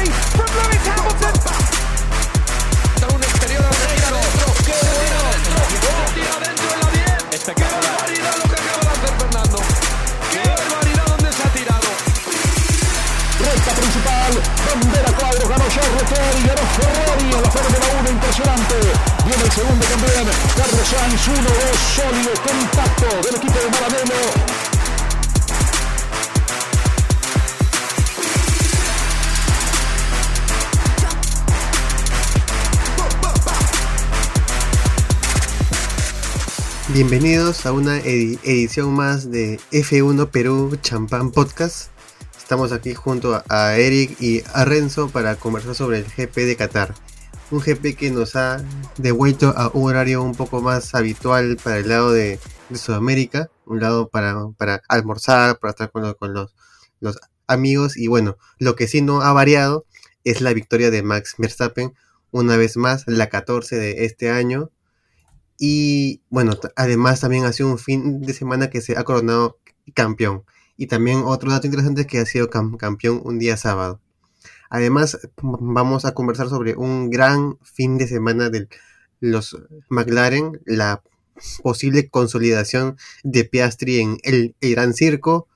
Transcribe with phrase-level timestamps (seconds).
[0.00, 1.34] Piastri from Lewis Hamilton.
[3.00, 4.20] Da un exterior al retiro.
[4.64, 5.20] ¡Qué bueno!
[5.50, 6.88] Lo tira dentro de la
[7.30, 7.44] 10.
[7.44, 9.58] ¡Qué barbaridad lo que acaba de hacer Fernando!
[10.32, 11.88] ¡Qué barbaridad donde se ha tirado!
[13.40, 14.32] Recta principal,
[14.66, 18.76] bandera cuadro, ganó Charles Leclerc y ganó Ferrari en la Fórmula 1, impresionante.
[19.24, 20.26] Viene el segundo también,
[20.56, 21.44] Carlos Sainz, 1-2,
[21.96, 24.69] sólido, compacto del equipo de Maranello.
[36.92, 41.90] Bienvenidos a una edi- edición más de F1 Perú Champán Podcast.
[42.36, 46.56] Estamos aquí junto a- a Eric y a Renzo para conversar sobre el GP de
[46.56, 46.94] Qatar.
[47.52, 48.64] Un GP que nos ha
[48.96, 53.80] devuelto a un horario un poco más habitual para el lado de, de Sudamérica, un
[53.80, 56.54] lado para, para almorzar, para estar con, los, con los,
[57.00, 57.96] los amigos.
[57.96, 59.84] Y bueno, lo que sí no ha variado
[60.24, 61.94] es la victoria de Max Verstappen,
[62.32, 64.70] una vez más, la 14 de este año.
[65.60, 69.60] Y bueno, además también ha sido un fin de semana que se ha coronado
[69.94, 70.44] campeón.
[70.78, 74.00] Y también otro dato interesante es que ha sido cam- campeón un día sábado.
[74.70, 78.68] Además, m- vamos a conversar sobre un gran fin de semana de
[79.20, 79.56] los
[79.90, 81.02] McLaren, la
[81.62, 85.48] posible consolidación de Piastri en el, el Gran Circo.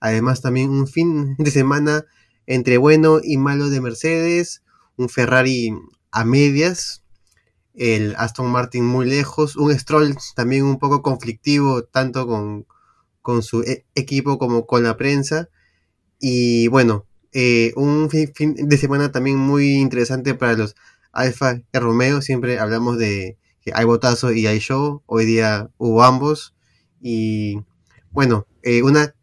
[0.00, 2.04] Además, también un fin de semana
[2.46, 4.62] entre bueno y malo de Mercedes,
[4.96, 5.72] un Ferrari
[6.10, 7.01] a medias,
[7.74, 12.66] el Aston Martin muy lejos, un Stroll también un poco conflictivo tanto con,
[13.22, 15.48] con su e- equipo como con la prensa.
[16.20, 20.76] Y bueno, eh, un fin, de semana también muy interesante para los
[21.12, 22.22] Alfa Romeo.
[22.22, 25.02] Siempre hablamos de que hay botazo y hay show.
[25.06, 26.54] Hoy día hubo ambos.
[27.00, 27.60] Y
[28.10, 29.14] bueno, eh, una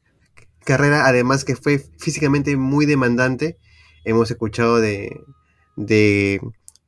[0.66, 3.58] carrera además que fue físicamente muy demandante.
[4.06, 5.22] Hemos escuchado de,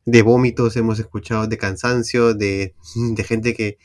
[0.05, 2.75] de vómitos, hemos escuchado de cansancio, de,
[3.15, 3.77] de gente que,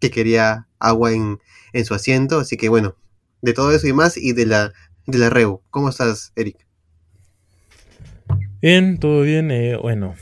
[0.00, 1.38] que quería agua en,
[1.72, 2.38] en su asiento.
[2.40, 2.96] Así que bueno,
[3.42, 4.72] de todo eso y más y de la,
[5.06, 5.62] de la REU.
[5.70, 6.66] ¿Cómo estás, Eric?
[8.60, 9.50] Bien, todo bien.
[9.50, 10.14] eh, bueno,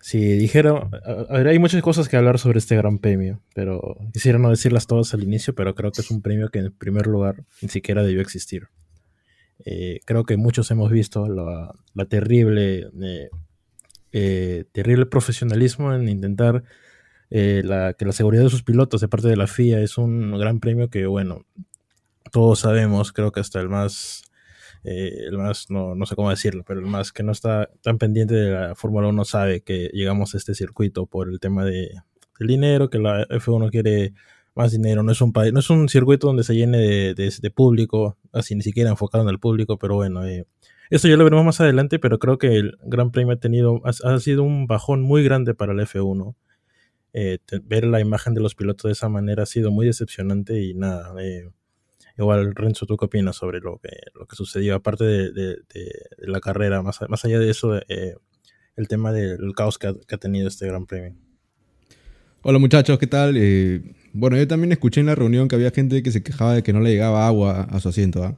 [0.00, 0.88] si dijera,
[1.30, 5.14] a- hay muchas cosas que hablar sobre este gran premio, pero quisiera no decirlas todas
[5.14, 8.20] al inicio, pero creo que es un premio que en primer lugar ni siquiera debió
[8.20, 8.68] existir.
[9.64, 13.28] Eh, creo que muchos hemos visto la, la terrible, eh,
[14.12, 16.62] eh, terrible profesionalismo en intentar
[17.30, 20.38] eh, la- que la seguridad de sus pilotos de parte de la FIA es un
[20.38, 21.44] gran premio que, bueno,
[22.32, 24.22] todos sabemos, creo que hasta el más
[24.84, 27.98] eh, el más, no, no sé cómo decirlo, pero el más que no está tan
[27.98, 31.90] pendiente de la Fórmula 1 sabe que llegamos a este circuito por el tema de,
[32.38, 34.14] del dinero, que la F1 quiere
[34.54, 37.50] más dinero, no es un país, no es un circuito donde se llene de, de-
[37.50, 40.46] público, así ni siquiera enfocado en el público, pero bueno, eh,
[40.90, 44.20] eso ya lo veremos más adelante, pero creo que el Gran Premio ha tenido, ha,
[44.20, 46.34] sido un bajón muy grande para la F1.
[47.12, 50.74] Eh, ver la imagen de los pilotos de esa manera ha sido muy decepcionante y
[50.74, 51.48] nada, eh,
[52.18, 54.74] Igual, Renzo, ¿tú qué opinas sobre lo que, lo que sucedió?
[54.74, 55.58] Aparte de,
[56.18, 58.14] la carrera, más, más allá de eso, eh,
[58.74, 61.14] el tema del caos que ha, que ha tenido este Gran Premio.
[62.40, 63.34] Hola muchachos, ¿qué tal?
[63.36, 63.82] Eh,
[64.14, 66.72] bueno, yo también escuché en la reunión que había gente que se quejaba de que
[66.72, 68.36] no le llegaba agua a su asiento, ¿ah?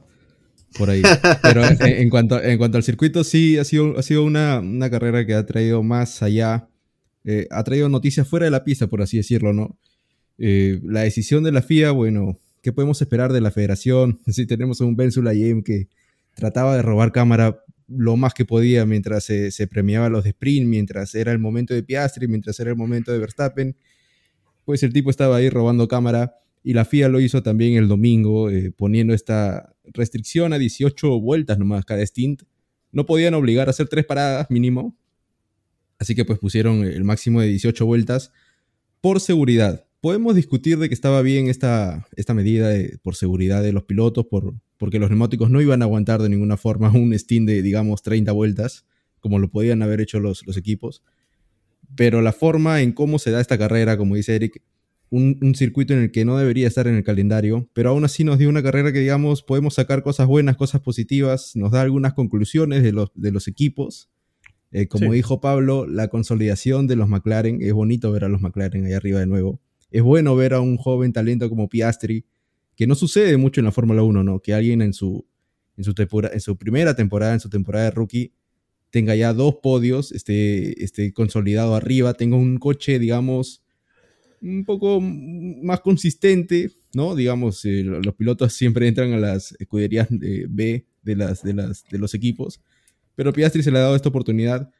[0.77, 1.01] Por ahí.
[1.41, 5.25] Pero en, cuanto, en cuanto al circuito, sí, ha sido, ha sido una, una carrera
[5.25, 6.69] que ha traído más allá,
[7.23, 9.77] eh, ha traído noticias fuera de la pista, por así decirlo, ¿no?
[10.37, 14.21] Eh, la decisión de la FIA, bueno, ¿qué podemos esperar de la federación?
[14.27, 15.89] Si tenemos a un Ben Sulayem que
[16.35, 20.67] trataba de robar cámara lo más que podía mientras se, se premiaba los de sprint,
[20.67, 23.75] mientras era el momento de Piastri, mientras era el momento de Verstappen,
[24.63, 28.49] pues el tipo estaba ahí robando cámara y la FIA lo hizo también el domingo
[28.49, 32.43] eh, poniendo esta restricción a 18 vueltas nomás cada stint.
[32.91, 34.97] No podían obligar a hacer tres paradas mínimo,
[35.99, 38.31] así que pues pusieron el máximo de 18 vueltas
[39.01, 39.85] por seguridad.
[40.01, 44.53] Podemos discutir de que estaba bien esta, esta medida por seguridad de los pilotos, por,
[44.77, 48.31] porque los neumáticos no iban a aguantar de ninguna forma un stint de, digamos, 30
[48.31, 48.85] vueltas,
[49.19, 51.03] como lo podían haber hecho los, los equipos.
[51.95, 54.61] Pero la forma en cómo se da esta carrera, como dice Eric,
[55.11, 58.23] un, un circuito en el que no debería estar en el calendario, pero aún así
[58.23, 62.13] nos dio una carrera que, digamos, podemos sacar cosas buenas, cosas positivas, nos da algunas
[62.13, 64.09] conclusiones de los, de los equipos.
[64.71, 65.15] Eh, como Sí.
[65.17, 69.19] dijo Pablo, la consolidación de los McLaren, es bonito ver a los McLaren ahí arriba
[69.19, 69.59] de nuevo.
[69.89, 72.23] Es bueno ver a un joven talento como Piastri,
[72.75, 74.39] que no sucede mucho en la Fórmula 1, ¿no?
[74.41, 75.25] Que alguien en su,
[75.75, 75.93] en su,
[76.31, 78.31] en su primera temporada, en su temporada de rookie,
[78.91, 83.63] tenga ya dos podios, esté, esté consolidado arriba, tenga un coche, digamos,
[84.41, 87.15] un poco más consistente, ¿no?
[87.15, 91.85] Digamos, eh, los pilotos siempre entran a las escuderías eh, B de, las, de, las,
[91.89, 92.61] de los equipos,
[93.15, 94.71] pero Piastri se le ha dado esta oportunidad.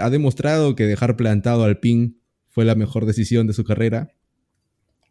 [0.00, 4.14] Ha demostrado que dejar plantado al PIN fue la mejor decisión de su carrera.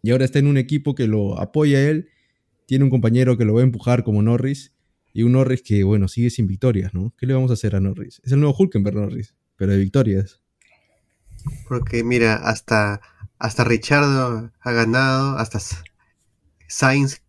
[0.01, 2.09] Y ahora está en un equipo que lo apoya a él.
[2.65, 4.75] Tiene un compañero que lo va a empujar como Norris.
[5.13, 7.13] Y un Norris que, bueno, sigue sin victorias, ¿no?
[7.17, 8.21] ¿Qué le vamos a hacer a Norris?
[8.23, 10.41] Es el nuevo Hulkenberg Norris, pero de victorias.
[11.67, 13.01] Porque mira, hasta,
[13.39, 15.59] hasta Richardo ha ganado, hasta
[16.67, 17.21] Sainz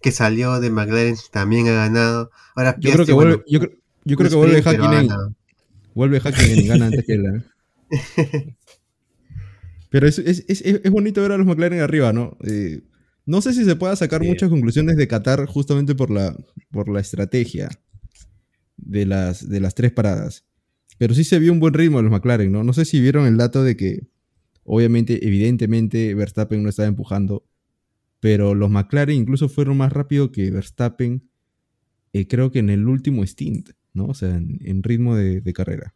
[0.00, 2.30] que salió de McLaren también ha ganado.
[2.54, 3.60] Ahora yo creo que vuelve, yo,
[4.16, 5.08] creo que vuelve Hakkinen.
[5.94, 7.44] Vuelve Hakkinen y gana antes que él.
[7.90, 8.54] ¿eh?
[9.90, 12.36] Pero es, es, es, es, bonito ver a los McLaren arriba, ¿no?
[12.44, 12.82] Eh,
[13.24, 16.36] no sé si se pueda sacar muchas conclusiones de Qatar justamente por la,
[16.70, 17.68] por la estrategia
[18.76, 20.44] de las, de las tres paradas.
[20.98, 22.62] Pero sí se vio un buen ritmo de los McLaren, ¿no?
[22.62, 24.06] No sé si vieron el dato de que,
[24.66, 27.44] obviamente, evidentemente, Verstappen no estaba empujando,
[28.20, 31.28] pero los McLaren incluso fueron más rápido que Verstappen,
[32.12, 34.06] eh, creo que en el último stint, ¿no?
[34.06, 35.94] O sea, en, ritmo de, carrera.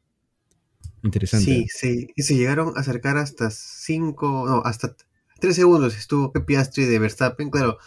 [1.03, 1.47] Interesante.
[1.47, 4.95] Sí, sí, y se llegaron a acercar hasta 5, no, hasta
[5.41, 7.79] 3 segundos estuvo Piastri de Verstappen, claro,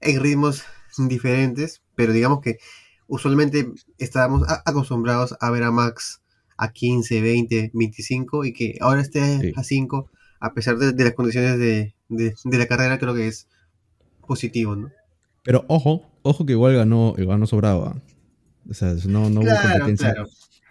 [0.00, 0.64] en ritmos
[0.96, 2.58] diferentes, pero digamos que
[3.06, 6.20] usualmente estábamos acostumbrados a ver a Max
[6.56, 10.10] a 15, 20, 25 y que ahora esté a 5,
[10.40, 11.94] a pesar de, las condiciones de,
[12.44, 13.48] la carrera, creo que es
[14.26, 14.90] positivo, ¿no?
[15.44, 18.00] Pero ojo, ojo que igual ganó, ganó sobrado.
[18.68, 20.14] O sea, no, no hubo competencia.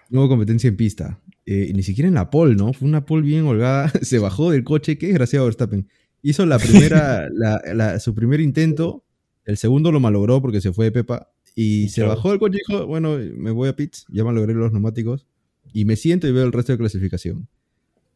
[0.10, 1.20] No hubo competencia en pista.
[1.46, 2.74] Eh, ni siquiera en la pole, ¿no?
[2.74, 3.90] Fue una pole bien holgada.
[4.02, 4.98] Se bajó del coche.
[4.98, 5.88] Qué desgraciado Verstappen.
[6.22, 7.30] Hizo la primera,
[8.00, 9.04] su primer intento.
[9.46, 11.32] El segundo lo malogró porque se fue de Pepa.
[11.56, 14.06] Y se bajó del coche y dijo, bueno, me voy a pits.
[14.10, 15.26] Ya malogré los neumáticos
[15.74, 17.48] y me siento y veo el resto de clasificación.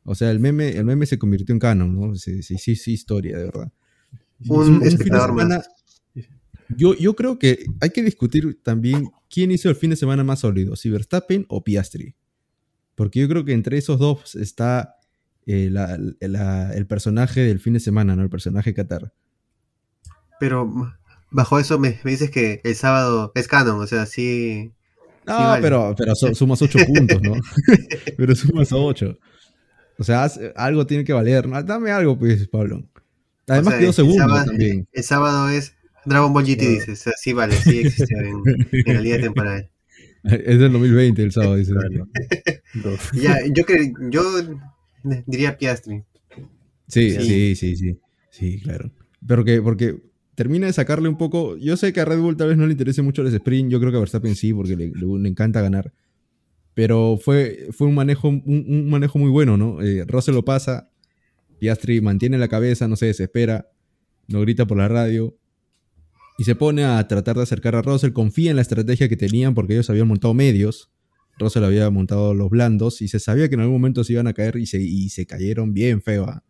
[0.04, 2.16] O sea, el meme, el meme se convirtió en canon, ¿no?
[2.16, 3.72] Sí, sí, sí, historia, de verdad.
[4.48, 5.70] Un, espectador más.
[6.70, 10.40] Yo, yo creo que hay que discutir también quién hizo el fin de semana más
[10.40, 12.16] sólido, si Verstappen o Piastri.
[12.96, 14.96] Porque yo creo que entre esos dos está
[15.46, 15.72] eh,
[16.20, 18.24] el personaje del fin de semana, ¿no?
[18.24, 19.14] El personaje Qatar.
[20.40, 20.72] Pero
[21.30, 24.74] bajo eso me, me, dices que el sábado es canon, o sea, sí,
[25.26, 27.34] no, pero, pero sumas 8 puntos, ¿no?
[28.18, 29.18] pero sumas 8.
[30.02, 31.48] O sea, algo tiene que valer.
[31.64, 32.90] Dame algo, pues, Pablo.
[33.48, 34.88] Además, quedó segundo también.
[34.92, 35.76] El sábado es
[36.06, 36.94] Dragon Ball GT, dice.
[36.94, 39.70] O sea, sí vale, sí existe en, en línea temporal.
[40.24, 41.74] Es del 2020 el sábado, dice.
[43.14, 44.24] ya, yo, creo, yo
[45.28, 46.04] diría Piastri.
[46.88, 48.00] Sí, sí, sí, sí,
[48.32, 48.60] sí.
[48.62, 48.92] claro.
[49.28, 49.98] Pero que, porque
[50.34, 51.58] termina de sacarle un poco.
[51.58, 53.80] Yo sé que a Red Bull tal vez no le interese mucho el sprint, yo
[53.80, 54.92] creo que a Verstappen sí, porque le,
[55.28, 55.94] encanta ganar.
[56.74, 59.82] Pero fue, fue un, manejo, un, manejo muy bueno, ¿no?
[59.82, 60.90] Eh, Russell lo pasa,
[61.60, 63.70] Piastri mantiene la cabeza, no se desespera,
[64.28, 65.38] no grita por la radio.
[66.38, 69.54] Y se pone a tratar de acercar a Russell, confía en la estrategia que tenían
[69.54, 70.90] porque ellos habían montado medios.
[71.38, 74.34] Russell había montado los blandos y se sabía que en algún momento se iban a
[74.34, 76.26] caer y se, y se cayeron bien feo.
[76.26, 76.44] ¿ah?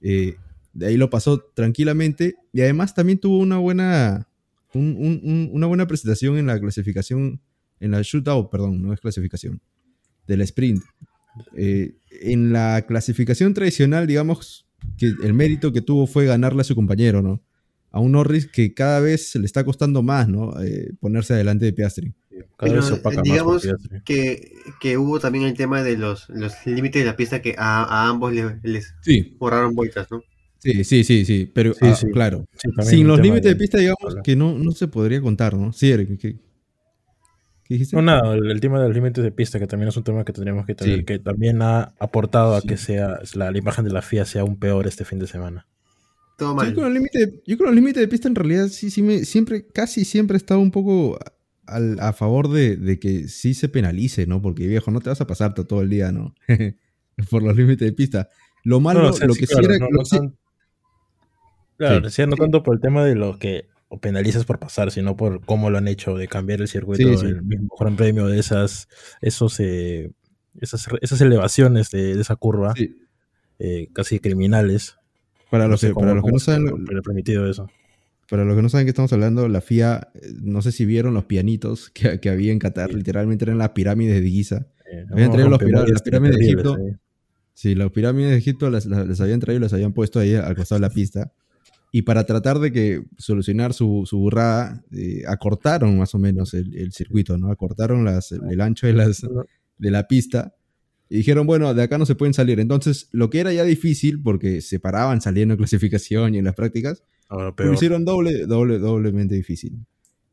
[0.00, 0.36] Eh,
[0.72, 4.28] de ahí lo pasó tranquilamente y además también tuvo una buena,
[4.72, 7.40] una buena presentación en la clasificación,
[7.80, 9.60] en la shootout, perdón, no es clasificación,
[10.26, 10.82] del sprint.
[11.56, 16.74] Eh, en la clasificación tradicional, digamos que el mérito que tuvo fue ganarle a su
[16.74, 17.42] compañero, ¿no?
[17.90, 20.60] A un Norris que cada vez se le está costando más, ¿no?
[20.62, 22.14] Eh, ponerse adelante de Piastri.
[22.58, 22.80] Pero,
[23.22, 23.68] digamos
[24.04, 28.08] que, que, hubo también el tema de los, los límites de la pista que a,
[28.08, 28.94] ambos les,
[29.38, 30.22] borraron vueltas, ¿no?
[30.58, 32.46] Sí, sí, sí, sí, pero ah, claro.
[32.82, 35.72] Sin los límites de pista, digamos que no, no se podría contar, ¿no?
[35.72, 36.36] Sí, Eric, ¿qué,
[37.68, 37.96] dijiste?
[37.96, 40.32] No, nada, el, tema de los límites de pista, que también es un tema que
[40.32, 44.24] tendríamos que tener, que también ha aportado a que sea la, imagen de la FIA
[44.24, 45.66] sea aún peor este fin de semana.
[46.36, 46.68] Todo mal.
[46.68, 50.38] Yo con, los límites de pista en realidad sí, sí me, siempre, casi siempre he
[50.38, 51.18] estado un poco
[51.66, 54.42] a favor de, de, que sí se penalice, ¿no?
[54.42, 56.34] Porque viejo, no te vas a pasar todo el día, ¿no?
[57.30, 58.28] Por los límites de pista.
[58.64, 59.78] Lo malo, lo que sí era,
[61.76, 63.66] Claro, decía no tanto por el tema de lo que
[64.00, 67.74] penalizas por pasar, sino por cómo lo han hecho, de cambiar el circuito, el mismo
[67.78, 68.88] gran premio de esas,
[69.20, 70.12] esos, eh,
[70.60, 72.74] esas, esas elevaciones de, esa curva,
[73.58, 74.96] eh, casi criminales.
[75.50, 77.70] Para los, que, para los que no saben, permitido eso.
[78.28, 81.14] Para los que no saben qué estamos hablando, la FIA, eh, no sé si vieron
[81.14, 84.66] los pianitos que, que había en Qatar, literalmente eran las pirámides de Giza.
[85.10, 86.76] habían traído los las pirámides de Egipto.
[87.52, 90.56] Sí, las pirámides de Egipto las, las, habían traído y las habían puesto ahí al
[90.56, 91.32] costado de la pista.
[91.96, 96.90] Y para tratar de que solucionar su, su burrada, eh, acortaron más o menos el,
[96.90, 97.52] circuito, ¿no?
[97.52, 99.24] Acortaron las, el ancho de, las,
[99.78, 100.56] de la pista.
[101.08, 102.58] Y dijeron, bueno, de acá no se pueden salir.
[102.58, 106.56] Entonces, lo que era ya difícil, porque se paraban saliendo en clasificación y en las
[106.56, 109.78] prácticas, lo hicieron doble, doble, doblemente difícil.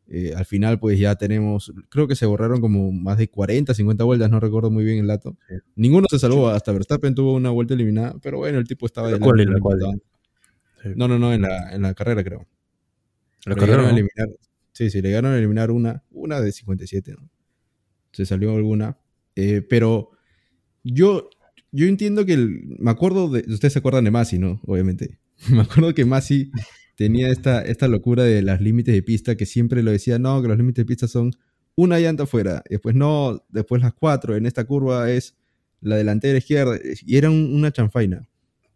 [0.08, 4.03] eh, al final pues ya tenemos, creo que se borraron como más de 40, 50
[4.03, 5.38] vueltas, no recuerdo muy bien el dato.
[5.48, 5.56] Sí.
[5.75, 9.20] Ninguno se salvó, hasta Verstappen tuvo una vuelta eliminada, pero bueno, el tipo estaba La
[9.20, 9.94] no la importaba.
[10.84, 10.90] Sí.
[10.96, 12.48] No, no, no, en la, en la carrera creo.
[13.46, 13.90] La Le carrera, a ¿no?
[13.90, 14.30] eliminar.
[14.74, 17.30] Sí, sí, le llegaron a eliminar una, una de 57, ¿no?
[18.12, 18.98] Se salió alguna.
[19.36, 20.12] Eh, pero
[20.84, 21.30] yo,
[21.72, 23.40] yo entiendo que el- me acuerdo de.
[23.52, 24.60] Ustedes se acuerdan de Masi, ¿no?
[24.66, 25.18] Obviamente.
[25.50, 26.52] Me acuerdo que Masi
[26.96, 30.48] tenía esta, esta locura de los límites de pista que siempre lo decía, no, que
[30.48, 31.32] los límites de pista son
[31.76, 35.36] una llanta afuera, y después no, después las cuatro, en esta curva es
[35.80, 38.28] la delantera izquierda, y era un- una chanfaina.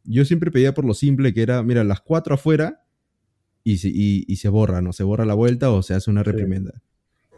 [0.06, 2.84] Yo siempre pedía por lo simple que era, mira, las cuatro afuera
[3.64, 4.94] y se, y, y se borra, ¿no?
[4.94, 6.32] Se borra la vuelta o se hace una Sí.
[6.32, 6.82] reprimenda.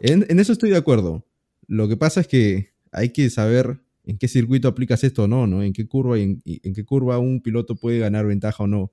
[0.00, 1.24] En, en eso estoy de acuerdo.
[1.66, 5.46] Lo que pasa es que hay que saber en qué circuito aplicas esto o no,
[5.46, 5.62] ¿no?
[5.62, 8.66] En qué curva y en, y en qué curva un piloto puede ganar ventaja o
[8.66, 8.92] no.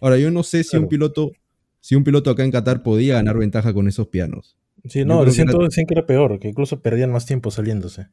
[0.00, 1.32] Ahora, yo no sé si un piloto,
[1.80, 4.56] si un piloto acá en Qatar podía ganar ventaja con esos pianos.
[4.84, 7.50] Sí, no, creo que decían, era- decían que era peor, que incluso perdían más tiempo
[7.50, 8.06] saliéndose.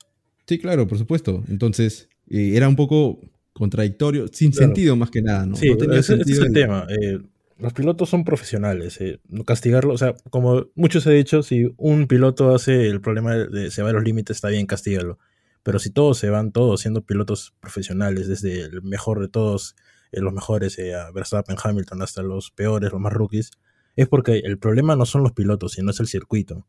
[0.48, 1.44] Sí, claro, por supuesto.
[1.48, 3.20] Entonces, eh, era un poco
[3.60, 4.68] contradictorio, sin Claro.
[4.68, 5.56] sentido más que nada, ¿no?
[5.56, 6.86] Sí, No tenía ese, ese es el tema.
[6.90, 7.20] eh,
[7.58, 9.00] los pilotos son profesionales.
[9.00, 13.72] eh, castigarlo, o sea, como muchos he dicho, si un piloto hace el problema de
[13.72, 15.18] se va a los límites, está bien, castígalo.
[15.64, 19.76] Pero si todos se van, todos siendo pilotos profesionales, desde el mejor de todos,
[20.12, 23.52] eh, los mejores, eh, a Verstappen, Hamilton, hasta los peores, los más rookies,
[23.96, 26.68] es porque el problema no son los pilotos, sino es el circuito.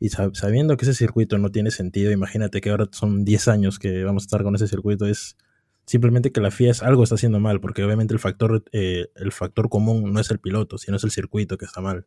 [0.00, 3.78] Y sab- sabiendo que ese circuito no tiene sentido, imagínate que ahora son 10 años
[3.78, 5.36] que vamos a estar con ese circuito, es
[5.86, 9.32] simplemente que la FIA es algo está haciendo mal, porque obviamente el factor, eh, el
[9.32, 12.06] factor común no es el piloto, sino es el circuito que está mal.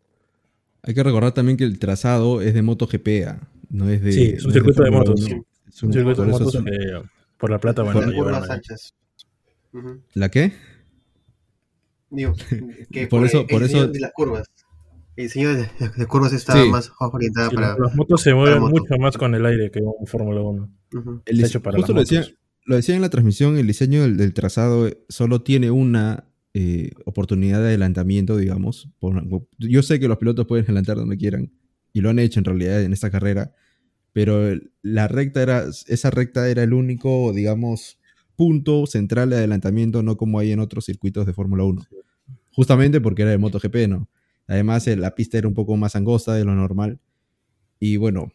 [0.83, 3.07] Hay que recordar también que el trazado es de MotoGP,
[3.69, 4.11] no es de.
[4.11, 5.21] Sí, es un no circuito de motos.
[5.21, 5.45] 1.
[5.67, 6.65] Es un- Un circuito de por motos son-
[7.37, 8.31] por la plata, bueno, Por-.
[10.13, 10.53] ¿La qué?
[12.09, 12.33] Digo,
[12.91, 14.47] que Por eso- el por diseño eso- de las curvas.
[15.15, 15.67] El diseño de,
[15.97, 16.69] de curvas está Sí.
[16.69, 17.69] más orientada Sí, para.
[17.69, 20.69] las- las motos se mueven mucho más con el aire que un Fórmula 1.
[20.93, 21.21] Ujú.
[21.25, 22.33] El hecho para justo lo las decía.
[22.67, 26.91] Lo decía en la transmisión, el diseño del, del trazado eh, solo tiene una eh,
[27.05, 28.89] oportunidad de adelantamiento, digamos.
[28.99, 29.25] Por-
[29.59, 31.51] yo sé que los pilotos pueden adelantar donde quieran,
[31.93, 33.53] y lo han hecho en realidad en esta carrera,
[34.13, 37.99] pero la recta era, esa recta era el único, digamos,
[38.35, 41.83] punto central de adelantamiento, no como hay en otros circuitos de Fórmula 1.
[42.51, 44.09] Justamente porque era de MotoGP, ¿no?
[44.47, 46.99] Además, eh, la pista era un poco más angosta de lo normal.
[47.79, 48.31] Y bueno,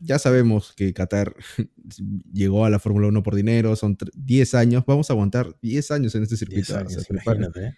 [0.00, 1.34] ya sabemos que Qatar
[2.32, 5.90] llegó a la Fórmula 1 por dinero, son tre- 10 años, vamos a aguantar 10
[5.90, 6.76] años en este 10 circuito.
[6.78, 7.66] años, o sea, prepara- imagínate.
[7.66, 7.74] ¿eh?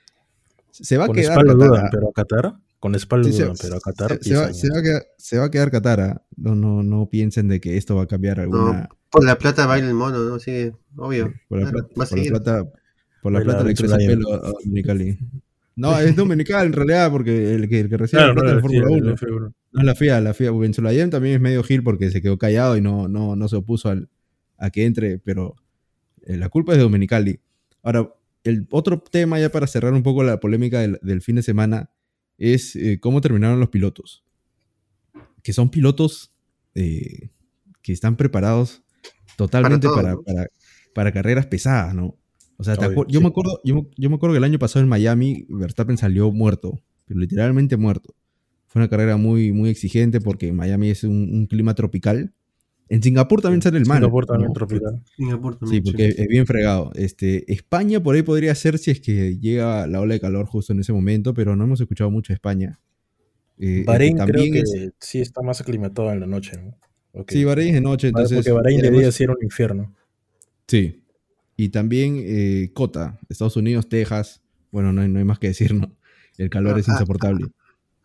[0.71, 1.89] se va a Con quedar espalda Qatar, dudan, ah.
[1.91, 4.59] pero a Qatar, con espalda Sí, se- pero a Qatar se, se 10 va, años.
[4.61, 6.01] se va a quedar, se va a quedar Qatar.
[6.01, 6.23] ah.
[6.37, 8.89] No, no, no piensen de que esto va a cambiar alguna.
[9.11, 10.39] Por la plata baila el mono, ¿no?
[10.39, 11.33] Sí, obvio.
[11.49, 12.73] por la, Claro, plata, va a por la plata,
[13.23, 15.19] por la Baila plata le crece el pelo a a Dominicali.
[15.77, 18.59] No, es Dominical en realidad, porque el que, el que recibe Claro, la plata no,
[18.59, 19.55] es la sí, Fórmula el 1.
[19.77, 19.83] F1.
[19.83, 20.51] No es la FIA, la FIA.
[20.53, 23.89] Benzolayem también es medio gil porque se quedó callado y no, no, no se opuso
[23.91, 24.09] al,
[24.59, 25.55] a que entre, pero
[26.23, 27.41] eh, la culpa es de Dominicali.
[27.83, 28.13] Ahora,
[28.45, 31.91] el otro tema ya para cerrar un poco la polémica del, del fin de semana
[32.39, 34.25] es eh, cómo terminaron los pilotos.
[35.43, 36.33] Que son pilotos
[36.75, 37.31] eh,
[37.83, 38.83] que están preparados
[39.37, 40.47] totalmente Para para, todo, para,
[40.95, 42.17] para carreras pesadas, ¿no?
[42.59, 43.23] O sea, ¿te Obvio, acuer- yo, sí.
[43.25, 46.33] me acuerdo, yo, me- yo me acuerdo que el año pasado en Miami Verstappen salió
[46.33, 48.15] muerto, pero literalmente muerto.
[48.77, 52.35] Fue una carrera muy, muy exigente porque Miami es un, un clima tropical.
[52.91, 54.01] En Singapur también sale el mal.
[54.01, 54.53] Singapur también ¿no?
[54.53, 55.03] tropical.
[55.17, 56.91] Singapur Sí, porque es bien fregado.
[56.95, 60.75] Este, España por ahí podría ser si es que llega la ola de calor justo
[60.75, 62.79] en ese momento, pero no hemos escuchado mucho de España.
[63.59, 67.25] Eh, Bahrein este, creo que es- sí está más aclimatado en la noche, ¿no?
[67.29, 68.37] Sí, Bahrein es de noche, entonces...
[68.37, 69.95] Porque Bahrein y de además- día sí era un infierno.
[70.67, 71.03] Sí.
[71.57, 74.43] Y también eh, Cota, Estados Unidos, Texas.
[74.71, 75.97] Bueno, no hay, no hay más que decir, ¿no?
[76.37, 77.47] El calor es Ah, ah, insoportable.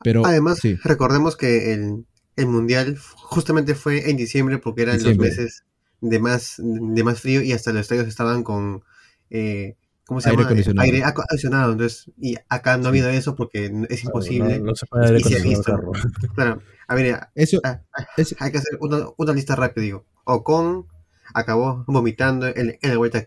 [0.03, 2.05] Pero Además, sí, recordemos que el,
[2.35, 5.27] el mundial justamente fue en diciembre porque eran Diciembre.
[5.29, 5.63] los meses
[6.01, 8.83] de más, de más frío y hasta los estadios estaban con
[9.29, 10.47] eh, ¿cómo se Aire llama?
[10.47, 10.85] acondicionado.
[10.85, 11.71] Aire aco- acondicionado.
[11.73, 14.59] Entonces, y acá no ha habido eso porque es imposible.
[14.59, 15.91] No, no se puede aire Y se ha acondicionado.
[16.35, 20.05] Claro, a ver, eso, ah, ah, es- hay que hacer una, una lista rápida, digo.
[20.23, 20.87] Ocon
[21.33, 23.25] acabó vomitando en, en la vuelta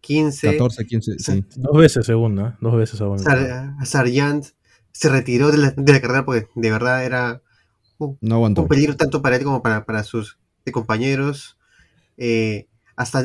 [0.00, 0.52] 15.
[0.52, 1.44] 14, 15, sí.
[1.56, 2.58] Dos veces segunda, ¿eh?
[2.60, 3.18] dos veces aún.
[3.18, 4.46] Sar- Sargent
[4.98, 7.42] se retiró de la, de la carrera porque de verdad era
[7.98, 8.62] un, No aguantó.
[8.62, 10.38] un peligro tanto para él como para, para sus
[10.72, 11.56] compañeros.
[12.16, 13.24] Eh, hasta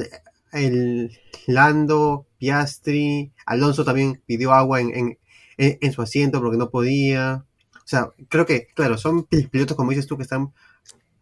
[0.54, 5.18] el Lando, Piastri, Alonso también pidió agua en, en,
[5.58, 7.46] en- en su asiento porque no podía.
[7.76, 10.54] O sea, creo que, claro, son pi- pilotos, como dices tú, que están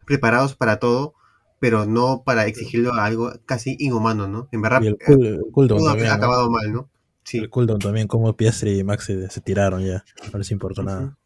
[0.05, 1.13] preparados para todo,
[1.59, 4.47] pero no para exigirlo a algo casi inhumano, ¿no?
[4.51, 6.19] En verdad, el, cool, el cooldown pudo haber también.
[6.19, 6.25] ¿no?
[6.25, 6.89] acabado mal, ¿no?
[7.23, 7.37] Sí.
[7.37, 10.03] El cooldown también, como Piastri y Max se, se tiraron ya.
[10.31, 11.17] No les importó nada.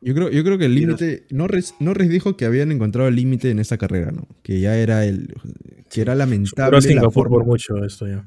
[0.00, 1.26] Yo creo, yo creo que el límite.
[1.30, 4.26] Norris, Norris dijo que habían encontrado el límite en esa carrera, ¿no?
[4.42, 5.34] Que ya era el.
[5.90, 6.66] Que era lamentable.
[6.70, 8.24] Pero la Singapur forma- por mucho esto ya.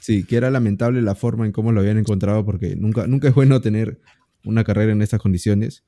[0.00, 3.34] Sí, que era lamentable la forma en cómo lo habían encontrado, porque nunca, nunca es
[3.34, 3.98] bueno tener
[4.44, 5.82] una carrera en estas condiciones.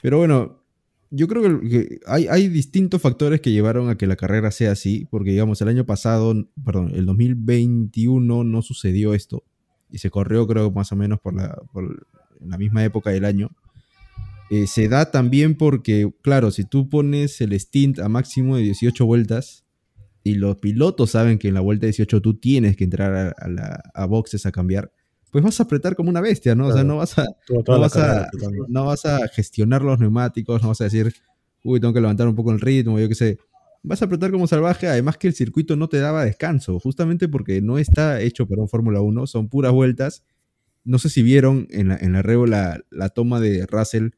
[0.00, 0.62] Pero bueno,
[1.10, 4.70] yo creo que, que hay, hay distintos factores que llevaron a que la carrera sea
[4.72, 6.34] así, porque digamos, el año pasado,
[6.64, 9.42] perdón, el 2021 no sucedió esto,
[9.92, 12.06] y se corrió creo más o menos por la, por
[12.40, 13.50] la misma época del año.
[14.50, 19.06] Eh, se da también porque, claro, si tú pones el stint a máximo de 18
[19.06, 19.64] vueltas,
[20.24, 23.48] y los pilotos saben que en la vuelta 18 tú tienes que entrar a, a
[23.48, 24.92] la, a boxes a cambiar,
[25.32, 26.68] pues vas a apretar como una bestia, ¿no?
[26.68, 28.28] O sea, no vas a, no vas, a,
[28.68, 31.12] no vas a gestionar los neumáticos, no vas a decir,
[31.64, 33.38] uy, tengo que levantar un poco el ritmo, yo qué sé.
[33.84, 37.60] Vas a apretar como salvaje, además que el circuito no te daba descanso, justamente porque
[37.60, 40.24] no está hecho para un Fórmula 1, son puras vueltas.
[40.84, 44.10] No sé si vieron en la, en la Revo la, la toma de Russell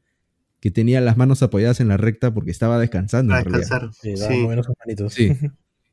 [0.59, 3.31] que tenía las manos apoyadas en la recta porque estaba descansando.
[3.31, 3.81] Para en realidad.
[3.81, 3.93] descansar.
[4.01, 4.39] Sí, daba Sí.
[4.41, 5.13] moviendo sus manitos.
[5.13, 5.31] Sí.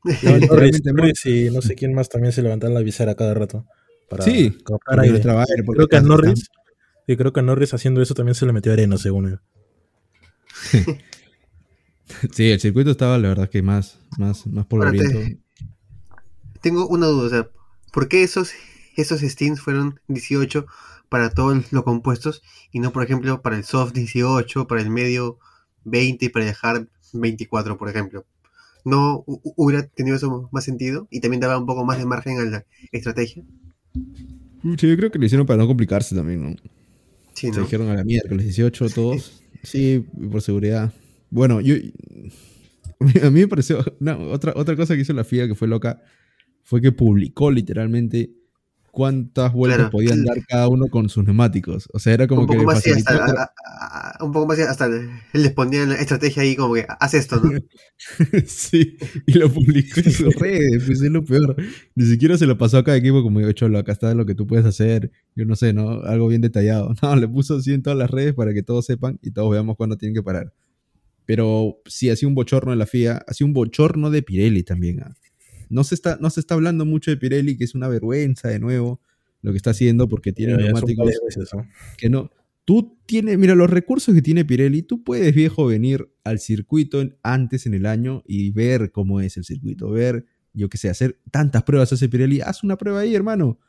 [0.91, 3.65] Norris y no sé quién más también se levantaban la visera cada rato.
[4.09, 5.23] Para Sí, comprar porque aire.
[5.63, 6.49] no Creo que a Norris,
[7.07, 9.39] sí, creo que a Norris haciendo eso también se le metió arena, según él.
[12.33, 15.19] Sí, el circuito estaba, la verdad, que más, más, más polvoriento.
[16.61, 17.47] Tengo una duda, o sea,
[17.91, 18.51] ¿por qué esos,
[18.95, 20.65] esos stints fueron 18
[21.09, 22.41] para todos los compuestos
[22.71, 25.37] y no, por ejemplo, para el soft 18, para el medio
[25.83, 28.25] 20 y para el hard 24, por ejemplo?
[28.85, 32.05] ¿No hu- hu- hubiera tenido eso más sentido y también daba un poco más de
[32.05, 33.43] margen a la estrategia?
[34.61, 36.55] Pucha, yo creo que lo hicieron para no complicarse también, ¿no?
[37.33, 37.65] Sí, Se ¿no?
[37.65, 39.43] dijeron a la miércoles 18 todos.
[39.63, 40.93] Sí, por seguridad.
[41.33, 41.75] Bueno, yo.
[43.23, 43.83] A mí me pareció.
[43.99, 46.01] no, otra, otra cosa que hizo la FIA que fue loca
[46.63, 48.31] fue que publicó literalmente
[48.91, 49.91] cuántas vueltas Claro.
[49.91, 51.89] podían dar cada uno con sus neumáticos.
[51.91, 54.31] O sea, era como un que poco le más, facilitó hasta, tra- a- a- un
[54.31, 54.87] poco más, hasta
[55.33, 57.51] les ponían la estrategia ahí como que haz esto, ¿no?
[58.45, 61.55] sí, y lo publicó en sus redes, pues es lo peor.
[61.95, 64.35] Ni siquiera se lo pasó a cada equipo como yo, cholo, acá está lo que
[64.35, 65.11] tú puedes hacer.
[65.35, 66.01] Yo no sé, ¿no?
[66.03, 66.93] Algo bien detallado.
[67.01, 69.75] No, le puso así en todas las redes para que todos sepan y todos veamos
[69.75, 70.53] cuándo tienen que parar.
[71.25, 75.01] Pero sí, hacía un bochorno de la FIA, hacía un bochorno de Pirelli también.
[75.01, 75.15] ¿ah?
[75.69, 78.59] No, se está, no se está hablando mucho de Pirelli, que es una vergüenza de
[78.59, 79.01] nuevo
[79.41, 81.67] lo que está haciendo porque tiene neumáticos varias veces, ¿no?
[81.97, 82.31] que no.
[82.65, 87.65] Tú tienes, mira, los recursos que tiene Pirelli, tú puedes, viejo, venir al circuito antes
[87.65, 91.63] en el año y ver cómo es el circuito, ver, yo qué sé, hacer tantas
[91.63, 93.59] pruebas hace Pirelli, haz una prueba ahí, hermano.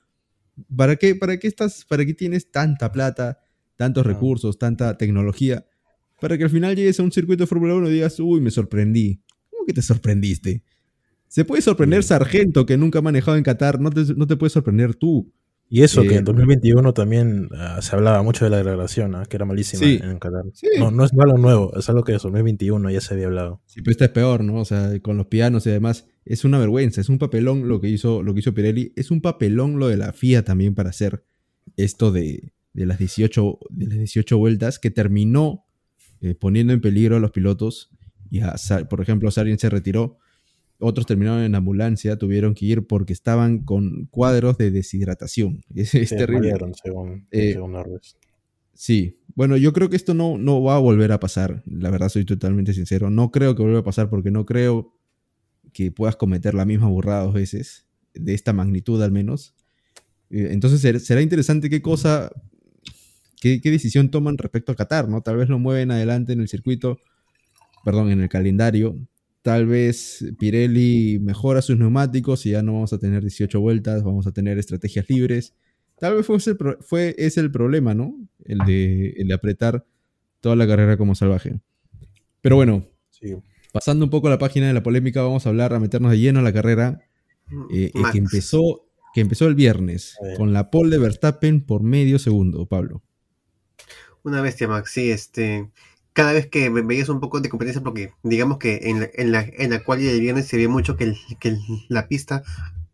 [0.77, 3.41] ¿Para qué, para qué estás, para qué tienes tanta plata,
[3.75, 4.09] tantos Ah.
[4.11, 5.67] recursos, tanta tecnología?
[6.25, 8.51] Para que al final llegues a un circuito de Fórmula 1 y digas, uy, me
[8.51, 9.21] sorprendí.
[9.51, 10.63] ¿Cómo que te sorprendiste?
[11.29, 12.03] Se puede sorprender.
[12.03, 15.31] Sargento, que nunca ha manejado en Qatar, no te, no te puede sorprender tú.
[15.69, 19.27] Y eso, Eh, que en 2021 también ah, se hablaba mucho de la degradación, ¿ah?
[19.29, 20.01] que era malísima Sí.
[20.03, 20.45] en Qatar.
[20.55, 20.69] Sí.
[20.79, 23.61] No, no es algo nuevo, es algo que en 2021 ya se había hablado.
[23.67, 24.61] Sí, pero esta es peor, ¿no?
[24.61, 27.91] O sea, con los pianos y demás, es una vergüenza, es un papelón lo que
[27.91, 31.23] hizo, lo que hizo Pirelli, es un papelón lo de la FIA también para hacer
[31.77, 35.67] esto de, de las 18, de las 18 vueltas que terminó
[36.25, 37.91] eh, poniendo en peligro a los pilotos.
[38.31, 38.55] Y a
[38.89, 40.19] por ejemplo, Sargent se retiró,
[40.79, 45.61] otros terminaron en ambulancia, tuvieron que ir porque estaban con cuadros de deshidratación.
[45.75, 46.53] Es, terrible.
[46.83, 47.77] según, Eh, según.
[48.73, 51.63] Sí, bueno, yo creo que esto no, no va a volver a pasar.
[51.67, 53.11] La verdad, soy totalmente sincero.
[53.11, 54.97] No creo que vuelva a pasar porque no creo
[55.73, 59.55] que puedas cometer la misma burrada dos veces, de esta magnitud al menos.
[60.31, 62.31] Eh, Entonces ser- será interesante qué cosa,
[63.45, 65.21] qué, qué decisión toman respecto a Qatar, ¿no?
[65.21, 66.99] Tal vez lo mueven adelante en el circuito,
[67.85, 68.97] perdón, en el calendario.
[69.43, 74.27] Tal vez Pirelli mejora sus neumáticos y ya no vamos a tener 18 vueltas, vamos
[74.27, 75.53] a tener estrategias libres.
[75.99, 78.17] Tal vez fue ese, fue ese el problema, ¿no?
[78.47, 79.85] El de, el de apretar
[80.41, 81.61] toda la carrera como salvaje.
[82.41, 83.35] Pero bueno, Sí.
[83.75, 86.19] pasando un poco a la página de la polémica, vamos a hablar, a meternos de
[86.19, 87.03] lleno a la carrera
[87.71, 92.19] eh, eh, que, empezó, que empezó el viernes con la pole de Verstappen por medio
[92.19, 93.03] segundo, Pablo.
[94.25, 95.69] Una bestia, Max, sí, este.
[96.13, 99.33] Cada vez que ve- veías un poco de competencia, porque digamos que en la, en
[99.33, 101.57] la, en la cual del viernes se ve mucho que, que
[101.89, 102.43] la pista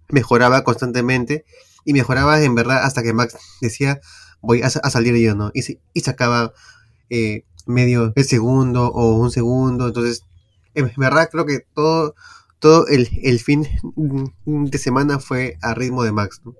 [0.08, 1.44] mejoraba constantemente
[1.84, 4.00] y mejoraba en verdad hasta que Max decía
[4.40, 5.50] voy a salir yo, ¿no?
[5.54, 6.52] Y, se- y sacaba
[7.10, 10.24] eh, medio el segundo o un segundo, entonces
[10.74, 12.14] en verdad creo que todo,
[12.58, 13.66] todo el, el fin
[14.46, 16.54] de semana fue a ritmo de Max, ¿no?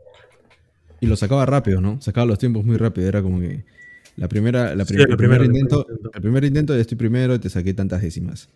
[1.01, 2.01] Y lo sacaba rápido, ¿no?
[2.03, 3.09] Sacaba los tiempos muy rápido.
[3.09, 3.65] Era como que
[4.21, 7.39] la primera, la Sí, el el, primer- intento, el primer intento ya estoy primero y
[7.39, 8.49] te saqué tantas décimas.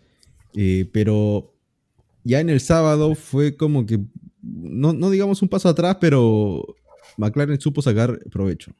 [0.53, 1.53] Eh, pero
[2.23, 3.99] ya en el sábado fue como que,
[4.43, 6.63] no, no digamos un paso atrás, pero
[7.17, 8.73] McLaren supo sacar provecho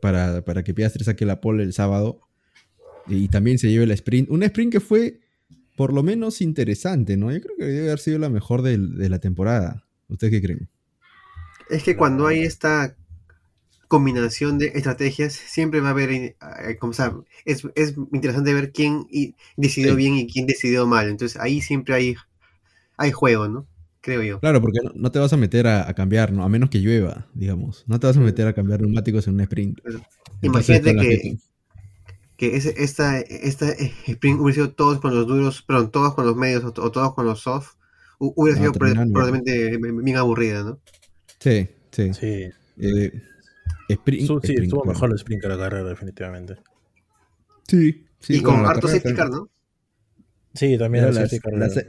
[0.00, 2.20] para, para que Piastri saque la pole el sábado.
[3.08, 4.28] Y también se lleva el sprint.
[4.30, 5.20] Un sprint que fue
[5.76, 7.30] por lo menos interesante, ¿no?
[7.32, 9.84] Yo creo que debe haber sido la mejor del- de, la temporada.
[10.08, 10.68] ¿Ustedes qué creen?
[11.70, 12.96] Es que cuando hay esta
[13.92, 16.36] combinación de estrategias, siempre va a haber, eh,
[16.80, 19.06] como sea, es, es interesante ver quién
[19.56, 19.96] decidió Sí.
[19.96, 21.08] bien y quién decidió mal.
[21.08, 22.16] Entonces ahí siempre hay,
[22.98, 23.68] hay juego, ¿no?
[24.02, 24.40] Creo yo.
[24.40, 26.42] Claro, porque no, no te vas a meter a, a cambiar, ¿no?
[26.44, 27.84] A menos que llueva, digamos.
[27.86, 29.80] No te vas a meter a cambiar neumáticos en un sprint.
[30.42, 31.36] Entonces, Imagínate que,
[32.36, 36.26] que ese, esta, esta eh, sprint hubiera sido todos con los duros, perdón, todos con
[36.26, 37.74] los medios o, o todos con los soft,
[38.18, 40.80] hu- hubiera No, sido probablemente bien aburrida, ¿no?
[41.40, 42.12] Sí, sí.
[42.12, 43.22] Sí, Eh,
[43.88, 46.56] sprint, Estuvo- sí, estuvo mejor el sprint que la carrera, definitivamente.
[47.68, 48.34] Sí, sí.
[48.36, 49.48] y con bueno, la harto safety car, ¿no?
[50.54, 51.84] Sí, también Era la, safety car la sa-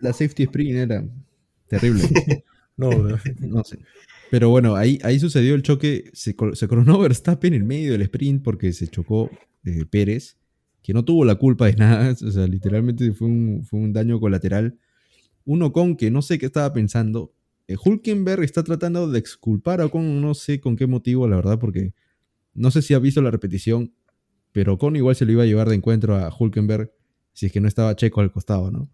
[0.00, 1.04] la safety sprint era
[1.68, 2.02] terrible.
[2.76, 2.90] No,
[3.38, 3.78] no sé.
[4.32, 6.10] Pero bueno, ahí, ahí sucedió el choque.
[6.12, 9.30] Se, se coronó Verstappen en medio del sprint porque se chocó
[9.64, 10.36] eh, Pérez,
[10.82, 12.10] que no tuvo la culpa de nada.
[12.10, 14.76] O sea, literalmente fue un, fue un daño colateral.
[15.44, 17.32] Uno con que no sé qué estaba pensando.
[17.66, 21.58] Eh, Hulkenberg está tratando de exculpar a Ocon, no sé con qué motivo, la verdad,
[21.58, 21.94] porque
[22.52, 23.94] no sé si ha visto la repetición,
[24.52, 26.92] pero Ocon igual se lo iba a llevar de encuentro a Hulkenberg
[27.32, 28.88] si es que no estaba Checo al costado, ¿no?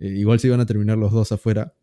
[0.00, 1.74] Eh, igual se iban a terminar los dos afuera.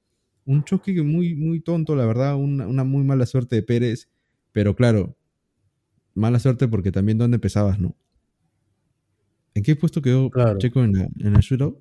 [0.46, 4.10] Un choque que muy, muy tonto, la verdad, una, una muy mala suerte de Pérez,
[4.52, 5.18] pero claro,
[6.14, 7.96] mala suerte porque también dónde empezabas, ¿no?
[9.54, 10.60] ¿En qué puesto quedó Claro.
[10.60, 11.80] Checo en la, en la shootout?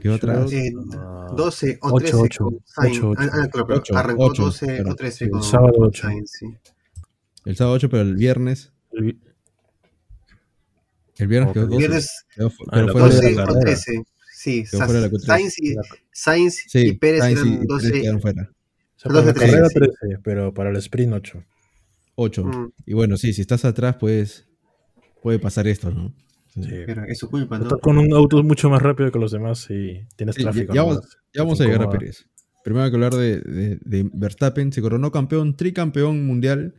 [0.00, 0.52] Quedó atrás.
[0.52, 2.98] Eh, Ah, 12 o ocho, 13 ocho, con Sainz.
[2.98, 3.20] ocho, ocho.
[3.22, 4.90] Ah, ah, claro, pero Ocho, arrancó ocho, 12 claro.
[4.90, 6.02] o 13 El con sábado con ocho.
[6.02, 6.46] Sainz, sí.
[7.44, 8.72] El sábado 8, pero el viernes.
[8.92, 9.18] el-
[11.16, 11.78] El viernes quedó 12.
[11.78, 13.60] Viernes Quedó fu- Ah, quedó la fuera de 12 la o carrera.
[13.60, 14.04] 13.
[14.34, 15.26] Sí, Quedó Sa- fuera de la Q3.
[15.26, 15.74] Sainz y,
[16.12, 17.92] Sainz Sí, y Pérez Sainz eran y Pérez 12.
[17.92, 18.42] quedaron fuera.
[18.50, 19.74] o sea, para la carrera sí.
[19.74, 21.44] 13, pero para el sprint 8.
[22.16, 22.44] 8.
[22.44, 24.46] Mm, Y bueno, sí, si estás atrás, pues
[25.22, 26.12] puede pasar esto, ¿no?
[26.54, 26.62] Sí.
[26.62, 26.70] Sí.
[26.86, 27.64] pero es su culpa, ¿no?
[27.64, 30.72] Estás con un auto mucho más rápido que los demás y tienes Sí, tráfico.
[30.72, 31.90] ya, vamos, ya vamos a llegar a.
[31.90, 32.26] Pérez.
[32.62, 34.72] Primero hay que hablar de, de- de Verstappen.
[34.72, 36.74] Se coronó campeón, tricampeón mundial.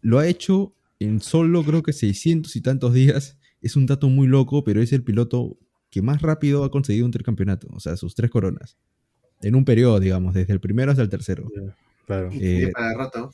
[0.00, 3.38] Lo ha hecho en solo creo que 600 y tantos días.
[3.60, 5.56] Es un dato muy loco, pero es el piloto
[5.90, 7.68] que más rápido ha conseguido un tricampeonato.
[7.72, 8.76] O sea, sus tres coronas.
[9.40, 11.48] En un periodo, digamos, desde el primero hasta el tercero.
[12.06, 12.28] Claro.
[12.32, 13.30] Eh, para rato.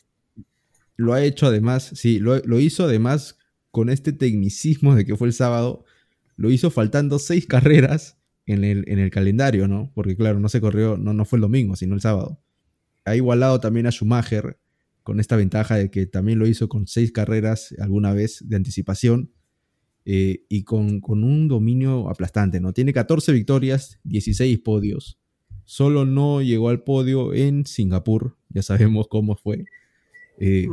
[0.96, 3.37] Lo ha hecho además, sí, lo, lo hizo además
[3.70, 5.84] con este tecnicismo de que fue el sábado.
[6.36, 9.92] Lo hizo faltando seis carreras en el, en el calendario, ¿no?
[9.94, 12.40] Porque claro, no se corrió, no, no fue el domingo, sino el sábado.
[13.04, 14.58] Ha igualado también a Schumacher
[15.02, 19.32] con esta ventaja de que también lo hizo con seis carreras alguna vez de anticipación
[20.04, 22.72] eh, y con, con un dominio aplastante, ¿no?
[22.72, 25.18] Tiene 14 victorias, 16 podios.
[25.64, 29.66] Solo no llegó al podio en Singapur, ya sabemos cómo fue.
[30.38, 30.68] Eh,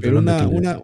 [0.00, 0.82] pero una.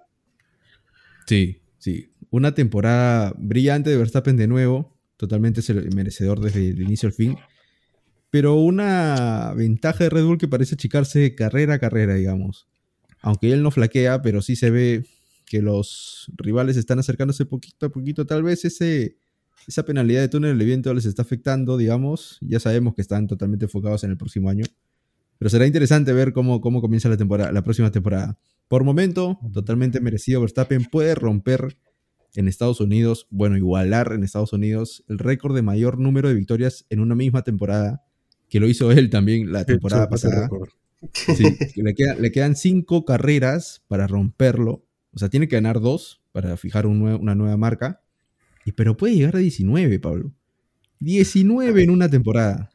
[1.26, 2.12] Sí, sí.
[2.30, 4.96] Una temporada brillante de Verstappen de nuevo.
[5.16, 5.62] Totalmente
[5.94, 7.36] merecedor desde el inicio al fin.
[8.30, 12.66] Pero una ventaja de Red Bull que parece achicarse carrera a carrera, digamos.
[13.22, 15.06] Aunque él no flaquea, pero sí se ve
[15.46, 18.26] que los rivales están acercándose poquito a poquito.
[18.26, 19.16] Tal vez ese,
[19.66, 22.38] esa penalidad de túnel del viento les está afectando, digamos.
[22.40, 24.64] Ya sabemos que están totalmente enfocados en el próximo año.
[25.38, 28.38] Pero será interesante ver cómo, cómo comienza la, temporada, la próxima temporada.
[28.68, 30.40] Por momento, totalmente merecido.
[30.40, 31.76] Verstappen puede romper
[32.34, 36.84] en Estados Unidos, bueno, igualar en Estados Unidos el récord de mayor número de victorias
[36.90, 38.02] en una misma temporada,
[38.48, 40.48] que lo hizo él también la temporada pasada.
[41.12, 41.44] Sí,
[41.76, 44.84] le, queda- le quedan cinco carreras para romperlo.
[45.12, 48.02] O sea, tiene que ganar dos para fijar un nue- una nueva marca.
[48.64, 50.32] Y, pero puede llegar a 19, Pablo.
[50.98, 52.70] 19 en una temporada.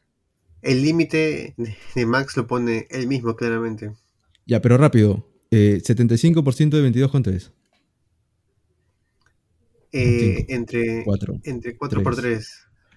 [0.62, 3.92] El límite de- de Max lo pone él mismo, claramente.
[4.46, 5.28] Ya, pero rápido.
[5.52, 7.52] Eh, 75% de 22, ¿cuánto es?
[9.92, 12.48] Eh, entre, 4, entre 4 por 3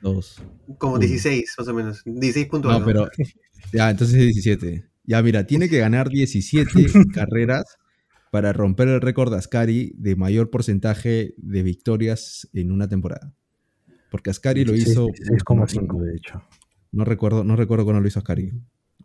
[0.02, 0.44] 2.
[0.78, 1.02] como Uno.
[1.02, 2.02] 16, más o menos.
[2.06, 2.72] 16 puntos.
[2.72, 3.10] No, pero.
[3.74, 4.86] Ya, entonces es 17.
[5.06, 6.70] Ya, mira, tiene que ganar 17
[7.14, 7.78] carreras
[8.32, 13.34] para romper el récord de Ascari de mayor porcentaje de victorias en una temporada.
[14.12, 15.08] Porque Ascari lo hizo.
[15.08, 16.44] 6,5 de hecho.
[16.92, 18.54] No recuerdo, no recuerdo cuándo lo hizo Ascari.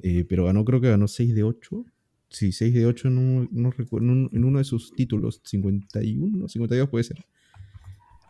[0.02, 1.84] Eh, pero ganó, creo que ganó 6 de 8.
[2.30, 5.40] Sí, 6 de 8 no, no recuerdo, en, un- en uno de sus títulos.
[5.44, 7.24] 51, 52 puede ser.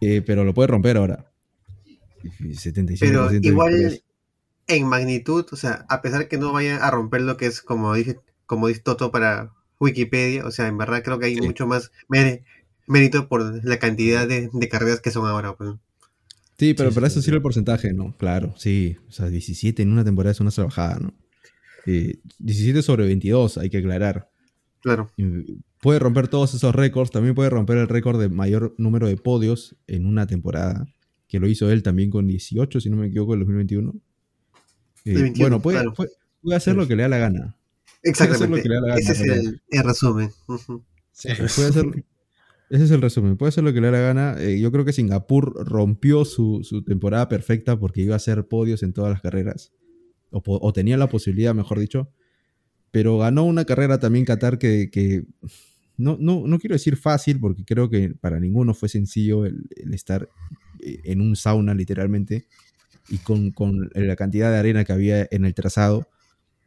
[0.01, 1.31] Eh, pero lo puede romper ahora.
[2.23, 4.03] 75% Pero igual
[4.67, 7.93] en magnitud, o sea, a pesar que no vaya a romper lo que es, como
[7.95, 11.41] dije, como dice Toto para Wikipedia, o sea, en verdad creo que hay Sí.
[11.43, 11.91] mucho más
[12.87, 15.57] mérito por la cantidad de, de carreras que son ahora.
[15.57, 15.71] Pues.
[16.59, 18.15] Sí, pero Sí, para sí, eso sirve el porcentaje, ¿no?
[18.17, 18.97] Claro, sí.
[19.09, 21.15] O sea, 17 en una temporada es una salvajada, ¿no?
[21.87, 24.31] Eh, 17 sobre 22, hay que aclarar.
[24.81, 25.11] Claro.
[25.81, 27.11] Puede romper todos esos récords.
[27.11, 30.87] También puede romper el récord de mayor número de podios en una temporada,
[31.29, 33.95] que lo hizo él también con 18, si no me equivoco, en 2021.
[35.05, 35.95] Eh, 21, bueno, puede, claro.
[35.95, 36.11] puede-
[36.43, 37.57] puede hacer lo que le da la gana.
[38.03, 38.57] Exactamente.
[38.57, 40.31] lo que le da la gana, Ese es el, el resumen.
[40.47, 42.05] Puede hacer-
[42.71, 43.37] ese es el resumen.
[43.37, 44.37] Puede hacer lo que le da la gana.
[44.39, 48.83] Eh, yo creo que Singapur rompió su, su temporada perfecta porque iba a hacer podios
[48.83, 49.73] en todas las carreras.
[50.33, 52.09] O, tenía la posibilidad, mejor dicho.
[52.91, 55.25] Pero ganó una carrera también Qatar que, que
[55.97, 59.95] no, no, no quiero decir fácil porque creo que para ninguno fue sencillo el, el
[59.95, 60.29] estar
[60.81, 62.47] eh, en un sauna literalmente
[63.09, 66.09] y con, con la cantidad de arena que había en el trazado.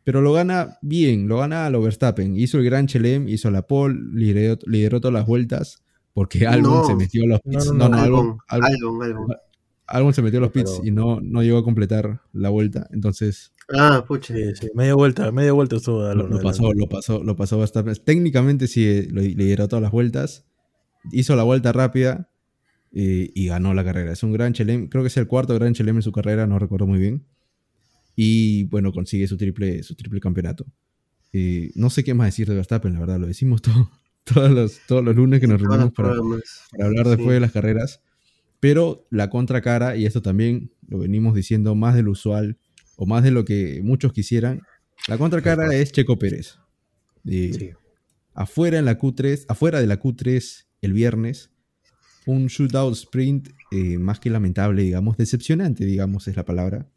[0.05, 2.35] Pero lo gana bien, lo gana a lo Verstappen.
[2.37, 5.81] Hizo el gran Chelem, hizo la pole, lideró, lideró todas las vueltas
[6.13, 6.85] porque Albon No.
[6.85, 7.65] se metió a los pits.
[7.67, 9.37] No, No, no, no, no, Albon, Albon, Albon-
[9.87, 9.97] Albon, Albon.
[9.97, 12.87] Albon se metió a los pits Pero- y no, no llegó a completar la vuelta.
[12.91, 14.33] Entonces Ah, pucha.
[14.35, 17.57] Sí, sí, media vuelta, media vuelta estuvo lo, Alonso lo pasó, lo pasó, lo pasó
[17.59, 17.95] Verstappen.
[18.03, 20.45] Técnicamente sí eh, lo lideró todas las vueltas.
[21.11, 22.29] Hizo la vuelta rápida
[22.91, 24.11] eh, y ganó la carrera.
[24.11, 26.59] Es un gran Chelem, creo que es el cuarto gran Chelem en su carrera, no
[26.59, 27.25] recuerdo muy bien.
[28.15, 30.65] Y bueno, consigue su triple, su triple campeonato.
[31.31, 33.89] Eh, no sé qué más decir de Verstappen, la verdad, lo decimos todo,
[34.23, 36.13] todos, los, todos los lunes que nos reunimos para,
[36.83, 37.33] hablar después Sí.
[37.33, 38.01] de las carreras.
[38.63, 42.57] Pero la contracara, y esto también lo venimos diciendo más de lo usual,
[42.95, 44.61] o más de lo que muchos quisieran,
[45.09, 46.59] la contracara es Checo Pérez.
[47.27, 47.71] Eh, Sí.
[48.33, 51.51] afuera, en la Q3, afuera de la Q3 el viernes,
[52.25, 56.89] un shootout sprint eh, más que lamentable, digamos, decepcionante, digamos, es la palabra.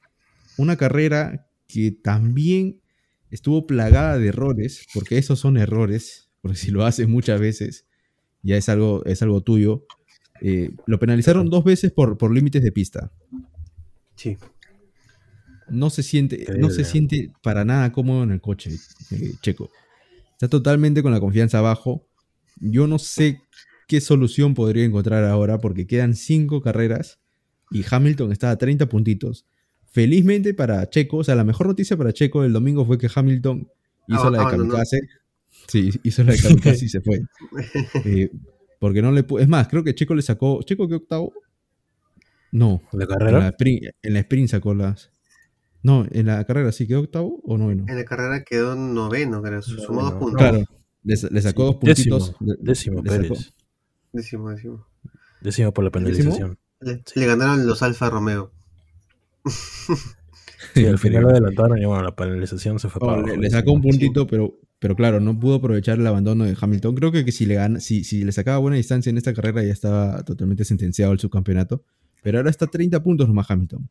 [0.57, 2.81] Una carrera que también
[3.33, 7.87] estuvo plagada de errores, porque esos son errores, porque si lo haces muchas veces,
[8.45, 9.85] ya es algo, es algo tuyo.
[10.41, 13.11] Eh, lo penalizaron dos veces por, por límites de pista.
[14.15, 14.37] Sí.
[15.69, 18.71] No se siente, no se siente para nada cómodo en el coche,
[19.11, 19.71] eh, Checo.
[20.33, 22.07] Está totalmente con la confianza abajo.
[22.61, 23.41] Yo no sé
[23.89, 27.19] qué solución podría encontrar ahora porque quedan cinco carreras
[27.71, 29.45] y Hamilton está a 30 puntitos.
[29.91, 33.69] Felizmente para Checo, o sea, la mejor noticia para Checo el domingo fue que Hamilton
[34.09, 35.01] hizo Ah, la de kamikaze.
[35.69, 37.21] Sí, hizo la de kamikaze y se fue.
[38.05, 38.31] Eh,
[38.81, 40.63] porque no le Es más, creo que Checo le sacó.
[40.63, 41.33] ¿Checo qué octavo?
[42.53, 42.81] No.
[42.93, 43.49] ¿La En la, carrera?
[43.49, 45.13] sprint, en la sprint sacó las.
[45.83, 47.85] No, en la carrera sí quedó octavo o noveno.
[47.89, 49.63] En la carrera quedó noveno, creo.
[49.63, 50.39] su- Sumó dos puntos.
[50.41, 50.65] Claro.
[51.05, 52.35] Le, le sacó Sí, dos puntitos.
[52.39, 53.53] Décimo, le- décimo Pérez.
[54.13, 54.87] Décimo, décimo.
[55.41, 56.59] Décimo por la penalización.
[56.81, 58.51] Le, le ganaron los Alfa Romeo.
[60.75, 63.73] Sí, al final lo adelantaron y bueno, la penalización se fue No, para le sacó
[63.73, 66.95] un puntito, pero, pero claro, no pudo aprovechar el abandono de Hamilton.
[66.95, 69.63] Creo que, que si, le gana, si, si le sacaba buena distancia en esta carrera
[69.63, 71.83] ya estaba totalmente sentenciado al subcampeonato.
[72.23, 73.89] Pero ahora está a 30 puntos nomás Hamilton.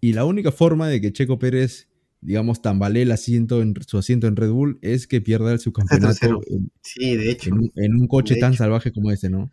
[0.00, 1.88] Y la única forma de que Checo Pérez,
[2.20, 6.40] digamos, tambalee el asiento en, su asiento en Red Bull es que pierda el subcampeonato
[6.46, 7.48] en, Sí, de hecho.
[7.50, 8.58] en un, en un coche tan hecho.
[8.58, 9.50] salvaje como este, ¿no?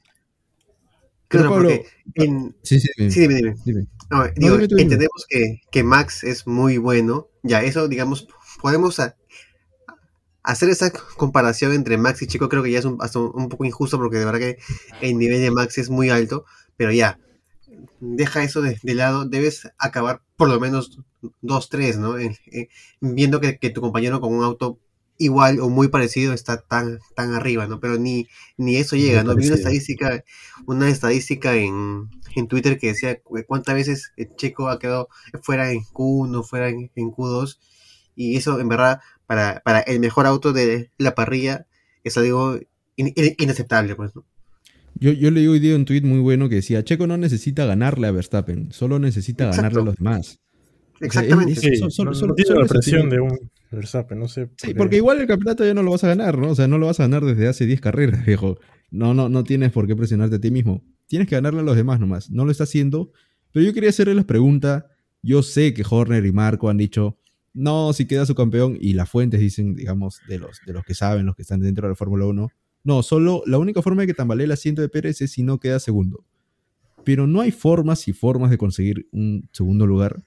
[1.30, 1.90] Claro, Pablo, porque
[2.26, 3.56] en- Sí, sí, dime, Sí, dime, dime.
[3.66, 3.88] dime.
[4.12, 4.82] No, digo, dime.
[4.84, 7.30] entendemos que, que Max es muy bueno.
[7.42, 8.28] Ya, eso, digamos,
[8.62, 9.16] podemos a-
[10.44, 12.50] hacer esa comparación entre Max y Chico.
[12.50, 12.98] Creo que ya es un,
[13.34, 14.58] un, poco injusto porque de verdad que
[15.02, 16.46] el nivel de Max es muy alto.
[16.78, 17.20] Pero ya,
[18.00, 19.26] deja eso de, de lado.
[19.26, 21.00] Debes acabar por lo menos
[21.42, 22.18] 2-3, ¿no?
[22.18, 22.68] En- en-
[23.02, 24.80] viendo que, que tu compañero con un auto
[25.20, 27.80] igual o muy parecido está tan, tan arriba, ¿no?
[27.80, 28.28] Pero ni,
[28.58, 29.36] ni eso Muy llega, ¿no?
[29.36, 30.24] Vi una estadística,
[30.66, 35.10] una estadística en, en Twitter que decía cu- cuántas veces el Checo ha quedado
[35.44, 37.60] fuera en Q1, fuera en, en Q2,
[38.16, 41.66] y eso en verdad para, para el mejor auto de la parrilla
[42.04, 42.60] es algo
[42.96, 44.26] in- in- inaceptable, pues, ¿no?
[44.96, 48.08] Yo, yo leí hoy día un tweet muy bueno que decía, Checo no necesita ganarle
[48.08, 49.58] a Verstappen, solo necesita Exacto.
[49.62, 50.40] ganarle a los demás.
[51.02, 51.54] Exactamente.
[51.54, 53.40] es- Sí, Solo- solo- no- solo- no tiene solo la presión de un
[53.72, 54.50] Verstappen, no sé.
[54.58, 56.50] Sí, porque igual el campeonato ya no lo vas a ganar, ¿no?
[56.50, 58.60] O sea, no lo vas a ganar desde hace 10 carreras, viejo.
[58.92, 60.84] No, no, no tienes por qué presionarte a ti mismo.
[61.08, 62.30] Tienes que ganarle a los demás nomás.
[62.30, 63.12] No lo está haciendo.
[63.52, 64.86] Pero yo quería hacerle la pregunta.
[65.24, 67.18] Yo sé que Horner y Marco han dicho,
[67.54, 68.78] no, si queda su campeón.
[68.80, 71.88] Y las fuentes dicen, digamos, de los, de los que saben, los que están dentro
[71.88, 72.50] de la Fórmula 1.
[72.84, 75.60] No, solo la única forma de que tambalee el asiento de Pérez es si no
[75.60, 76.26] queda segundo.
[77.04, 80.24] Pero no hay formas y formas de conseguir un segundo lugar.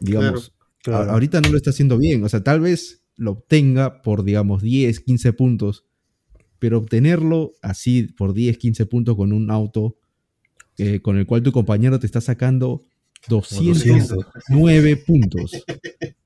[0.00, 1.12] Digamos, Claro.
[1.12, 2.24] ahorita no lo está haciendo bien.
[2.24, 5.86] O sea, tal vez lo obtenga por, digamos, 10, 15 puntos.
[6.58, 9.96] Pero obtenerlo así por 10, 15 puntos con un auto
[10.78, 12.84] eh, con el cual tu compañero te está sacando
[13.28, 15.52] 209 puntos.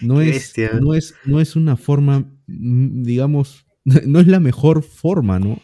[0.00, 5.38] No es, no, es, no es una forma, mm, digamos, no es la mejor forma,
[5.38, 5.60] ¿no?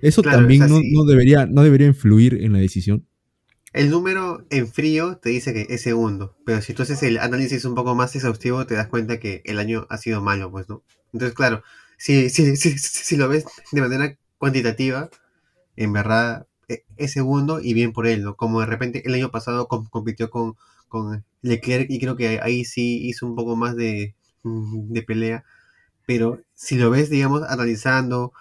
[0.00, 3.06] Eso Claro, también no, no debería, no debería influir en la decisión.
[3.72, 7.64] El número en frío te dice que es segundo, pero si tú haces el análisis
[7.64, 10.84] un poco más exhaustivo te das cuenta que el año ha sido malo, pues, ¿no?
[11.12, 11.62] Entonces, claro,
[11.96, 15.10] si, si, si, si lo ves de manera cuantitativa,
[15.76, 16.46] en verdad
[16.96, 18.36] es segundo y bien por él, ¿no?
[18.36, 20.56] Como de repente el año pasado com- compitió con,
[20.88, 25.44] con Leclerc y creo que ahí sí hizo un poco más de, mm, de pelea.
[26.06, 28.32] Pero si lo ves, digamos, analizando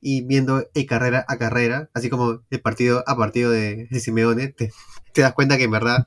[0.00, 4.48] y viendo el carrera a carrera, así como el partido a partido de, de Simeone,
[4.48, 4.72] te,
[5.12, 6.06] te das cuenta que en verdad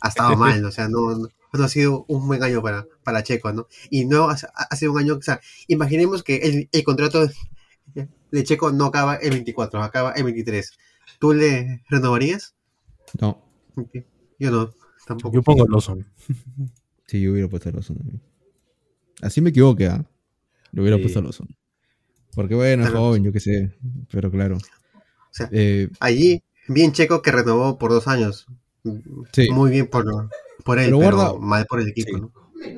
[0.00, 3.22] ha estado mal, o sea, no, no, no ha sido un buen año para, para
[3.22, 3.68] Checo, ¿no?
[3.90, 7.28] Y no ha sido un año, o sea, imaginemos que el, el contrato
[8.30, 10.72] de Checo no acaba el 24, acaba el 23.
[11.24, 12.54] ¿Tú le renovarías?
[13.18, 13.42] No.
[14.38, 14.70] Yo no,
[15.06, 15.34] tampoco.
[15.34, 16.04] Yo pongo Lawson.
[17.06, 17.96] Sí, yo hubiera puesto a Lawson.
[17.96, 18.20] también.
[19.22, 20.04] Así me equivoqué, ¿ah?
[20.72, 21.02] Lo hubiera Sí.
[21.04, 21.48] puesto a Lawson.
[22.34, 23.72] Porque bueno, es joven, yo qué sé.
[24.10, 24.56] Pero claro.
[24.58, 24.60] O
[25.30, 28.46] sea, Eh, allí, bien Checo que renovó por dos años.
[29.32, 29.48] Sí.
[29.50, 30.04] Muy bien por,
[30.62, 32.20] por él, Pero pero, guarda- mal por el equipo, Sí.
[32.20, 32.32] ¿no?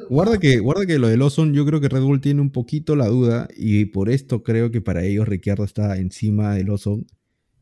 [0.09, 2.95] Guarda que, guarda que lo de Lawson, yo creo que Red Bull tiene un poquito
[2.95, 7.07] la duda y por esto creo que para ellos Ricciardo está encima de Lawson.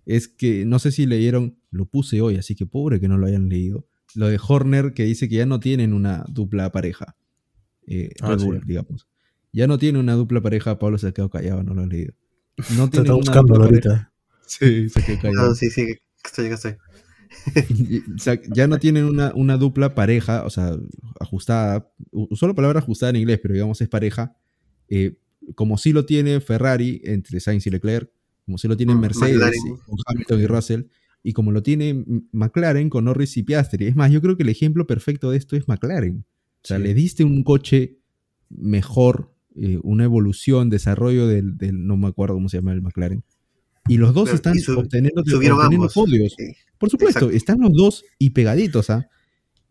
[0.07, 3.27] Es que no sé si leyeron, lo puse hoy, así que pobre que no lo
[3.27, 3.87] hayan leído.
[4.15, 7.17] Lo de Horner que dice que ya no tienen una dupla pareja.
[7.87, 8.45] Eh, Ah, Red sí.
[8.47, 9.09] Bull, digamos.
[9.53, 12.15] Ya no tiene una dupla pareja, Pablo se ha quedado callado, no lo han leído.
[12.77, 13.65] No Te está buscando pareja.
[13.65, 14.13] ahorita.
[14.47, 15.49] Sí, se quedó callado.
[15.49, 16.77] No, sí, sí, que estoy, que estoy.
[18.15, 20.77] O sea, ya no tienen una, una dupla pareja, o sea,
[21.21, 21.91] ajustada.
[22.11, 24.37] Usó la palabra ajustada en inglés, pero digamos es pareja.
[24.89, 25.17] eh,
[25.57, 28.11] como sí lo tiene Ferrari entre Sainz y Leclerc,
[28.45, 29.61] como sí lo tiene Mm, Mercedes McLaren.
[29.87, 30.83] con Hamilton y Russell,
[31.23, 33.87] y como lo tiene McLaren con Norris y Piastri.
[33.87, 36.25] Es más, yo creo que el ejemplo perfecto de esto es McLaren.
[36.63, 36.83] O sea, Sí.
[36.83, 37.99] le diste un coche
[38.51, 43.23] mejor, eh, una evolución, desarrollo del, del- no me acuerdo cómo se llama el McLaren.
[43.89, 46.35] Y los dos están sub- obteniendo, obteniendo podios.
[46.39, 46.55] Sí.
[46.79, 47.37] Por supuesto, Exacto.
[47.37, 49.09] están los dos y pegaditos, ¿ah?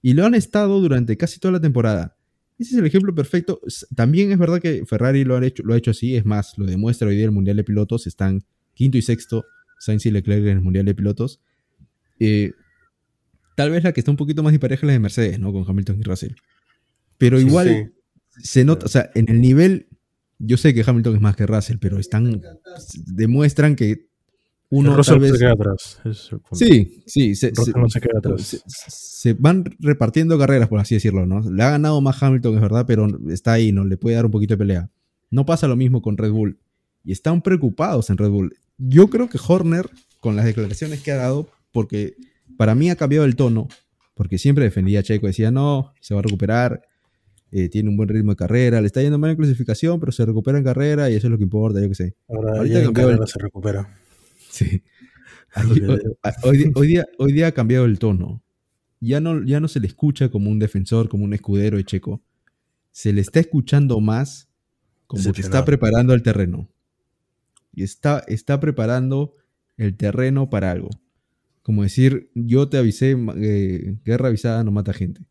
[0.02, 2.16] Y lo han estado durante casi toda la temporada.
[2.60, 3.60] Ese es el ejemplo perfecto.
[3.96, 6.66] También es verdad que Ferrari lo ha hecho, lo ha hecho así, es más, lo
[6.66, 8.06] demuestra hoy día el Mundial de Pilotos.
[8.06, 9.46] Están quinto y sexto,
[9.80, 11.42] Sainz y Leclerc en el Mundial de Pilotos.
[12.20, 12.54] Eh,
[13.56, 15.52] tal vez la que está un poquito más dispareja es la de Mercedes, ¿no?
[15.52, 16.32] Con Hamilton y Russell.
[17.18, 17.94] Pero Sí, igual
[18.42, 19.88] se nota, o sea, en el nivel,
[20.40, 22.42] yo sé que Hamilton es más que Russell, pero están,
[23.06, 24.08] demuestran que
[24.70, 25.32] uno Russell tal vez...
[25.34, 26.02] se queda atrás.
[26.54, 28.42] Sí, sí, se, Russell se- no se queda atrás.
[28.42, 31.42] se, se van repartiendo carreras, por así decirlo, ¿no?
[31.42, 33.86] Le ha ganado más Hamilton, es verdad, pero está ahí, ¿no?
[33.86, 34.90] Le puede dar un poquito de pelea.
[35.30, 36.58] No pasa lo mismo con Red Bull.
[37.04, 38.56] Y están preocupados en Red Bull.
[38.78, 42.16] Yo creo que Horner, con las declaraciones que ha dado, porque
[42.58, 43.68] para mí ha cambiado el tono,
[44.14, 46.82] porque siempre defendía a Checo, decía, no, se va a recuperar,
[47.52, 50.26] eh, tiene un buen ritmo de carrera, le está yendo mal en clasificación, pero se
[50.26, 52.16] recupera en carrera y eso es lo que importa, yo qué sé.
[52.28, 54.00] Ahora Ahorita ya en el- se recupera.
[54.50, 54.82] Sí.
[56.44, 58.42] Hoy, día- hoy día, ha cambiado el tono.
[59.00, 62.24] Ya no, ya no se le escucha como un defensor, como un escudero de Checo.
[62.92, 64.50] Se le está escuchando más
[65.06, 66.70] como que está preparando el terreno.
[67.74, 69.36] Y está, está preparando
[69.78, 70.90] el terreno para algo.
[71.64, 75.22] Como decir, yo te avisé, eh, guerra avisada no mata gente.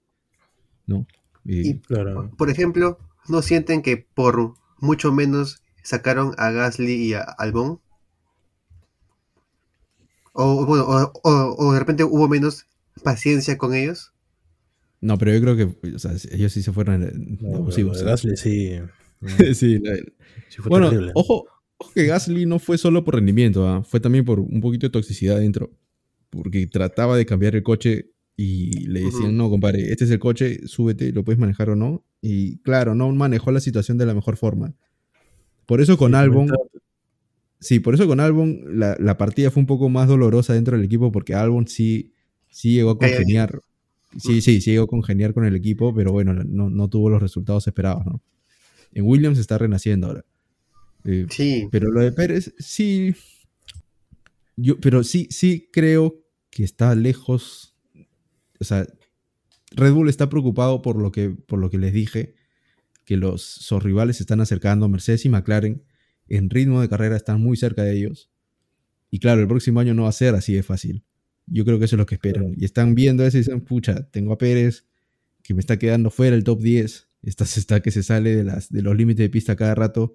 [0.87, 1.07] ¿No?
[1.45, 2.31] Y- Claro.
[2.37, 7.81] Por ejemplo, ¿no sienten que por mucho menos sacaron a Gasly y a Albon?
[10.33, 12.67] O, bueno, o, o- o de repente hubo menos
[13.05, 14.13] paciencia con ellos.
[15.01, 17.99] no, pero yo creo que o sea, ellos sí se fueron eh, No, abusivos.
[18.37, 18.79] sí.
[19.21, 19.97] no, sí, la-
[20.49, 21.13] sí fue Bueno, terrible.
[21.15, 21.45] ojo
[21.95, 23.83] que Gasly no fue solo por rendimiento, ¿ah?
[23.83, 25.71] fue también por un poquito de toxicidad dentro.
[26.31, 30.67] Porque trataba de cambiar el coche y le decían, no, compadre, este es el coche,
[30.67, 32.05] súbete, lo puedes manejar o no.
[32.21, 34.75] Y claro, no manejó la situación de la mejor forma.
[35.67, 36.49] Por eso con Sí, Albon,
[37.61, 40.87] sí, por eso con Albon la, la partida fue un poco más dolorosa dentro del
[40.87, 42.13] equipo porque Albon sí,
[42.49, 43.61] sí llegó a congeniar.
[44.19, 47.23] Sí, sí, sí llegó a congeniar con el equipo, pero bueno, no, no tuvo los
[47.23, 48.21] resultados esperados, ¿no?
[48.93, 50.25] En Williams está renaciendo ahora.
[51.05, 53.15] Eh, Sí, pero lo de Pérez, sí.
[54.57, 57.77] Yo, pero sí, sí creo que está lejos.
[58.61, 58.87] O sea,
[59.73, 62.35] Red Bull está preocupado por lo que, por lo que les dije.
[63.05, 64.89] Que los, sus rivales se están acercando.
[64.89, 65.83] Mercedes y McLaren
[66.29, 68.31] en ritmo de carrera están muy cerca de ellos.
[69.11, 71.05] Y claro, el próximo año no va a ser así de fácil.
[71.47, 72.55] Yo creo que eso es lo que esperan.
[72.57, 74.87] Y están viendo eso y dicen, pucha, tengo a Pérez
[75.43, 77.09] que me está quedando fuera del top 10.
[77.23, 80.15] Está, se está que se sale de, las, de los límites de pista cada rato.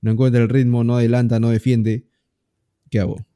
[0.00, 2.06] No encuentra el ritmo, no adelanta, no defiende.
[2.90, 3.26] ¿Qué hago?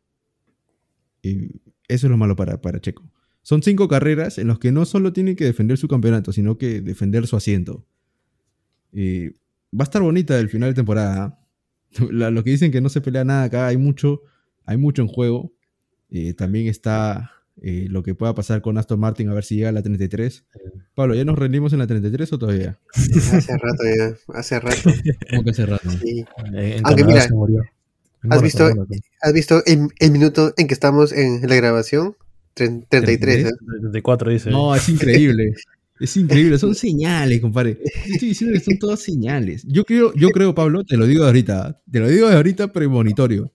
[1.23, 3.11] Y eso es lo malo para, para Checo.
[3.43, 6.81] Son cinco carreras en las que no solo tiene que defender su campeonato, sino que
[6.81, 7.87] defender su asiento.
[8.93, 11.39] Y va a estar bonita el final de temporada.
[11.93, 12.07] ¿eh?
[12.11, 14.23] Los que dicen que no se pelea nada acá, hay mucho,
[14.65, 15.53] hay mucho en juego.
[16.11, 17.33] Eh, también está
[17.63, 20.45] eh, lo que pueda pasar con Aston Martin a ver si llega a la 33.
[20.95, 22.79] Pablo, ¿ya nos rendimos en la 33 o todavía?
[22.95, 24.91] Hace rato ya, hace rato.
[25.31, 25.91] ¿Cómo que hace rato?
[25.91, 26.25] Sí.
[26.47, 27.63] En- en Aunque mira, se murió.
[28.23, 28.71] En ¿has visto-.
[29.23, 32.17] ¿Has visto el, el minuto en que estamos en la grabación?
[32.55, 33.51] Tren- 33, ¿eh?
[33.81, 34.51] 34 dice.
[34.51, 35.55] No, es increíble.
[36.01, 37.79] Es increíble, son señales, compadre.
[38.07, 39.65] Estoy diciendo que son todas señales.
[39.69, 42.73] Yo creo, yo creo, Pablo, te lo digo de ahorita, te lo digo de ahorita
[42.73, 43.53] premonitorio.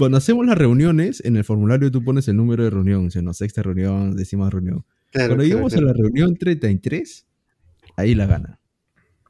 [0.00, 3.22] Cuando hacemos las reuniones, en el formulario tú pones el número de reunión, o sea,
[3.22, 4.84] no, sexta reunión, décima reunión.
[5.12, 5.86] Claro, Cuando claro, lleguemos claro.
[5.86, 7.26] a la reunión 33,
[7.96, 8.56] ahí la gana.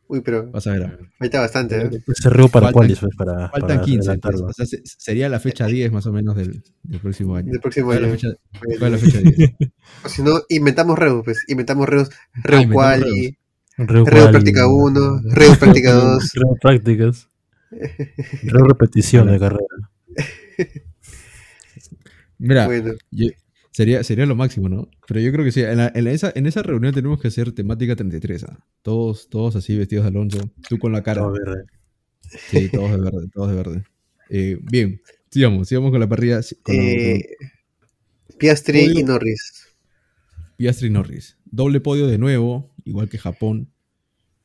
[0.09, 0.99] Uy, pero Vas a ver.
[1.21, 1.91] falta bastante, ¿eh?
[2.15, 4.19] Se rió para pues, para, Faltan para 15.
[4.19, 7.53] pues, o sea, se- sería la fecha 10 más o menos del, del próximo año.
[7.53, 8.17] Del próximo ¿Cuál es la año.
[8.17, 8.29] fecha,
[8.81, 9.51] cuál es la fecha 10?
[10.05, 11.45] O si no, inventamos Reus, pues.
[11.47, 12.09] Inventamos Reus.
[12.35, 13.39] Ah, inventamos Quali,
[13.77, 16.31] Quali, práctica 1, Reo práctica 2.
[16.35, 17.29] Reo prácticas.
[18.43, 19.65] Reo repetición de carrera.
[22.39, 23.29] Mira, Bueno, Yo-
[23.73, 24.89] sería, sería lo máximo, ¿no?
[25.07, 25.61] Pero yo creo que sí.
[25.63, 28.45] En, la- en la- esa, en esa reunión tenemos que hacer temática 33.
[28.45, 28.59] ¿ah?
[28.83, 30.51] Todos, todos así vestidos de Alonso.
[30.69, 31.23] Tú con la cara.
[31.23, 31.65] Todo verde.
[32.51, 33.85] Sí, todos de verde, todos de verde.
[34.31, 35.01] Eh, bien,
[35.31, 36.41] sigamos, sigamos con la parrilla.
[36.63, 37.25] Con, eh,
[38.39, 39.01] Piastri Podio.
[39.01, 39.67] y Norris.
[40.57, 41.37] Piastri y Norris.
[41.45, 43.71] Doble podio de nuevo, igual que Japón.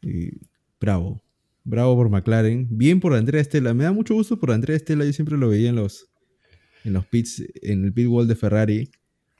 [0.01, 0.31] Eh,
[0.79, 1.21] bravo.
[1.65, 2.67] Bravo por McLaren.
[2.69, 3.73] Bien por Andrea Estela.
[3.73, 5.03] Me da mucho gusto por Andrea Estela.
[5.03, 6.07] Yo siempre lo veía en los,
[6.83, 8.91] en los pits, en el pit wall de Ferrari.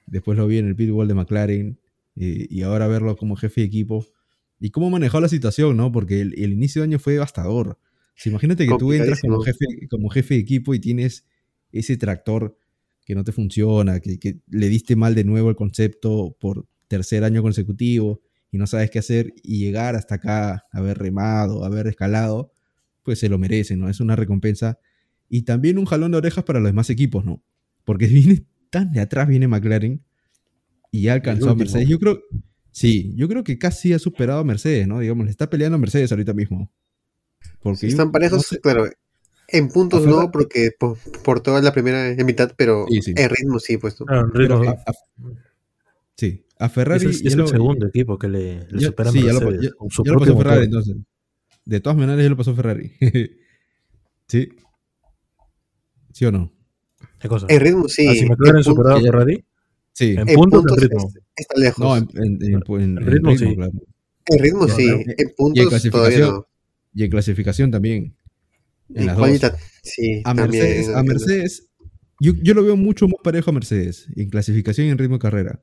[0.08, 1.80] Después lo vi en el pit wall de McLaren.
[2.16, 4.06] eh, y ahora verlo como jefe de equipo.
[4.60, 5.92] Y cómo manejó la situación, ¿no?
[5.92, 7.78] Porque el, el inicio de año fue devastador.
[8.16, 11.28] Sea, imagínate que tú entras como jefe, como jefe de equipo y tienes
[11.72, 12.58] ese tractor
[13.06, 17.24] que no te funciona, que, que le diste mal de nuevo el concepto por tercer
[17.24, 18.22] año consecutivo
[18.52, 22.52] y no sabes qué hacer y llegar hasta acá, haber remado, haber escalado,
[23.04, 23.90] pues se lo merece, ¿no?
[23.90, 24.80] Es una recompensa
[25.30, 27.44] y también un jalón de orejas para los demás equipos, ¿no?
[27.84, 30.02] Porque viene tan de atrás, viene McLaren
[30.92, 31.56] y ya alcanzó a.
[31.56, 31.88] Mercedes.
[31.90, 32.20] Yo creo,
[32.72, 35.00] sí, yo creo que casi ha superado a Mercedes, ¿no?
[35.00, 36.72] Digamos, le está peleando a Mercedes ahorita mismo.
[37.62, 38.86] Porque Si están parejos, no sé- claro.
[39.48, 43.14] En puntos Ferrari- no, porque por, por toda la primera mitad, pero Sí, sí.
[43.16, 44.00] en ritmo sí, pues.
[44.00, 44.06] ¿no?
[44.10, 44.72] Ah, en pero ritmo.
[44.72, 44.94] a- a-
[46.18, 49.10] sí, a Ferrari es el, es el lo- segundo equipo que le, le Ya- supera
[49.10, 50.64] a sí, ya lo, Mercedes, ya- con su ya lo pasó Ferrari, motor.
[50.64, 50.96] entonces.
[51.66, 52.92] De todas maneras, ya lo pasó Ferrari.
[54.28, 54.50] ¿Sí?
[56.14, 56.52] ¿Sí o no?
[57.20, 57.46] ¿Qué cosa?
[57.50, 58.08] En ritmo sí.
[58.08, 59.46] Ah, si McLaren en puntos- superaba a Ferrari,
[59.94, 60.12] Sí.
[60.12, 61.08] En en puntos, en puntos ritmo.
[61.08, 61.80] es- está lejos.
[61.86, 63.56] No, en, en- en- en- en En ritmo, sí.
[63.56, 63.72] claro.
[64.28, 64.84] En ritmo Ya, sí.
[64.86, 65.00] claro.
[65.00, 66.48] En Y en puntos todavía clasificación, no.
[66.94, 68.16] Y en clasificación también.
[68.94, 69.26] En las dos.
[69.26, 70.22] cualidad, sí.
[70.26, 71.70] A también, Mercedes, a Mercedes
[72.20, 74.08] yo, yo lo veo mucho más parejo a Mercedes.
[74.16, 75.62] En clasificación y en ritmo de carrera.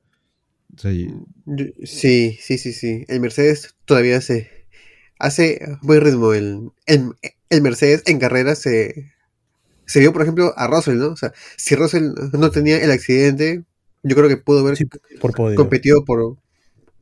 [0.75, 1.07] O sea, y-
[1.45, 3.05] Yo- Sí, sí, sí, sí.
[3.07, 4.49] El Mercedes todavía se
[5.19, 6.33] hace buen ritmo.
[6.33, 7.11] El, el,
[7.49, 9.11] el Mercedes en carrera se,
[9.85, 11.09] se vio, por ejemplo, a Russell, ¿no?
[11.09, 13.63] O sea, si Russell no tenía el accidente,
[14.03, 14.85] yo creo que pudo haber sí,
[15.19, 15.55] por podio.
[15.55, 16.37] competido por,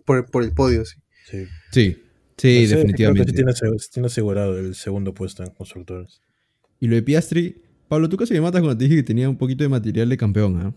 [0.06, 1.00] por, por el podio, sí.
[1.30, 1.46] Sí.
[1.72, 1.96] sí,
[2.38, 3.24] sí, Mercedes definitivamente.
[3.24, 6.22] Creo que sí tiene, asegu- sí tiene asegurado el segundo puesto en constructores.
[6.80, 9.38] Y lo de Piastri, Pablo, tú casi me matas cuando te dije que tenía un
[9.38, 10.76] poquito de material de campeón, ¿ah?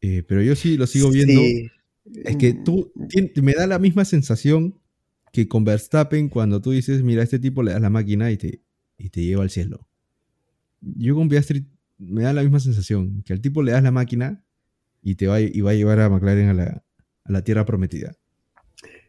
[0.00, 1.40] Eh, pero yo sí lo sigo viendo.
[1.40, 1.68] Sí.
[2.24, 4.78] Es que tú tien- me da la misma sensación
[5.32, 8.36] que con Verstappen cuando tú dices, mira, a este tipo le das la máquina y
[8.36, 8.60] te,
[8.98, 9.88] y te lleva al cielo.
[10.80, 11.66] Yo con Piastri
[11.98, 14.44] me da la misma sensación, que al tipo le das la máquina
[15.02, 16.84] y te va, a- y va a llevar a McLaren a la,
[17.24, 18.14] a la tierra prometida.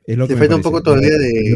[0.06, 1.56] Es lo Le que falta un poco todavía de.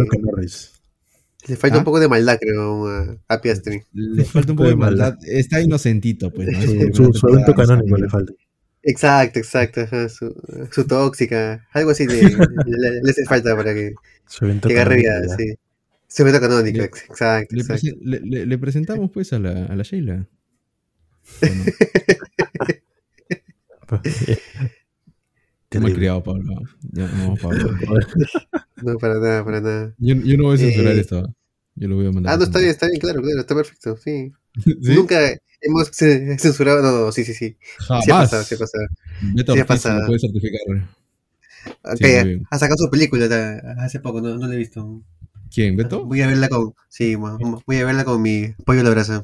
[1.48, 1.80] Le falta ¿Ah?
[1.80, 3.82] un poco de maldad, creo, a, a Piastri.
[3.94, 5.18] Le falta un poco de maldad.
[5.26, 6.50] Está inocentito, pues.
[6.52, 6.62] ¿no?
[6.94, 8.34] Su, su, su evento canónico le falta.
[8.88, 9.82] Exacto, exacto.
[9.82, 10.34] ajá, Su,
[10.72, 11.68] su tóxica.
[11.74, 13.94] Algo así le, le, le hace falta para que,
[14.28, 15.56] Su evento que agarre vida, sí.
[16.08, 17.88] Su evento canónico, Le- exacto, Le, exacto.
[18.02, 20.26] le- presentamos pues a la, a la Sheila.
[21.42, 21.64] ¿O no?
[25.70, 25.90] Terrible.
[25.92, 26.54] Mal criado, Pablo.
[26.94, 27.70] Ya, no, Pablo.
[28.80, 29.96] No, para nada, para nada.
[29.98, 31.34] Yo, yo no voy a censurar Eh, esto.
[31.76, 32.34] Yo lo voy a mandar.
[32.34, 34.32] Ah, no, está bien, está bien, claro, claro, está perfecto, sí.
[34.64, 34.96] ¿Sí?
[34.96, 35.20] Nunca
[35.62, 37.58] hemos ce- censurado, no, no, sí, sí, sí.
[37.60, 38.30] Sí ha Jamás.
[38.30, 38.84] pasado, sí ha pasado.
[39.34, 40.06] Beto Sí ha pasado.
[40.08, 40.62] puede certificar.
[42.50, 43.26] Ha sacado su película
[43.80, 45.02] hace poco, no, no la he visto.
[45.54, 45.76] ¿Quién?
[45.76, 46.06] ¿Beto?
[46.06, 49.24] Voy a verla con, sí, voy a verla con mi pollo a la brasa.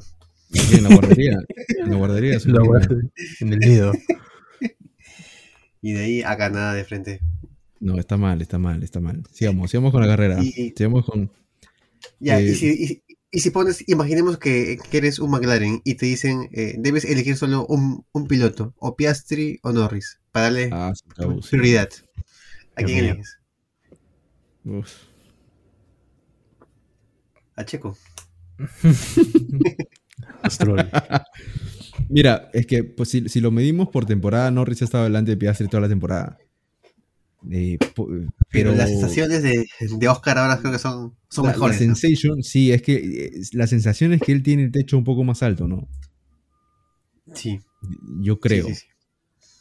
[0.50, 0.78] ¿Quién?
[0.78, 1.38] ¿En la guardería?
[1.84, 2.40] En la guardería.
[2.40, 2.78] su La película.
[2.86, 3.10] guardia
[3.40, 3.92] en el nido.
[5.82, 7.20] Y de ahí acá nada de frente.
[7.80, 9.22] No, está mal, está mal, está mal.
[9.32, 10.42] Sigamos, sigamos con la carrera.
[10.42, 11.30] Y- Sigamos con.
[12.20, 13.02] Ya, Eh, y, si,
[13.34, 17.36] y, si pones, imaginemos que, que eres un McLaren y te dicen, eh, debes elegir
[17.36, 21.04] solo un, un piloto, o Piastri o Norris, para darle Ah, sí.
[21.50, 21.90] prioridad.
[22.76, 23.38] ¿A quién eliges?
[24.64, 24.90] Uf.
[27.56, 27.96] A Checo.
[32.08, 35.36] Mira, es que pues, si, si lo medimos por temporada, Norris ha estado delante de
[35.36, 36.38] Piastri toda la temporada.
[37.50, 41.52] Eh, po- Pero, pero las sensaciones de, de Oscar ahora creo que son, son la,
[41.52, 41.80] mejores.
[41.80, 41.94] la
[42.42, 45.42] sí, es que eh, la sensación es que él tiene el techo un poco más
[45.42, 45.88] alto, ¿no?
[47.34, 47.60] Sí,
[48.20, 48.66] Yo creo.
[48.66, 48.86] sí, sí, sí.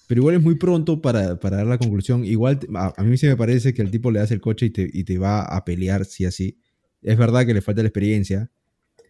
[0.07, 2.25] Pero igual es muy pronto para, para dar la conclusión.
[2.25, 4.89] Igual a mí sí me parece que el tipo le das el coche y te,
[4.91, 6.57] y te va a pelear, sí así.
[7.01, 8.51] Es verdad que le falta la experiencia.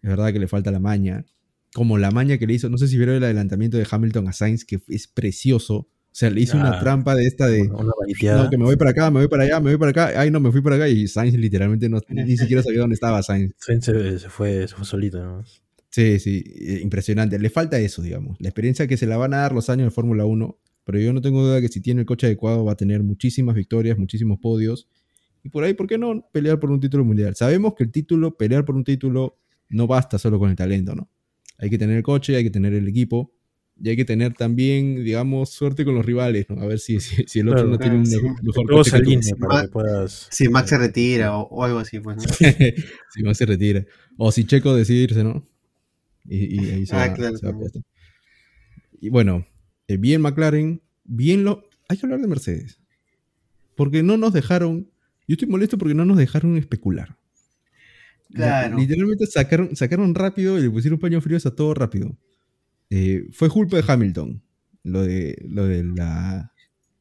[0.01, 1.25] Es verdad que le falta la maña.
[1.73, 2.69] Como la maña que le hizo.
[2.69, 5.89] No sé si vieron el adelantamiento de Hamilton a Sainz, que es precioso.
[6.13, 7.63] O sea, le hizo una trampa de esta de.
[7.63, 7.91] Una.
[8.35, 10.21] No, que me voy para acá, me voy para allá, me voy para acá.
[10.21, 10.87] Ay, no, me fui para acá.
[10.87, 13.55] Y Sainz literalmente no, ni siquiera sabía dónde estaba Sainz.
[13.57, 15.17] Sainz Se, se fue, se fue solito.
[15.23, 15.43] ¿no?
[15.89, 17.39] Sí, sí, eh, impresionante.
[17.39, 18.37] Le falta eso, digamos.
[18.39, 20.59] La experiencia que se la van a dar los años de Fórmula 1.
[20.83, 23.55] Pero yo no tengo duda que si tiene el coche adecuado va a tener muchísimas
[23.55, 24.87] victorias, muchísimos podios.
[25.43, 27.35] Y por ahí, ¿por qué no pelear por un título mundial?
[27.35, 29.39] Sabemos que el título, pelear por un título,
[29.69, 31.09] no basta solo con el talento, ¿no?
[31.57, 33.33] Hay que tener el coche, hay que tener el equipo.
[33.85, 36.61] Y hay que tener también, digamos, suerte con los rivales, ¿no?
[36.61, 38.15] A ver si, si, si el otro Claro, no tiene un sí.
[38.41, 39.37] mejor, coche que tú.
[39.37, 40.29] para que puedas.
[40.31, 42.15] Si Max se retira o, o algo así, pues.
[42.15, 42.23] ¿no?
[43.13, 43.85] si Max se retira.
[44.17, 45.45] O si Checo decide irse, ¿no?
[46.23, 47.59] Y, y ahí se Ah, va, claro, se va.
[49.01, 49.45] Y bueno,
[49.89, 51.67] eh, bien McLaren, bien lo...
[51.89, 52.79] Hay que hablar de Mercedes.
[53.75, 54.89] Porque no nos dejaron...
[55.27, 57.17] Yo estoy molesto porque no nos dejaron especular.
[58.33, 58.77] Claro.
[58.77, 62.17] Literalmente sacaron, sacaron rápido y le pusieron paño frío a todo rápido.
[62.89, 64.41] Eh, fue culpa de Hamilton.
[64.83, 66.51] Lo de, lo de la...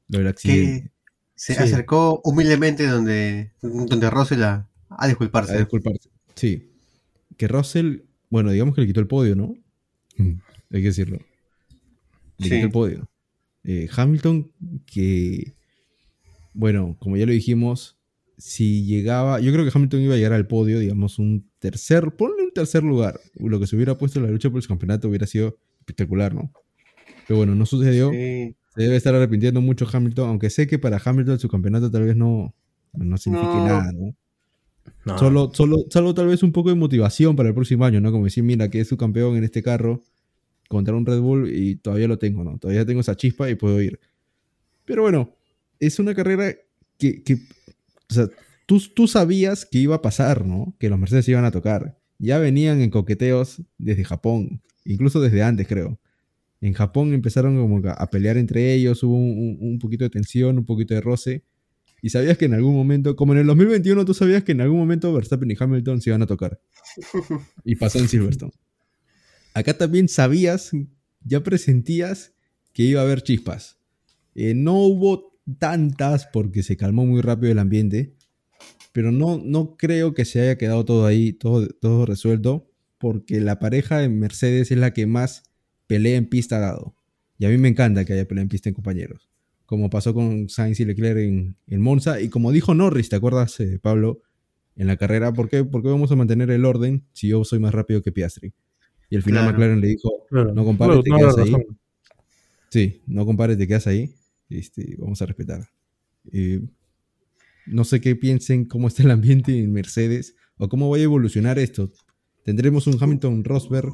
[0.08, 0.82] Lo del accidente.
[0.88, 0.92] Que
[1.34, 1.62] se Sí.
[1.62, 5.54] acercó humildemente donde, donde Russell a, a disculparse.
[5.54, 6.08] A disculparse.
[6.36, 6.70] Sí.
[7.36, 9.54] Que Russell, bueno, digamos que le quitó el podio, ¿no?
[10.18, 11.18] Hay que decirlo.
[12.38, 12.54] Le Sí.
[12.54, 13.08] quitó el podio.
[13.64, 14.52] Eh, Hamilton,
[14.86, 15.54] que,
[16.52, 17.96] bueno, como ya lo dijimos,
[18.38, 22.42] si llegaba, yo creo que Hamilton iba a llegar al podio, digamos, un tercer, ponle
[22.44, 23.18] un tercer lugar.
[23.34, 26.50] Lo que se hubiera puesto en la lucha por el campeonato hubiera sido espectacular, ¿no?
[27.26, 28.10] Pero bueno, no sucedió.
[28.10, 28.54] Sí.
[28.74, 32.16] Se debe estar arrepintiendo mucho Hamilton, aunque sé que para Hamilton su campeonato tal vez
[32.16, 32.54] no,
[32.94, 33.64] no signifique No.
[33.66, 34.14] nada, ¿no?
[35.04, 38.10] No, Solo, solo, solo tal vez un poco de motivación para el próximo año, ¿no?
[38.10, 40.02] Como decir, mira, que es su campeón en este carro
[40.68, 42.58] contra un Red Bull y todavía lo tengo, ¿no?
[42.58, 44.00] Todavía tengo esa chispa y puedo ir.
[44.84, 45.34] Pero bueno,
[45.78, 46.54] es una carrera
[46.98, 48.28] que, que o sea,
[48.66, 50.74] tú, tú sabías que iba a pasar, ¿no?
[50.78, 51.98] Que los Mercedes iban a tocar.
[52.18, 55.98] Ya venían en coqueteos desde Japón, incluso desde antes, creo.
[56.60, 60.58] En Japón empezaron como a pelear entre ellos, hubo un, un- un poquito de tensión,
[60.58, 61.42] un poquito de roce.
[62.02, 64.78] Y sabías que en algún momento, como en el 2021, tú sabías que en algún
[64.78, 66.60] momento Verstappen y Hamilton se iban a tocar.
[67.64, 68.52] Y pasó en Silverstone.
[69.54, 70.70] Acá también sabías,
[71.24, 72.32] ya presentías
[72.72, 73.78] que iba a haber chispas.
[74.34, 78.14] Eh, no hubo tantas porque se calmó muy rápido el ambiente,
[78.92, 82.70] pero no, no creo que se haya quedado todo ahí, todo, todo resuelto,
[83.02, 85.42] porque la pareja de Mercedes es la que más
[85.88, 86.94] pelea en pista ha dado.
[87.36, 89.28] Y a mí me encanta que haya pelea en pista en compañeros.
[89.66, 92.20] Como pasó con Sainz y Leclerc en, en Monza.
[92.20, 94.22] Y como dijo Norris, ¿te acuerdas, eh, Pablo?
[94.76, 97.58] En la carrera, ¿por qué, ¿por qué vamos a mantener el orden si yo soy
[97.58, 98.52] más rápido que Piastri?
[99.10, 99.52] Y al final Claro.
[99.52, 100.54] McLaren le dijo, Claro.
[100.54, 101.44] no compares, te no, quedas ahí.
[101.50, 101.78] razón.
[102.70, 104.14] Sí, no compares, te quedas ahí.
[104.48, 105.68] Este, vamos a respetar.
[106.32, 106.62] Eh,
[107.66, 111.58] no sé qué piensen cómo está el ambiente en Mercedes o cómo vaya a evolucionar
[111.58, 111.90] esto.
[112.44, 113.92] ¿Tendremos un Hamilton Rosberg?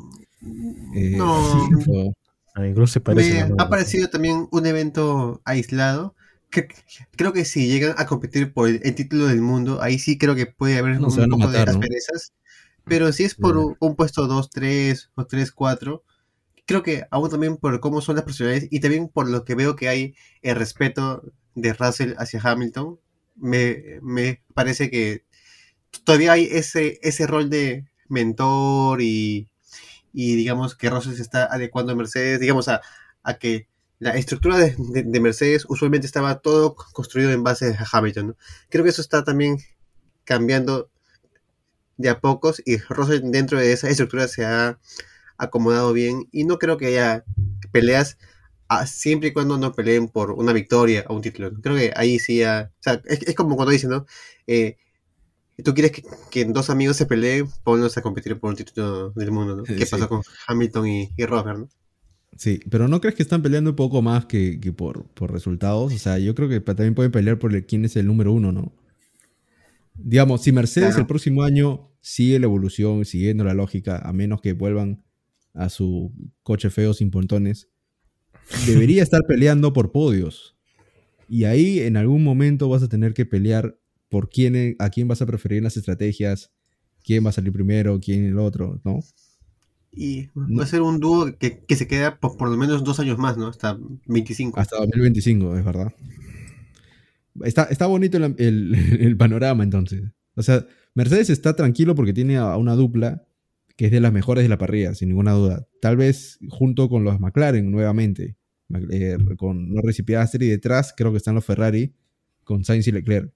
[0.94, 1.32] Eh, No.
[1.34, 2.12] así, o-
[2.54, 3.44] Ah, incluso se parece.
[3.44, 3.56] Me ¿no?
[3.58, 6.14] ha parecido también un evento aislado.
[6.50, 6.68] Que,
[7.16, 10.34] creo que si llegan a competir por el, el título del mundo, ahí sí creo
[10.34, 11.70] que puede haber No, un se van a poco matar, de ¿no?
[11.70, 12.32] asperezas.
[12.86, 16.04] Pero si es por un, un puesto 2, 3 o 3, 4,
[16.66, 19.76] creo que aún también por cómo son las personalidades y también por lo que veo
[19.76, 21.22] que hay el respeto
[21.54, 23.00] de Russell hacia Hamilton,
[23.36, 25.24] me, me parece que
[26.04, 29.48] todavía hay ese, ese rol de mentor y,
[30.12, 32.82] y digamos que Russell se está adecuando a Mercedes, digamos a,
[33.22, 37.86] a que la estructura de, de- de Mercedes usualmente estaba todo construido en base a
[37.92, 38.36] Hamilton.
[38.70, 39.58] Creo que eso está también
[40.24, 40.90] cambiando
[41.96, 44.78] de a pocos y Russell dentro de esa estructura se ha
[45.38, 47.24] acomodado bien y no creo que haya
[47.72, 48.18] peleas
[48.68, 51.52] ah, siempre y cuando no peleen por una victoria o un título.
[51.62, 54.06] Creo que ahí sí, ah, o sea, es, es como cuando dicen, ¿no?
[54.46, 54.76] Eh,
[55.62, 59.30] tú quieres que, que dos amigos se peleen, ponlos a competir por un título del
[59.32, 59.64] mundo, ¿no?
[59.66, 59.90] Sí, ¿Qué sí.
[59.90, 61.68] pasó con Hamilton y, y Rosberg, ¿no?
[62.36, 65.92] Sí, pero ¿no crees que están peleando un poco más que, que por, por resultados?
[65.92, 68.52] O sea, yo creo que también pueden pelear por el- quién es el número uno,
[68.52, 68.72] ¿no?
[69.96, 71.00] Digamos, si Mercedes Claro.
[71.00, 75.02] el próximo año sigue la evolución, siguiendo la lógica, a menos que vuelvan
[75.54, 76.12] a su
[76.44, 77.68] coche feo sin pontones,
[78.66, 80.56] debería estar peleando por podios.
[81.28, 83.78] Y ahí en algún momento vas a tener que pelear
[84.08, 86.50] por quién, a quién vas a preferir las estrategias,
[87.04, 89.00] quién va a salir primero, quién el otro, ¿no?
[89.92, 93.00] Y va a ser un dúo que, que se queda por, por lo menos dos
[93.00, 93.48] años más, ¿no?
[93.48, 94.60] Hasta 25.
[94.60, 95.92] Hasta 2025, es verdad.
[97.44, 100.02] Está, está bonito el, el- el panorama entonces.
[100.34, 103.24] O sea, Mercedes está tranquilo porque tiene a una dupla
[103.76, 105.68] que es de las mejores de la parrilla, sin ninguna duda.
[105.80, 108.36] Tal vez junto con los McLaren nuevamente,
[108.90, 111.94] eh, con Norris y Piastri y detrás creo que están los Ferrari
[112.44, 113.32] con Sainz y Leclerc.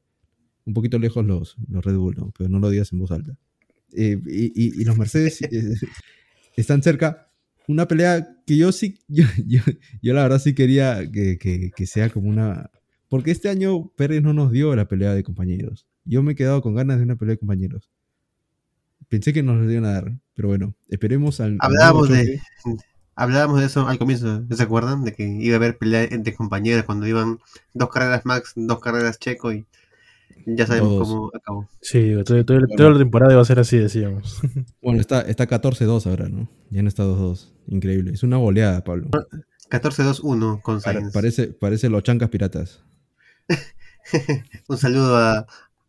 [0.65, 2.33] Un poquito lejos los, los Red Bull, ¿no?
[2.37, 3.37] pero no lo digas en voz alta.
[3.93, 5.75] Eh, y, y- y los Mercedes eh,
[6.57, 7.29] están cerca.
[7.69, 9.63] Una pelea que yo sí, yo, yo-
[10.03, 12.71] yo la verdad sí quería que, que- que sea como una...
[13.09, 15.87] Porque este año Pérez no nos dio la pelea de compañeros.
[16.05, 17.91] Yo me he quedado con ganas de una pelea de compañeros.
[19.09, 21.59] Pensé que nos lo iban a dar, pero bueno, esperemos al...
[21.61, 22.41] Hablábamos de,
[23.15, 25.05] hablábamos de eso al comienzo, ¿se acuerdan?
[25.05, 27.39] De que iba a haber pelea entre compañeros cuando iban
[27.75, 29.67] dos carreras Max, dos carreras Checo y
[30.47, 31.09] ya sabemos Todos.
[31.09, 31.69] cómo acabó.
[31.81, 34.41] Sí, todo- todo- toda la temporada iba a ser así, decíamos.
[34.83, 36.49] Bueno, está, está 14-2 ahora, ¿no?
[36.71, 37.53] Ya no está 2-2.
[37.69, 38.13] Increíble.
[38.13, 39.11] Es una goleada, Pablo.
[39.71, 41.13] 14-2-1 con Sainz.
[41.13, 42.83] parece, parece los chancas piratas.
[44.69, 45.47] Un saludo a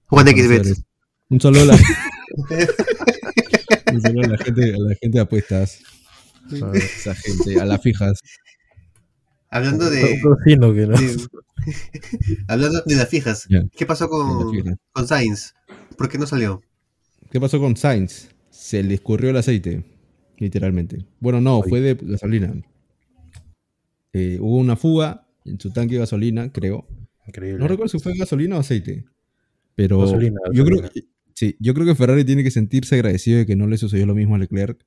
[0.08, 0.26] Juan.
[0.26, 0.84] Conocedores.
[1.30, 1.76] Un saludo a la,
[3.94, 5.80] un saludo a la gente, a la gente de apuestas.
[6.62, 8.20] A esa gente, a las fijas.
[9.54, 10.98] Hablando de, Todo fino que no.
[11.00, 11.28] de-
[12.48, 13.48] hablando de las fijas.
[13.78, 14.52] ¿qué pasó con,
[14.92, 15.54] con Sainz?
[15.98, 16.62] ¿Por qué no salió?
[17.32, 18.30] ¿Qué pasó con Sainz?
[18.50, 19.84] Se le escurrió el aceite,
[20.40, 21.06] literalmente.
[21.20, 22.52] Bueno, no, fue de gasolina.
[24.12, 26.88] Eh, hubo una fuga en su tanque de gasolina, creo.
[27.28, 27.60] Increíble.
[27.60, 29.06] No recuerdo si fue gasolina o aceite.
[29.76, 31.08] Pero Gasolina, yo creo gasolina.
[31.34, 34.14] sí, yo creo que Ferrari tiene que sentirse agradecido de que no le sucedió lo
[34.16, 34.84] mismo a Leclerc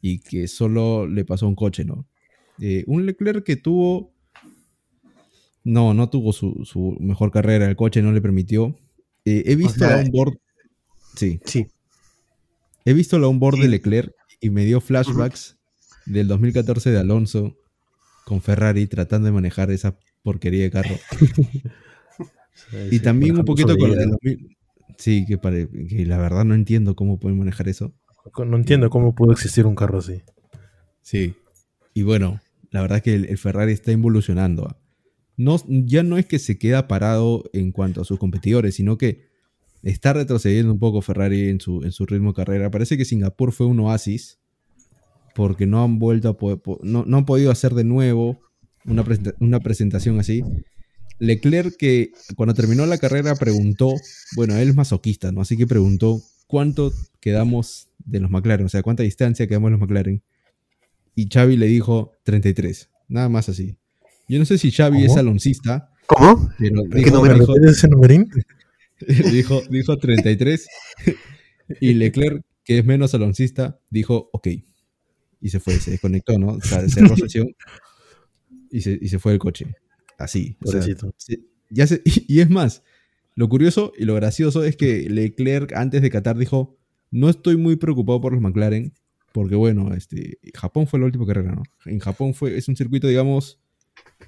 [0.00, 2.06] y que solo le pasó un coche, ¿no?
[2.60, 4.12] Eh, un Leclerc que tuvo
[5.64, 8.78] no, no tuvo su, su mejor carrera, el coche no le permitió.
[9.24, 10.38] Eh, he visto sea, la onboard
[11.14, 11.66] sí, Sí.
[12.84, 13.62] he visto la onboard Sí.
[13.62, 15.58] de Leclerc y me dio flashbacks
[16.06, 17.56] del 2014 de Alonso
[18.24, 20.96] con Ferrari tratando de manejar esa porquería de carro.
[22.90, 24.10] Y sí, también un poquito con el hielo.
[24.22, 24.56] 2000.
[24.98, 27.94] Sí, que, pare- que la verdad no entiendo cómo pueden manejar eso.
[28.44, 30.22] No entiendo cómo pudo existir un carro así.
[31.00, 31.34] Sí.
[31.94, 32.40] Y bueno,
[32.70, 34.76] la verdad es que el, Ferrari está involucionando.
[35.36, 39.28] No, ya no es que se queda parado en cuanto a sus competidores, sino que
[39.82, 42.70] está retrocediendo un poco Ferrari en su, en su ritmo de carrera.
[42.70, 44.38] Parece que Singapur fue un oasis
[45.34, 48.40] porque no han vuelto a po- po- no, no han podido hacer de nuevo
[48.84, 49.04] una,
[49.38, 50.42] una presentación así.
[51.20, 53.92] Leclerc que cuando terminó la carrera preguntó,
[54.36, 55.40] bueno, él es masoquista, ¿no?
[55.40, 59.80] Así que preguntó cuánto quedamos de los McLaren, o sea, cuánta distancia quedamos de los
[59.80, 60.22] McLaren.
[61.18, 63.76] Y Xavi le dijo 33, nada más así.
[64.28, 65.12] Yo no sé si Xavi ¿Cómo?
[65.12, 66.48] es aloncista, ¿Cómo?
[66.56, 67.34] pero ¿Qué dijo, número?
[67.34, 68.30] ¿Me dijo, ese numerín?
[69.32, 70.68] dijo, dijo 33
[71.80, 74.46] y Leclerc, que es menos aloncista, dijo ok.
[75.40, 76.50] Y se fue, se desconectó, ¿no?
[76.52, 77.48] O sea, cerró sesión
[78.70, 79.66] y se, y se fue del coche.
[80.18, 80.56] Así.
[80.62, 81.12] o sea, Pobrecito.
[81.16, 82.84] se- ya se- y es más,
[83.34, 86.78] lo curioso y lo gracioso es que Leclerc antes de Qatar dijo,
[87.10, 88.92] no estoy muy preocupado por los McLaren,
[89.32, 91.62] porque bueno, este, Japón fue la última carrera, ¿no?
[91.84, 93.58] En Japón fue, es un circuito, digamos,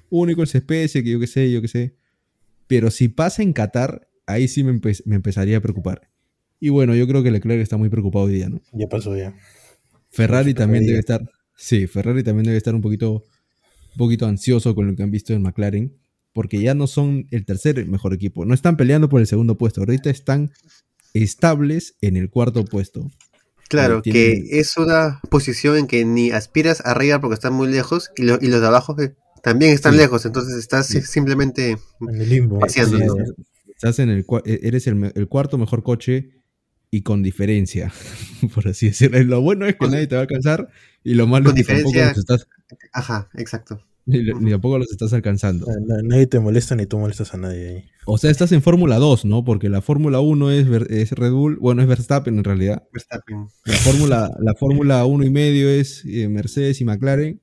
[0.09, 1.95] único en su especie, que yo qué sé, yo qué sé.
[2.67, 6.09] Pero si pasa en Qatar, ahí sí me, empe- me empezaría a preocupar.
[6.59, 8.61] Y bueno, yo creo que Leclerc está muy preocupado hoy día, ¿no?
[8.73, 9.35] Ya pasó ya.
[10.09, 11.21] Ferrari también debe estar.
[11.55, 13.13] Sí, Ferrari también debe estar un poquito,
[13.93, 15.97] un poquito ansioso con lo que han visto en McLaren.
[16.33, 18.45] Porque ya no son el tercer mejor equipo.
[18.45, 19.81] No están peleando por el segundo puesto.
[19.81, 20.51] Ahorita están
[21.13, 23.09] estables en el cuarto puesto.
[23.71, 28.11] Claro, Tienen- que es una posición en que ni aspiras arriba porque están muy lejos
[28.17, 29.99] y, lo- y los de abajo eh, también están Sí.
[29.99, 31.01] lejos, entonces estás Sí.
[31.01, 32.59] simplemente En el limbo.
[32.59, 32.97] Paseando.
[32.97, 33.05] Sí,
[33.35, 33.43] Sí,
[33.75, 36.29] estás en el, cua- e- eres el, me- el cuarto mejor coche
[36.91, 37.91] y con diferencia,
[38.53, 39.23] por así decirlo.
[39.23, 40.67] Lo bueno es que Con- nadie te va a alcanzar
[41.03, 42.47] y lo malo con es que tampoco diferencia- los estás,
[42.93, 43.81] Ajá, exacto.
[44.05, 45.67] Ni, ni tampoco los estás alcanzando.
[45.67, 47.83] Na- Nadie te molesta ni tú molestas a nadie ahí.
[48.05, 49.43] O sea, estás en Fórmula 2, ¿no?
[49.45, 52.83] Porque la Fórmula 1 es, es Red Bull, bueno, es Verstappen en realidad.
[52.91, 53.47] Verstappen.
[53.65, 57.41] La Fórmula la Fórmula 1 y medio es eh, Mercedes y McLaren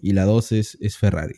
[0.00, 1.34] y la 2 es, es Ferrari.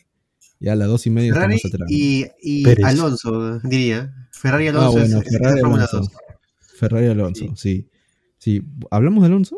[0.61, 1.89] Ya la 2 y medio está Ferrari más atrás.
[1.91, 2.83] y, y.
[2.83, 4.13] Alonso, diría.
[4.33, 5.97] Ferrari y Ah, Alonso bueno, es, es Fórmula Alonso.
[5.99, 6.09] 2.
[6.79, 7.89] Ferrari Alonso, sí.
[8.39, 8.63] sí.
[8.91, 9.57] ¿Hablamos de Alonso?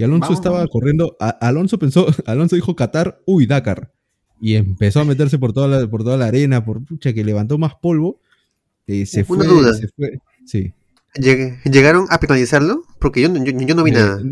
[0.00, 0.70] Que Alonso Vamos, estaba vamos.
[0.70, 1.14] corriendo.
[1.20, 3.92] a- Alonso pensó, Alonso dijo Qatar, uy, Dakar.
[4.40, 7.58] Y empezó a meterse por toda la, por toda la arena, por pucha, que levantó
[7.58, 8.18] más polvo.
[8.86, 9.74] eh, se Una fue, duda.
[9.74, 10.18] se fue.
[10.46, 10.72] Sí.
[11.16, 12.82] Lleg- ¿Llegaron a penalizarlo?
[12.98, 14.22] Porque yo, no- yo, yo no vi Eh, nada.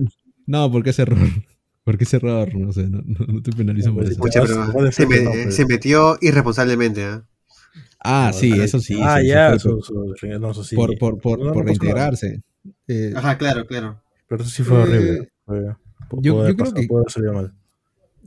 [0.46, 1.18] No, porque es error.
[1.84, 4.18] Porque es error, no sé, no, no, no te penalizan por eso.
[4.18, 5.30] Pucha, Ah, pero se me- no,
[5.66, 7.04] metió irresponsablemente.
[7.04, 7.22] ¿ah?
[8.00, 8.98] Ah, sí, eso sí.
[9.02, 10.64] Ah, eso- eso ya.
[10.64, 10.76] sí.
[10.76, 10.98] por,
[11.66, 12.42] reintegrarse.
[12.86, 14.02] Eh, Ajá, claro, claro.
[14.28, 15.28] Pero eso sí fue Eh, horrible.
[16.22, 17.52] Yo- yo creo que- haber salido mal.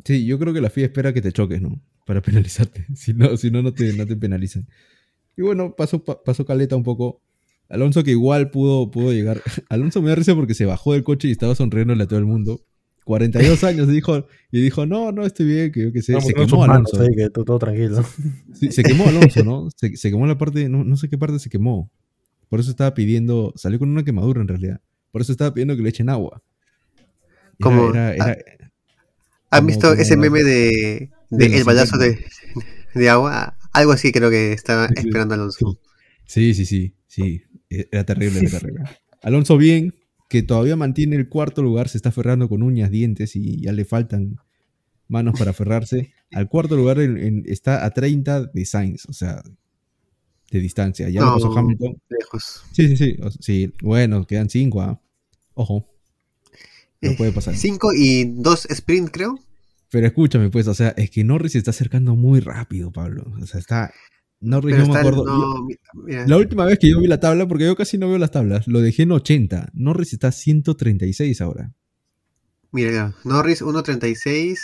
[0.03, 1.79] Sí, yo creo que la FIA espera que te choques, ¿no?
[2.05, 2.85] Para penalizarte.
[2.95, 4.67] Si no, si no, no te, no te penalizan.
[5.37, 7.21] Y bueno, pasó, pa- pasó caleta un poco.
[7.69, 9.41] Alonso que igual pudo, pudo llegar.
[9.69, 12.25] Alonso me da risa porque se bajó del coche y estaba sonriéndole a todo el
[12.25, 12.61] mundo.
[13.05, 16.13] 42 años dijo, y dijo, no, no, estoy bien, que yo qué sé.
[16.13, 17.01] Vamos, se quemó manos Alonso.
[17.01, 18.03] ahí, que todo, todo tranquilo.
[18.53, 19.69] Sí, se quemó Alonso, ¿no?
[19.75, 21.89] Se, se quemó la parte, no, no sé qué parte se quemó.
[22.49, 24.81] Por eso estaba pidiendo, salió con una quemadura en realidad.
[25.11, 26.43] Por eso estaba pidiendo que le echen agua.
[27.61, 28.37] Como- era- era-
[29.49, 32.19] ¿Han Como- visto como ese meme de, de de los el balazo 50?
[32.93, 33.57] de, de agua?
[33.73, 35.79] Algo así creo que estaba esperando Alonso.
[36.25, 37.43] Sí, sí, sí, sí.
[37.69, 38.83] Era terrible, era terrible.
[39.21, 39.93] Alonso bien,
[40.29, 43.83] que todavía mantiene el cuarto lugar, se está aferrando con uñas, dientes y ya le
[43.85, 44.37] faltan
[45.07, 46.13] manos para aferrarse.
[46.33, 49.41] Al cuarto lugar en- en- está a 30 de Sainz, o sea,
[50.51, 51.09] de distancia.
[51.09, 51.33] Ya lo No.
[51.35, 52.01] pasó Hamilton.
[52.09, 52.63] Lejos.
[52.71, 53.17] Sí, sí, sí.
[53.41, 53.73] sí.
[53.81, 54.81] Bueno, quedan cinco.
[54.81, 55.01] ah.
[55.53, 55.87] Ojo.
[57.01, 57.55] No eh, puede pasar.
[57.55, 59.39] 5 y 2 sprint, creo.
[59.89, 63.33] Pero escúchame, pues, o sea, es que Norris se está acercando muy rápido, Pablo.
[63.41, 63.93] O sea, está.
[64.39, 65.25] Norris, yo me acuerdo.
[65.25, 68.17] No, mira, la última vez que yo vi la tabla, porque yo casi no veo
[68.17, 69.71] las tablas, lo dejé en 80.
[69.73, 71.73] Norris está a 136 ahora.
[72.71, 74.57] Mira, Norris 1.36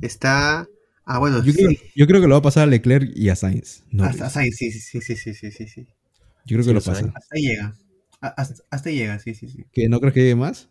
[0.00, 0.68] está.
[1.04, 1.42] Ah, bueno.
[1.44, 3.82] Yo, creo, que lo va a pasar a Leclerc y a Sainz.
[3.90, 4.22] Norris.
[4.22, 5.86] A, Sainz, sí, sí, sí, sí, sí, sí, sí.
[6.46, 7.00] Yo creo que lo pasa.
[7.00, 7.12] Sainz.
[7.16, 7.74] Hasta llega.
[8.20, 9.64] Hasta, hasta, llega, sí, sí, sí.
[9.72, 10.69] ¿Que no crees que llegue más?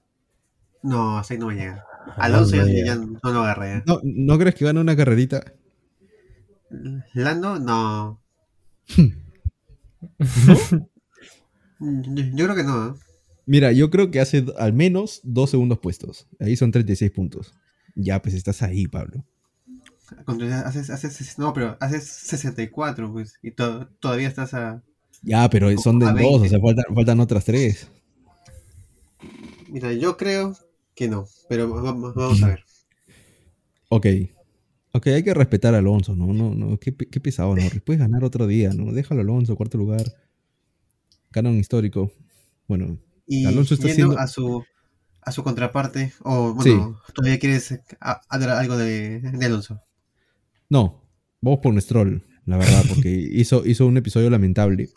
[0.83, 1.85] No, hasta ahí no me llega.
[2.15, 3.83] Alonso ya, ya no lo agarra ya.
[3.85, 5.43] No, ¿no crees que gane una carrerita?
[7.13, 8.19] Lando, no.
[11.79, 12.87] Yo, yo creo que no.
[12.89, 12.93] ¿eh?
[13.45, 16.27] Mira, yo creo que hace al menos dos segundos puestos.
[16.39, 17.53] Ahí son 36 puntos.
[17.95, 19.25] Ya, pues estás ahí, Pablo.
[20.65, 23.35] Haces, haces, no, pero haces 64, pues.
[23.43, 24.81] Y to- todavía estás a.
[25.21, 26.47] Ya, pero son de A dos, 20.
[26.47, 27.87] o sea, faltan, faltan otras tres.
[29.67, 30.55] Mira, yo creo
[30.99, 31.25] que no.
[31.47, 32.63] Pero vamos, vamos a ver.
[33.91, 34.05] Ok.
[34.91, 36.31] Ok, hay que respetar a Alonso, ¿no?
[36.33, 37.61] no, no qué, qué pesado, ¿no?
[37.85, 38.91] Puedes ganar otro día, ¿no?
[38.91, 40.03] Déjalo Alonso, cuarto lugar.
[41.31, 42.11] Gana un histórico.
[42.67, 44.63] Bueno, Y Alonso está haciendo- a su
[45.21, 46.13] a su contraparte.
[46.23, 47.79] O bueno, todavía quieres
[48.29, 49.81] hablar algo de, de Alonso.
[50.69, 51.01] no.
[51.41, 54.89] Vamos por Nestrol, la verdad, porque hizo, hizo un episodio lamentable.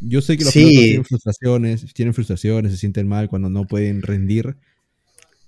[0.00, 0.60] Yo sé que los Sí.
[0.64, 4.56] pilotos tienen frustraciones, tienen frustraciones, se sienten mal cuando no pueden rendir.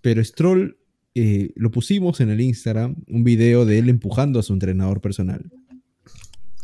[0.03, 0.77] Pero Stroll
[1.15, 5.51] eh, lo pusimos en el Instagram, un video de él empujando a su entrenador personal.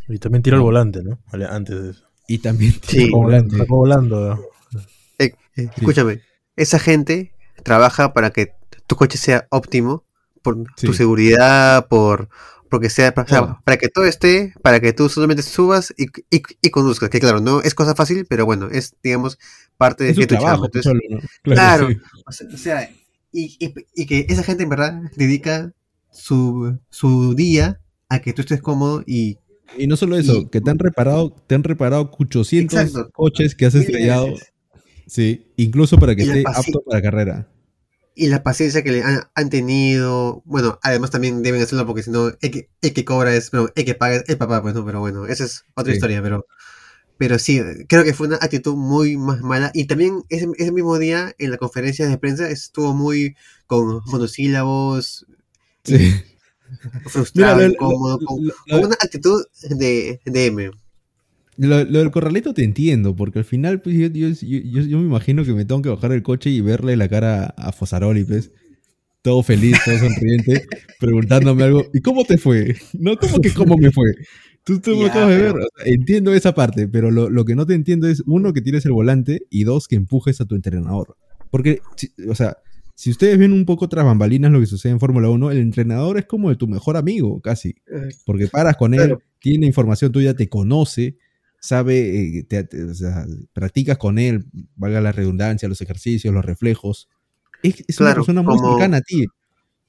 [0.07, 1.19] Y también tira el volante, ¿no?
[1.31, 2.03] Vale, Antes de eso.
[2.27, 2.79] Y también Sí.
[2.81, 3.47] tiene Sacó volando.
[3.49, 3.57] volante.
[3.57, 4.45] sacó volando.
[5.19, 6.21] Eh, eh, Escúchame,
[6.55, 7.33] esa gente
[7.63, 8.53] trabaja para que
[8.87, 10.03] tu coche sea óptimo,
[10.41, 10.87] por Sí.
[10.87, 12.29] tu seguridad, por
[12.69, 13.61] porque sea, para, o sea, Todo.
[13.65, 17.39] para que todo esté, para que tú solamente subas y, y, y conduzcas, que claro,
[17.39, 19.39] no es cosa fácil, pero bueno, es, digamos,
[19.75, 20.45] parte de, Es de su tu chamba.
[20.49, 21.19] trabajo, Entonces, solo, ¿no?
[21.41, 21.87] Claro.
[21.89, 21.97] sí.
[22.27, 22.89] o sea, o sea,
[23.31, 25.71] y, y- y que esa gente en verdad dedica
[26.11, 29.37] su, su día a que tú estés cómodo y
[29.77, 33.11] Y no solo eso, Y- que te han reparado, te han reparado 800 Exacto.
[33.13, 34.27] coches que has estrellado.
[35.07, 37.47] Sí, incluso para que esté apto para carrera.
[38.15, 40.41] y la paciencia que le han, han tenido.
[40.45, 43.69] Bueno, además también deben hacerlo porque si no, el que, el que cobra es, bueno,
[43.75, 45.97] el que paga es el papá, pues no, pero bueno, esa es otra Sí.
[45.97, 46.45] historia, pero.
[47.19, 49.69] Pero sí, creo que fue una actitud muy más mala.
[49.75, 53.35] Y también ese, ese mismo día en la conferencia de prensa estuvo muy
[53.67, 55.27] con monosílabos,
[55.83, 56.11] Sí.
[57.07, 60.71] frustrado, Mira, lo- incómodo, lo- con, lo- con una actitud de, de M.
[61.57, 64.97] Lo, lo del corralito te entiendo, porque al final pues, yo, yo- yo- yo- yo
[64.99, 68.23] me imagino que me tengo que bajar del coche y verle la cara a Fosaroli,
[68.23, 68.51] pues,
[69.21, 70.65] todo feliz, todo sonriente,
[71.01, 71.83] preguntándome algo.
[71.93, 72.77] ¿Y cómo te fue?
[72.93, 74.09] No, ¿cómo que cómo me fue?
[74.77, 75.53] Tú, Ya, acabas de ver.
[75.53, 78.53] pero- O sea, entiendo esa parte, pero lo, lo que no te entiendo es, uno,
[78.53, 81.15] que tires el volante y dos, que empujes a tu entrenador.
[81.49, 82.57] Porque, si- o sea,
[82.95, 86.17] si ustedes ven un poco tras bambalinas lo que sucede en Fórmula 1, el entrenador
[86.17, 87.75] es como de tu mejor amigo, casi.
[88.25, 89.21] Porque paras con él, Claro.
[89.39, 91.17] tiene información tuya, te conoce,
[91.61, 94.45] sabe, eh, te- te- o sea, practicas con él,
[94.75, 97.07] valga la redundancia, los ejercicios, los reflejos.
[97.63, 99.25] Es, es una persona muy como- cercana a ti,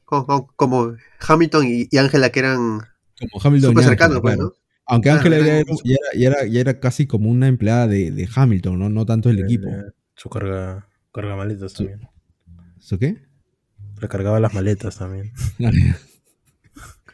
[0.05, 2.81] Como, Hamilton y, y Ángela, que eran
[3.21, 3.71] como Hamilton.
[3.71, 4.49] súper y cercanos, pues, claro.
[4.51, 4.60] ¿no?
[4.91, 5.65] Aunque Ángela era- ya era,
[6.15, 8.89] ya, era, ya era casi como una empleada de, de Hamilton, ¿no?
[8.91, 9.69] No tanto del equipo.
[9.69, 9.85] Eh,
[10.15, 12.09] Su carga, carga maletas Su- también.
[12.79, 13.23] ¿Eso qué?
[13.97, 15.33] Recargaba las maletas también.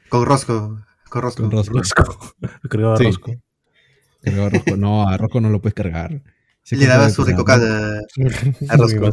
[0.09, 0.81] Con Rosco.
[1.09, 1.43] Con Rosco.
[1.43, 1.75] Con Rosco.
[1.79, 2.35] Rosco.
[2.63, 3.05] Recargaba Sí.
[3.05, 3.33] Rosco.
[4.23, 4.77] Cargaba a Rosco.
[4.77, 6.23] No, a Rosco no lo puedes cargar.
[6.65, 8.01] Ese Le daba su ricocada.
[8.69, 9.11] A Rosco.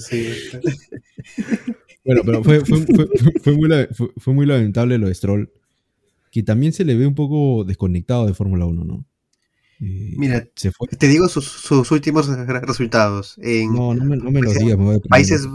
[0.00, 0.28] Sí.
[2.04, 3.08] Bueno, pero fue, fue, fue-
[3.42, 5.50] fue muy, la- fue- fue muy lamentable lo de Stroll,
[6.32, 9.04] que también se le ve un poco desconectado de Fórmula 1, ¿no?
[9.80, 10.88] Eh, Mira, se fue.
[10.88, 13.36] te digo sus, sus últimos re- resultados.
[13.42, 15.10] En No, no me, no me lo países- digas, me voy a deprimir.
[15.10, 15.48] países,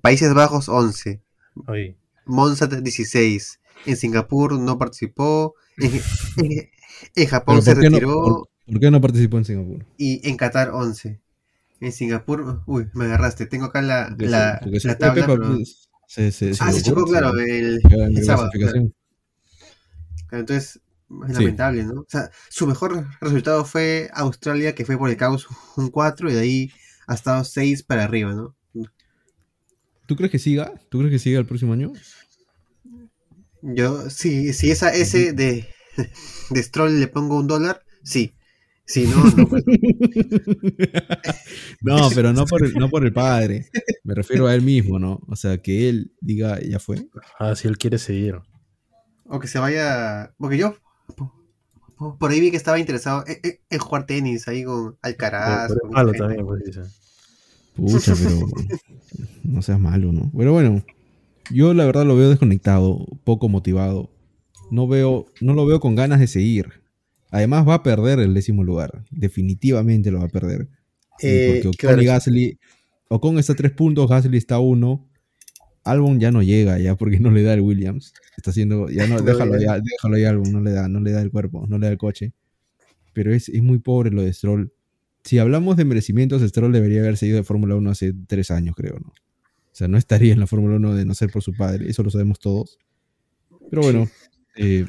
[0.00, 1.20] Países Bajos 11,
[1.66, 1.96] Oye,
[2.26, 5.92] Monza 16, en Singapur no participó, en,
[6.38, 6.70] en-
[7.16, 9.84] en Japón se ¿por qué no- retiró por- ¿Por qué no participó en Singapur?
[9.98, 11.20] y en Qatar 11.
[11.80, 15.26] En Singapur, uy, me agarraste, tengo acá la, tabla.
[15.26, 15.58] Pero-
[16.06, 17.80] se, se, ah, se chocó, claro, el,
[18.24, 18.48] sábado.
[18.52, 18.90] claro.
[20.38, 20.80] Entonces,
[21.28, 21.42] es Sí.
[21.42, 22.00] lamentable, ¿no?
[22.00, 26.34] O sea, su mejor resultado fue Australia, que fue por el caos un 4, y
[26.34, 26.72] de ahí
[27.06, 28.56] ha estado 6 para arriba, ¿no?
[30.06, 30.72] ¿Tú crees que siga?
[30.90, 31.92] ¿Tú crees que siga el próximo año?
[33.62, 35.66] Yo, sí, si esa S de,
[36.50, 38.34] de Stroll le pongo un dólar, sí.
[38.86, 39.48] Si no, no.
[39.48, 39.64] pues.
[41.80, 43.66] No, pero no por, el, no por el padre.
[44.04, 45.20] Me refiero a él mismo, ¿no?
[45.26, 47.06] O sea, que él diga, ya fue.
[47.38, 48.36] ah, si él quiere seguir.
[49.34, 50.32] O que se vaya.
[50.38, 50.76] Porque yo
[51.16, 51.32] po-
[51.96, 55.68] po- por ahí vi que estaba interesado en, jugar tenis ahí con Alcaraz.
[55.68, 56.80] Pero- pero con es malo también, pues dice.
[57.76, 58.46] Pucha, pero
[59.42, 60.30] no seas malo, ¿no?
[60.36, 60.82] Pero bueno,
[61.50, 64.10] yo la verdad lo veo desconectado, poco motivado.
[64.70, 66.72] No veo, no lo veo con ganas de seguir.
[67.30, 69.04] Además va a perder el décimo lugar.
[69.10, 70.68] Definitivamente lo va a perder.
[71.18, 71.94] Sí, Eh, porque claro.
[71.96, 72.58] Ocon y Gasly,
[73.08, 75.08] Ocon está a tres puntos, Gasly está a uno.
[75.84, 78.12] Albon ya no llega ya porque no le da el Williams.
[78.36, 79.78] Está haciendo, ya no, déjalo ya.
[79.80, 81.98] déjalo ya Albon, no le da, no le da el cuerpo, no le da el
[81.98, 82.32] coche.
[83.12, 84.72] Pero es, es muy pobre lo de Stroll.
[85.22, 88.98] Si hablamos de merecimientos, Stroll debería haber seguido de Fórmula 1 hace tres años, creo,
[88.98, 89.08] ¿no?
[89.08, 92.02] O sea, no estaría en la Fórmula 1 de no ser por su padre, eso
[92.02, 92.78] lo sabemos todos.
[93.70, 94.08] Pero bueno,
[94.56, 94.86] eh,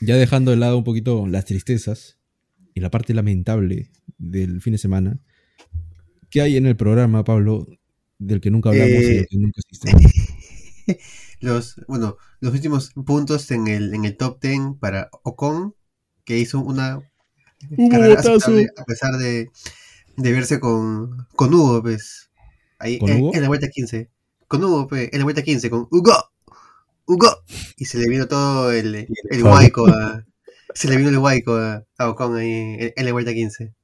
[0.00, 2.18] ya dejando de lado un poquito las tristezas
[2.74, 5.18] y la parte lamentable del fin de semana,
[6.28, 7.66] ¿qué hay en el programa, Pablo,
[8.18, 9.92] del que nunca hablamos y Eh, del que nunca existe?
[11.40, 15.74] Los, bueno, los últimos puntos en el, en el top 10 para Ocon,
[16.24, 17.00] que hizo una
[17.70, 18.20] Hubo carrera
[18.76, 19.50] a pesar de,
[20.16, 22.30] de verse con, con Hugo, pues.
[22.78, 23.34] Ahí ¿Con en, Hugo?
[23.34, 24.10] en la vuelta 15.
[24.48, 26.12] Con Hugo, pues, en la vuelta 15, con Hugo.
[27.06, 27.28] Hugo.
[27.76, 30.24] Y se le vino todo el, el guayco a.
[30.74, 33.74] Se le vino el guayco a, a Ocon ahí en, en la vuelta 15.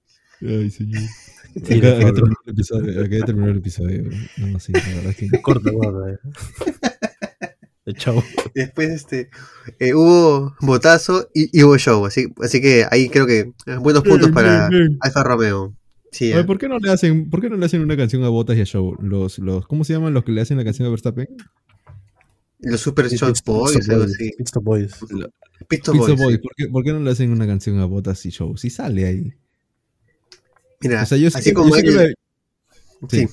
[0.42, 1.02] Ay, señor.
[1.64, 4.05] Sí, acá, acá terminó el episodio, acá terminó el episodio.
[4.38, 5.42] No, sí, la verdad es que...
[5.42, 6.11] Corta, corta.
[6.12, 7.92] eh.
[7.94, 8.22] Chavo.
[8.55, 9.28] Después este
[9.80, 14.28] eh, hubo botazo y, y hubo show, así, así que ahí creo que buenos puntos
[14.28, 14.98] Bien, para bien, bien.
[15.00, 15.74] Alfa Romeo.
[16.12, 16.44] Sí, Oye, eh.
[16.44, 18.61] ¿por qué no le hacen, por qué no le hacen una canción a Botas y
[18.61, 18.96] a Show?
[19.03, 21.26] Los, los, ¿cómo se llaman los que le hacen la canción a Verstappen?
[22.61, 24.30] los Super Shot Boys, algo Boys, así.
[24.62, 24.92] Boys.
[25.68, 26.38] Pizza Boys, Boys, sí.
[26.38, 28.57] ¿por qué, por qué no le hacen una canción a Botas y Show?
[28.57, 29.32] Si sale ahí.
[30.82, 32.14] Mira, O sea, yo sé, así que, como yo sé que lo de,
[33.10, 33.26] sí.
[33.26, 33.28] sí.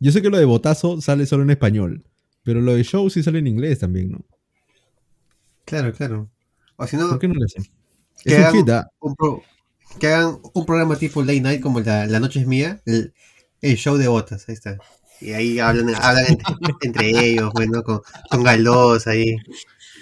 [0.00, 2.04] yo sé que lo de Botazo sale solo en español,
[2.42, 4.24] pero lo de Show sí sale en inglés también, ¿no?
[5.64, 6.30] claro, claro.
[6.76, 7.64] O si no, ¿Por qué no le hacen?
[8.24, 8.88] que Es un hagan, hit, ¿ah?
[9.00, 9.42] un pro-
[9.98, 13.12] que hagan un programa tipo Late Night como la, la Noche es Mía, el,
[13.60, 14.78] el show de botas, ahí está.
[15.20, 18.00] Y ahí hablan, hablan entre, entre ellos, bueno, con,
[18.30, 19.36] con Galdós ahí,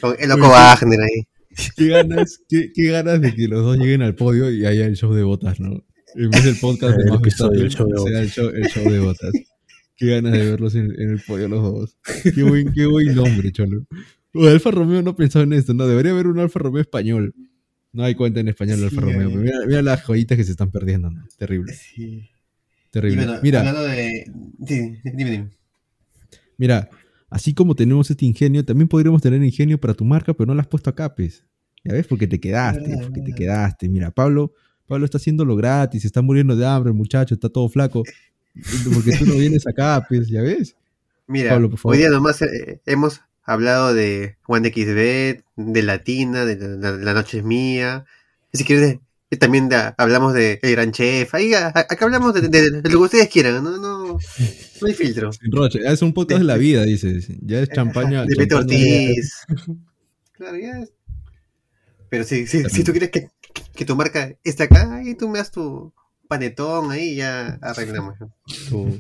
[0.01, 0.49] con el loco.
[0.49, 1.23] Wagner ahí.
[1.77, 4.97] ¿Qué ganas, qué, qué ganas de que los dos lleguen al podio y haya el
[4.97, 5.83] show de botas, ¿no?
[6.15, 8.65] En vez del podcast de El Max episodio, el show de sea el show, el
[8.69, 9.33] show de botas.
[9.97, 11.97] Qué ganas de verlos en, en el podio los dos.
[12.35, 13.85] Qué buen, qué buen nombre, cholo.
[14.35, 17.35] O Alfa Romeo no pensaba en esto, no, debería haber un Alfa Romeo español.
[17.93, 19.29] No hay cuenta en español de Sí, Alfa Romeo.
[19.31, 21.27] pero Mira, mira las joyitas que se están perdiendo, ¿no?
[21.37, 22.29] Terrible, Sí.
[22.91, 23.25] Terrible.
[23.27, 24.25] bueno, Mira, hablando de.
[24.67, 25.51] sí, dime, dime.
[26.57, 26.89] Mira,
[27.29, 30.61] así como tenemos este ingenio, también podríamos tener ingenio para tu marca, pero no lo
[30.61, 31.45] has puesto acá, pues.
[31.85, 33.89] Ya ves, porque te quedaste, verdad, porque te quedaste.
[33.89, 34.53] Mira, Pablo,
[34.89, 38.03] Pablo está haciéndolo gratis, está muriendo de hambre, el muchacho, está todo flaco.
[38.93, 40.75] Porque tú no vienes acá, pues, ya ves.
[41.27, 41.95] Mira, Pablo, por favor.
[41.95, 47.39] hoy día nomás eh, hemos hablado de Juan de XB, de Latina, de la, Noche
[47.39, 48.07] es Mía.
[48.53, 48.99] Si quieres,
[49.31, 51.35] eh, también de- hablamos de El Gran Chef.
[51.35, 54.95] Ahí, a- acá hablamos de, de- de lo que ustedes quieran, no, no, no hay
[54.95, 55.31] filtro.
[55.53, 57.29] Roche, es un podcast de la vida, dices.
[57.43, 58.25] Ya es champaña.
[58.25, 59.45] de Beto Ortiz.
[60.33, 60.79] Claro, ya.
[60.81, 60.93] es-
[62.09, 63.29] Pero si, si, si tú quieres que,
[63.75, 65.93] que tu marca esté acá, ahí tú me das tu
[66.29, 68.17] panetón, ahí ya arreglamos.
[68.69, 68.99] tu-.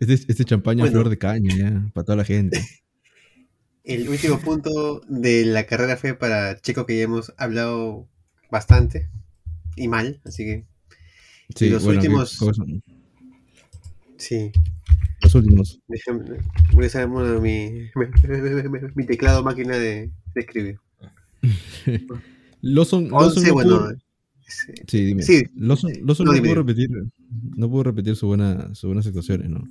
[0.00, 0.92] Este, este champaña Bueno.
[0.92, 2.64] flor de caña, ya, para toda la gente.
[3.84, 8.08] El último punto de la carrera fue para Checo que ya hemos hablado
[8.50, 9.08] bastante
[9.76, 10.64] y mal, así que
[11.54, 12.38] Sí, los bueno, ¿qué- últimos-
[14.16, 14.52] sí.
[15.20, 15.80] Los últimos.
[15.88, 16.38] Déjame,
[16.72, 17.08] voy a
[17.40, 17.90] mi,
[18.70, 20.78] mi, mi teclado máquina de, de escribir.
[22.62, 23.96] Lawson, Lawson 11, no bueno, pudo-
[24.46, 25.22] sí, Sí, dime.
[25.22, 25.42] Sí.
[25.56, 26.90] Lawson, Lawson No, pudo repetir,
[27.56, 29.64] no pudo repetir su buena, sus buenas actuaciones, ¿no?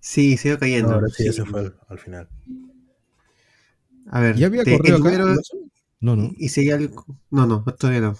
[0.00, 0.92] sí, sigo cayendo.
[0.92, 1.28] Ahora sí, sí.
[1.28, 2.28] ese fue al, al final.
[4.10, 5.10] A ver, ¿Ya había te- corrido el acá?
[5.10, 5.60] número- Lawson?
[6.00, 6.32] No, no.
[6.38, 6.78] Y seguía.
[7.30, 8.16] No, no, todavía no.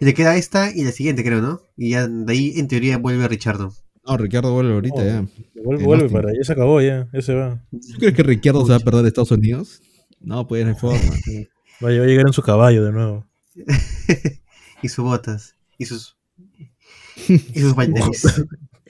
[0.00, 1.60] Y le queda esta y la siguiente, creo, ¿no?
[1.76, 3.74] Y ya de ahí, en teoría, vuelve Richardo.
[4.06, 5.04] No, Ricardo vuelve ahorita Oh.
[5.04, 5.28] ya.
[5.62, 7.62] Vuelve, vuelve para ya se acabó ya, ya se va.
[7.70, 9.82] ¿Tú crees que Ricardo se va a perder de Estados Unidos?
[10.20, 10.98] No, pues no hay forma.
[11.82, 13.26] Va a va a llegar en su caballo de nuevo.
[14.82, 15.56] Y sus botas.
[15.76, 16.16] Y sus.
[17.28, 18.22] Y sus valteris.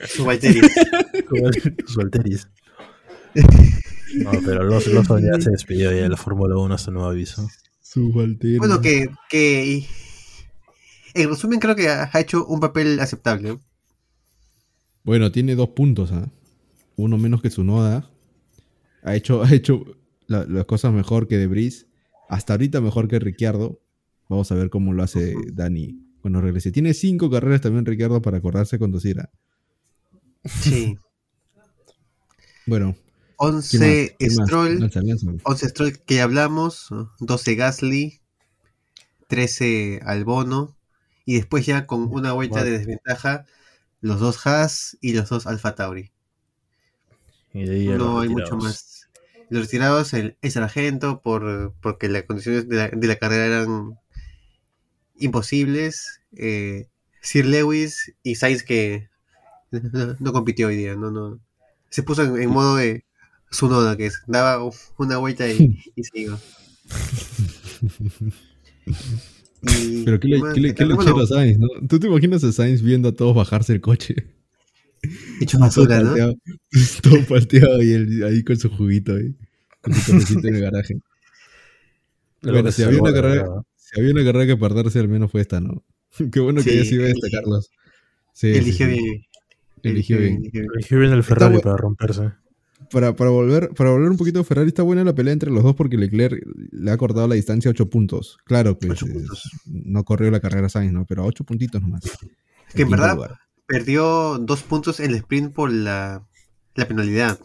[0.07, 0.71] sus valteris.
[1.85, 2.47] Sus Valteris.
[4.15, 7.47] No, pero los Lawson ya se despidió ya de la Fórmula 1 hasta nuevo aviso.
[7.81, 8.57] Subalterno.
[8.59, 9.07] Bueno, que.
[9.29, 9.85] que
[11.13, 13.57] en resumen, creo que ha hecho un papel aceptable.
[15.03, 16.29] Bueno, tiene dos puntos, ¿ah?
[16.97, 18.09] Uno menos que su noda.
[19.03, 19.85] Ha hecho, ha hecho
[20.27, 21.87] la- las cosas mejor que Debris.
[22.31, 23.81] Hasta ahorita mejor que Ricciardo.
[24.29, 26.71] Vamos a ver cómo lo hace Dani cuando regrese.
[26.71, 29.19] Tiene cinco carreras también Ricciardo para acordarse cuando conducir.
[29.19, 29.29] ¿ah?
[30.45, 30.97] Sí.
[32.67, 33.05] Bueno, ¿qué
[33.37, 34.15] 11 más?
[34.19, 34.47] ¿Qué más?
[34.47, 34.79] Stroll.
[34.79, 35.27] Lanza, lanza.
[35.43, 36.89] 11 Stroll que ya hablamos.
[37.19, 38.21] 12 Gasly.
[39.27, 40.77] 13 Albono.
[41.25, 43.45] Y después ya con una vuelta de desventaja.
[43.99, 46.11] Los dos Haas y los dos Alfa Tauri.
[47.53, 49.00] Y de ahí no hay mucho más.
[49.51, 53.99] Los retirados, el, el sargento, por, porque las condiciones de la, de la carrera eran
[55.17, 56.21] imposibles.
[56.35, 56.87] eh,
[57.21, 59.09] Sir Lewis y Sainz que
[59.69, 61.39] no, no compitió hoy día, no, no.
[61.89, 63.03] Se puso en, en modo de
[63.51, 64.57] Sunoda, que es, daba
[64.97, 66.39] una vuelta y, y se iba.
[70.05, 71.67] Pero qué, le, qué, le, bueno, a Sainz, ¿no?
[71.87, 74.15] ¿Tú te imaginas a Sainz viendo a todos bajarse el coche?
[75.43, 76.09] Hecho basura, todo ¿no?
[76.11, 76.35] palteado,
[77.01, 79.35] todo palteado y él ahí con su juguito ahí.
[79.81, 80.95] Con su cafecito en el garaje.
[82.41, 85.41] Bueno, que si había, una carrera, si había una carrera que perderse, al menos fue
[85.41, 85.83] esta, ¿no?
[86.31, 87.69] Qué bueno que haya sido esta, eligió- Carlos.
[88.33, 88.93] Sí, Eligió sí.
[88.93, 89.21] bien.
[89.83, 90.35] Eligió bien.
[90.37, 90.71] eligió bien.
[90.75, 92.31] Eligió bien el Ferrari para romperse.
[92.91, 95.63] Para, para, volver, para volver un poquito a Ferrari, está buena la pelea entre los
[95.63, 98.37] dos porque Leclerc le ha cortado la distancia a 8 puntos.
[98.45, 99.49] Claro, pues eh, puntos.
[99.65, 101.05] no corrió la carrera Sainz, ¿no?
[101.05, 102.01] Pero a 8 puntitos nomás.
[102.01, 103.39] Que en quinto verdad lugar.
[103.71, 106.23] Perdió dos puntos en el sprint por la,
[106.75, 107.39] la penalidad.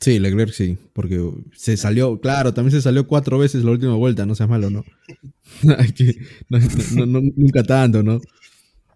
[0.00, 4.24] Sí, Leclerc sí, porque se salió, claro, también se salió cuatro veces la última vuelta,
[4.24, 4.84] no seas malo, ¿no?
[5.78, 6.16] Hay que-
[6.48, 6.58] no,
[6.94, 8.20] no- no- nunca tanto, ¿no?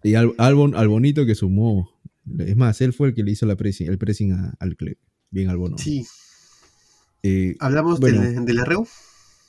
[0.01, 1.91] Y al, Albon, Albonito que sumó,
[2.39, 4.97] es más, él fue el que le hizo la pressing, el pressing a- al Leclerc.
[5.29, 5.77] Bien Albono.
[5.77, 6.05] Sí.
[7.23, 8.21] Eh, ¿Hablamos Bueno.
[8.21, 8.87] del, del arreo?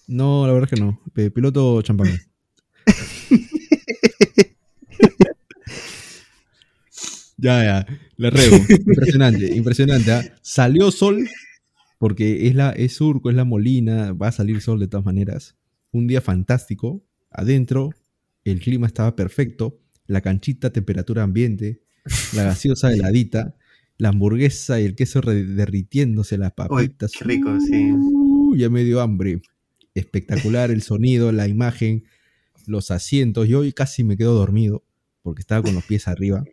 [0.08, 1.00] no, la verdad es que no.
[1.32, 2.08] Piloto champán.
[7.36, 7.86] ya, ya.
[8.16, 8.56] Le rebo.
[8.68, 10.12] Impresionante, impresionante.
[10.12, 10.22] ¿ah?
[10.42, 11.28] Salió sol,
[11.98, 15.56] porque es la es surco, es la molina, va a salir sol de todas maneras.
[15.92, 17.04] Un día fantástico.
[17.30, 17.90] Adentro,
[18.44, 19.80] el clima estaba perfecto.
[20.06, 21.82] La canchita, temperatura ambiente.
[22.34, 23.56] La gaseosa heladita.
[23.98, 27.12] La hamburguesa y el queso derritiéndose, las papitas.
[27.18, 27.92] qué rico, sí.
[27.92, 29.40] Uh, ya me dio hambre.
[29.94, 32.04] Espectacular el sonido, la imagen,
[32.66, 33.48] los asientos.
[33.48, 34.84] Yo hoy casi me quedo dormido
[35.22, 36.44] porque estaba con los pies arriba.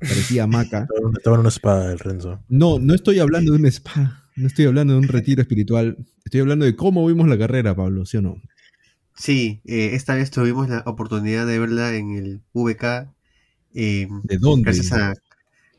[0.00, 0.86] Parecía hamaca.
[0.94, 2.42] Estaba- Estaba en una espada el Renzo.
[2.48, 4.24] No, no estoy hablando de un spa.
[4.36, 5.96] No estoy hablando de un retiro espiritual.
[6.24, 8.40] Estoy hablando de cómo vimos la carrera, Pablo, ¿sí o no?
[9.14, 13.12] Sí, eh, esta vez tuvimos la oportunidad de verla en el VK.
[13.74, 14.64] eh, ¿De dónde?
[14.64, 15.12] gracias a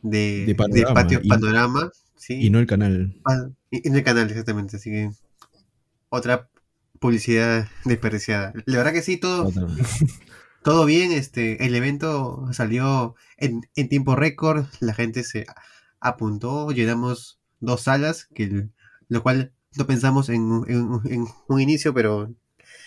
[0.04, 1.92] de, De de Panorama, Patio y- Panorama.
[2.16, 3.16] Sí, Y no el canal.
[3.26, 4.78] Ah, y- en el canal, exactamente.
[4.78, 5.10] Así que
[6.10, 6.48] otra
[7.00, 8.54] publicidad desperdiciada.
[8.66, 9.52] La verdad que sí, todo.
[10.64, 11.12] todo bien.
[11.12, 14.66] Este, el evento salió en, en tiempo récord.
[14.80, 15.46] La gente se
[16.00, 16.72] apuntó.
[16.72, 18.72] Llenamos dos salas, que el-
[19.08, 22.34] lo cual no pensamos en, un- en un- en un inicio, pero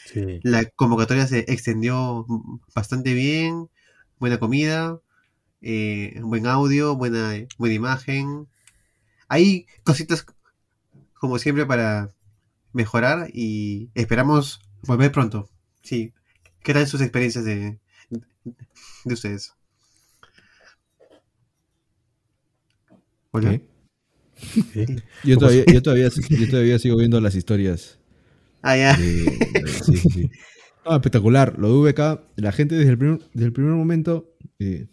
[0.06, 0.40] Sí.
[0.42, 2.26] la convocatoria se extendió
[2.74, 3.68] bastante bien.
[4.18, 5.00] Buena comida,
[5.62, 8.48] eh, buen audio, buena, buena imagen.
[9.28, 10.26] Hay cositas
[11.14, 12.10] como siempre para
[12.72, 15.48] mejorar y esperamos volver pronto.
[15.82, 16.12] Sí.
[16.64, 17.78] ¿Qué tal sus experiencias de,
[19.04, 19.52] de ustedes?
[23.30, 23.50] Hola.
[23.50, 23.68] ¿Qué?
[24.72, 24.86] Sí.
[25.24, 27.98] Yo todavía, yo, todavía, yo todavía sigo viendo las historias
[28.62, 28.96] Ah, ya.
[28.96, 30.30] de- de- sí, sí.
[30.86, 31.58] Ah, espectacular.
[31.58, 34.34] Lo de VK, la gente desde el primer, desde el primer momento.
[34.58, 34.86] eh,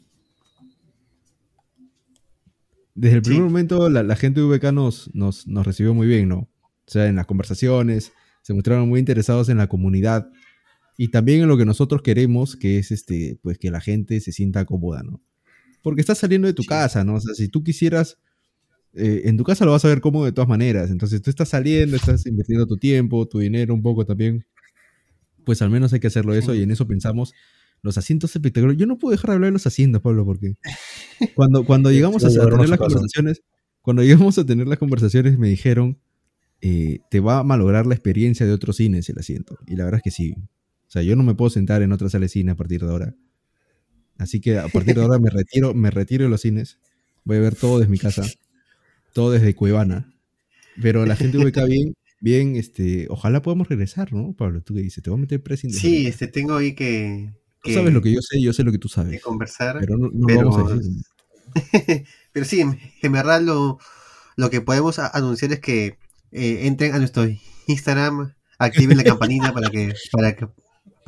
[2.95, 3.29] desde el Sí.
[3.31, 6.37] primer momento, la, la gente de VK nos, nos, nos recibió muy bien, ¿no?
[6.37, 6.49] O
[6.87, 10.29] sea, en las conversaciones, se mostraron muy interesados en la comunidad
[11.01, 14.31] y también en lo que nosotros queremos, que es este, pues que la gente se
[14.31, 15.19] sienta cómoda, ¿no?
[15.81, 16.67] Porque estás saliendo de tu Sí.
[16.67, 17.15] casa, ¿no?
[17.15, 18.19] O sea, si tú quisieras
[18.93, 20.91] eh, en tu casa lo vas a ver cómodo de todas maneras.
[20.91, 24.45] Entonces tú estás saliendo, estás invirtiendo tu tiempo, tu dinero un poco también.
[25.43, 27.33] Pues al menos hay que hacerlo eso y en eso pensamos.
[27.81, 28.79] Los asientos espectaculares.
[28.79, 30.53] Yo no puedo dejar de hablar de los asientos, Pablo, porque
[31.35, 33.41] cuando, cuando llegamos a, tener las conversaciones,
[33.81, 35.97] cuando llegamos a tener las conversaciones me dijeron,
[36.61, 39.57] eh, te va a malograr la experiencia de otros cines el asiento.
[39.65, 40.35] Y la verdad es que sí.
[40.91, 42.89] O sea, yo no me puedo sentar en otra sala de cine a partir de
[42.89, 43.15] ahora.
[44.17, 46.79] Así que a partir de ahora me retiro, me retiro de los cines.
[47.23, 48.25] Voy a ver todo desde mi casa.
[49.13, 50.13] Todo desde Cuevana.
[50.81, 54.33] Pero la gente ubica bien, bien, este, ojalá podamos regresar, ¿no?
[54.33, 55.01] Pablo, ¿tú qué dices?
[55.01, 55.71] Te voy a meter pressing.
[55.71, 57.31] Sí, este, tengo ahí que,
[57.63, 59.21] Tú que- sabes lo que yo sé, yo sé lo que tú que sabes.
[59.21, 59.77] conversar.
[59.79, 61.03] Pero no, no pero- vamos a decir.
[62.33, 62.61] Pero sí,
[63.01, 63.79] en verdad lo,
[64.35, 65.97] lo que podemos anunciar es que
[66.33, 67.25] eh, entren a nuestro
[67.67, 70.47] Instagram, activen la campanita para que para que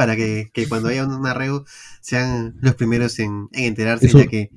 [0.04, 1.64] para que, que cuando haya un arreo
[2.02, 4.50] sean los primeros en, en enterarse, Eso- ya que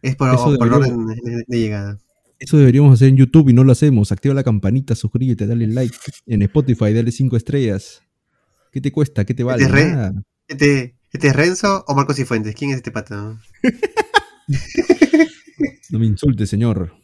[0.00, 1.98] es por, por orden de, de llegada.
[2.38, 4.10] Eso deberíamos hacer en YouTube y no lo hacemos.
[4.12, 5.94] Activa la campanita, suscríbete, dale like.
[6.26, 8.02] En Spotify, dale 5 estrellas.
[8.72, 9.24] ¿Qué te cuesta?
[9.26, 9.68] ¿Qué te vale?
[9.68, 10.14] re- Nada.
[10.48, 12.54] ¿Este, este es Renzo o Marcos Cifuentes?
[12.56, 13.38] ¿Quién es este pata?
[15.90, 16.94] No me insulte, señor.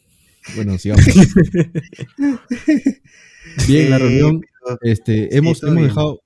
[0.57, 1.05] Bueno, sigamos.
[3.69, 4.41] Bien, la Eh, reunión.
[4.83, 6.21] Este, sí, hemos, hemos dejado.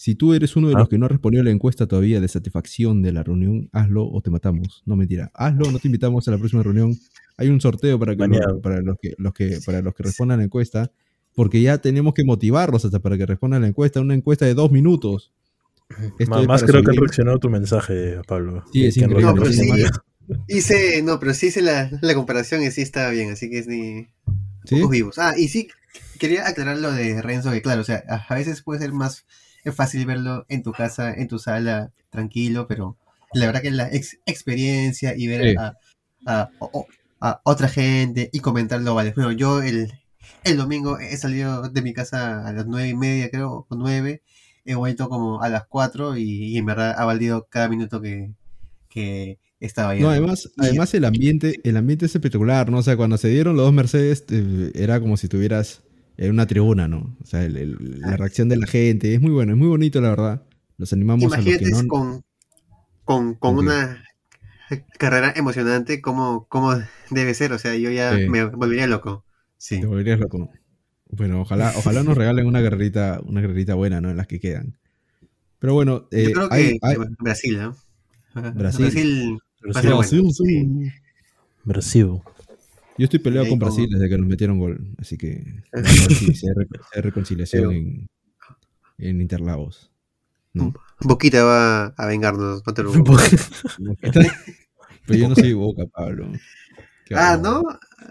[0.00, 0.78] Si tú eres uno de Ah.
[0.78, 4.08] los que no ha respondido a la encuesta todavía de satisfacción de la reunión, hazlo
[4.08, 4.84] o te matamos.
[4.86, 5.28] No mentira.
[5.34, 6.96] Hazlo, no te invitamos a la próxima reunión.
[7.36, 8.28] Hay un sorteo para que,
[8.62, 10.92] para los que, los que, para los que respondan a la encuesta.
[11.34, 14.00] Porque ya tenemos que motivarlos hasta para que respondan a la encuesta.
[14.00, 15.32] Una encuesta de dos minutos.
[16.18, 18.62] Esto Más, creo que han reaccionado tu mensaje, Pablo.
[18.72, 19.22] Sí, es increíble.
[19.22, 19.68] No, pero sí,
[20.48, 23.66] hice, no, pero sí hice la, la comparación y sí estaba bien, así que es
[23.66, 24.06] ni
[24.64, 24.76] ¿Sí?
[24.76, 25.18] pocos vivos.
[25.18, 25.68] Ah, y sí,
[26.18, 29.24] quería aclarar lo de Renzo, que claro, o sea, a veces puede ser más
[29.72, 32.96] fácil verlo en tu casa, en tu sala, tranquilo, pero
[33.32, 35.56] la verdad que la ex- experiencia y ver Sí.
[36.26, 36.50] a,
[37.44, 39.12] otra gente y comentarlo vale.
[39.14, 39.92] Bueno, yo el,
[40.44, 44.22] el domingo he salido de mi casa a las nueve y media, creo, o nueve,
[44.64, 48.32] he vuelto como a las cuatro y, y en verdad ha valido cada minuto que,
[48.88, 50.00] que estaba ahí.
[50.00, 52.78] No, además, además el ambiente, el ambiente es espectacular, ¿no?
[52.78, 55.82] O sea, cuando se dieron los dos Mercedes, eh, era como si estuvieras
[56.18, 57.16] en una tribuna, ¿no?
[57.22, 60.00] O sea, el- el- la reacción de la gente, es muy bueno, es muy bonito,
[60.00, 60.42] la verdad.
[60.76, 61.88] Los animamos a los Imagínate que no.
[61.88, 62.22] con,
[63.04, 64.04] con, con una
[64.98, 66.74] carrera emocionante, ¿cómo, cómo
[67.10, 67.52] debe ser?
[67.52, 68.28] O sea, yo ya Sí.
[68.28, 69.24] me volvería loco.
[69.56, 69.80] Sí.
[69.80, 70.50] Te volverías loco.
[71.10, 74.10] Bueno, ojalá, ojalá nos regalen una carrerita, una carrerita buena, ¿no?
[74.10, 74.76] En las que quedan.
[75.58, 77.76] Pero bueno, eh, yo creo que hay- hay- Brasil, ¿no?
[78.34, 78.52] Brasil.
[78.54, 79.90] Brasil Brasil.
[79.90, 79.96] bueno.
[79.98, 80.90] Brasil, sí.
[81.64, 82.08] Brasil.
[82.98, 85.86] Yo estoy peleado con como- Brasil desde que nos metieron gol, así que a ver
[85.88, 86.52] si se
[87.00, 88.08] reconciliación Pero- en,
[88.98, 89.90] en Interlagos.
[90.54, 90.72] ¿no?
[91.02, 92.62] Boquita va a vengarnos.
[92.66, 93.48] no te preocupes.
[95.06, 96.32] Pero yo no soy Boca, Pablo.
[97.14, 97.38] Ah.
[97.40, 97.62] ¿no?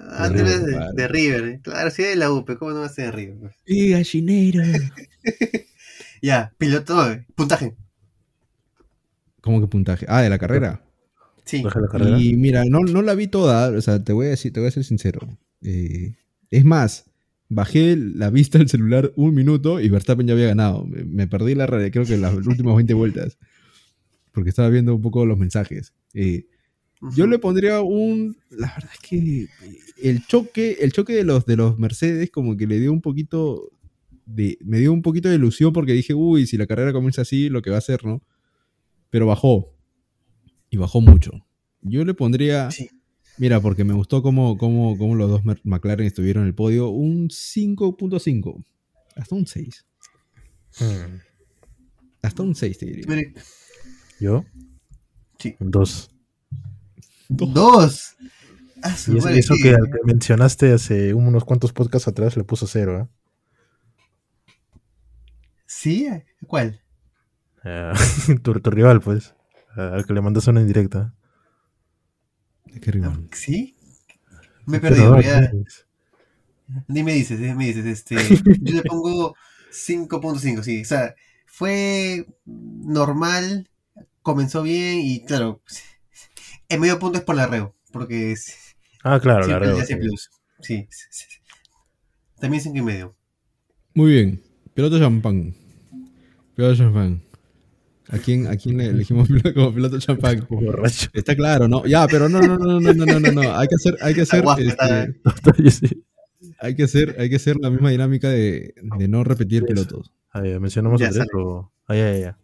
[0.10, 0.94] Ah, tú River, de, claro.
[0.94, 1.60] de River.
[1.62, 2.50] Claro, sí de la UP.
[2.58, 3.52] ¿Cómo no va a ser de River?
[3.66, 4.64] ¡Eh, gallinero!
[6.20, 7.76] Ya, piloto, eh, puntaje.
[9.42, 10.06] ¿Cómo que puntaje?
[10.10, 10.82] Ah, de la carrera.
[11.48, 11.64] Sí.
[12.12, 12.20] La.
[12.22, 14.68] Y mira, no, no la vi toda, o sea, te voy a decir, te voy
[14.68, 15.28] a ser sincero.
[15.62, 16.16] Eh,
[16.52, 17.06] es más,
[17.50, 20.86] bajé la vista del celular un minuto y Verstappen ya había ganado.
[20.86, 23.38] Me, me perdí la re- creo que las últimas 20 vueltas.
[24.32, 25.94] Porque estaba viendo un poco los mensajes.
[26.14, 26.46] Eh,
[27.16, 28.38] yo le pondría un.
[28.50, 29.48] La verdad es que
[30.02, 33.72] el choque, el choque de los de los Mercedes, como que le dio un poquito
[34.26, 34.58] de.
[34.66, 37.62] Me dio un poquito de ilusión porque dije, uy, si la carrera comienza así, lo
[37.62, 38.22] que va a hacer, ¿no?
[39.10, 39.74] Pero bajó.
[40.70, 41.32] Y bajó mucho.
[41.82, 42.72] Yo le pondría.
[42.72, 42.90] Sí.
[43.38, 46.90] Mira, porque me gustó cómo, cómo, cómo los dos McLaren estuvieron en el podio.
[46.90, 48.64] Un 5.5.
[49.16, 49.86] Hasta un 6.
[50.80, 51.18] Hmm.
[52.22, 53.06] Hasta un 6, te diría.
[53.08, 53.34] Mire,
[54.20, 54.44] ¿Yo?
[55.40, 55.56] Sí.
[55.60, 56.10] Dos.
[57.30, 58.16] Dos.
[58.82, 62.68] Ah, su Y eso, que al que mencionaste hace unos cuantos podcasts atrás le puso
[62.68, 63.08] cero, ¿eh?
[65.66, 66.08] ¿Sí?
[66.46, 66.82] ¿Cuál?
[68.44, 69.36] Tu, tu rival, pues.
[69.78, 71.14] Ah, Al que le mandas una indirecta.
[72.82, 73.30] Qué rival.
[73.32, 73.76] ¿Sí?
[74.66, 75.20] Me he perdido.
[75.22, 75.52] Ya.
[76.88, 78.16] Dime dices, dime dices, este,
[78.62, 79.36] yo le pongo
[79.72, 83.70] 5.5, sí, o sea, fue normal,
[84.22, 85.62] comenzó bien y claro,
[86.68, 89.96] el medio punto es por la reo, porque es- Ah, claro, la reo, sí.
[89.96, 90.30] plus,
[90.60, 91.38] sí, sí, sí, sí.
[92.40, 93.16] también 5 y medio.
[93.94, 94.44] Muy bien.
[94.74, 95.56] Piloto champán.
[96.54, 97.24] Piloto champán.
[98.10, 100.46] ¿A quién, a quién le elegimos como piloto champán?
[100.50, 101.10] Borracho.
[101.14, 101.86] Está claro, ¿no?
[101.86, 103.58] Ya, pero no, no, no, no, no, no, no, no.
[103.58, 104.44] Hay que hacer, hay que hacer,
[105.58, 105.98] este,
[106.60, 110.14] hay que hacer, hay que hacer la misma dinámica de, de no repetir pilotos.
[110.32, 111.72] Ah, ya, ¿Mencionamos Ya el tres o...?
[111.88, 112.30] Ah, ya, ya, ya.
[112.30, 112.38] A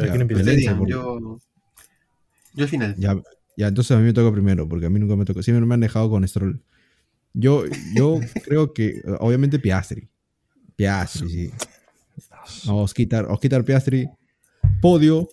[0.00, 0.78] ver, Ya, ¿quién empieza?
[0.86, 1.38] Yo,
[2.54, 2.94] yo al final.
[2.98, 3.16] Ya,
[3.56, 5.42] ya, entonces a mí me toca primero, porque a mí nunca me tocó.
[5.42, 6.62] Siempre me han dejado con Stroll.
[7.32, 7.64] Yo,
[7.94, 10.08] yo creo que, obviamente, Piastri.
[10.74, 11.50] Piastri, sí.
[12.66, 14.08] No, Osquitar, Osquitar Piastri.
[14.80, 15.28] Podio.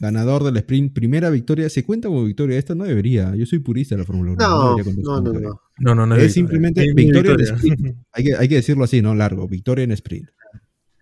[0.00, 0.92] Ganador del sprint.
[0.94, 1.68] Primera victoria.
[1.68, 2.56] ¿Se cuenta como victoria?
[2.58, 3.34] Esto no debería.
[3.34, 4.38] Yo soy purista de la Fórmula 1.
[4.40, 4.84] No, no, no,
[5.32, 5.48] victoria.
[5.48, 5.60] no.
[5.78, 6.30] No, no, no Es victoria.
[6.34, 7.54] simplemente Es mi victoria en victoria.
[7.56, 7.96] sprint.
[8.12, 9.14] Hay que, hay que decirlo así, ¿no?
[9.14, 9.48] Largo.
[9.48, 10.28] Victoria en sprint.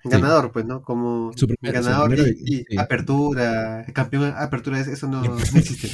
[0.04, 0.82] Ganador, pues, ¿no?
[0.82, 2.78] Como Su primera- su ganador primera y, victoria, y sí.
[2.78, 5.88] apertura, campeón apertura, eso no, no existe.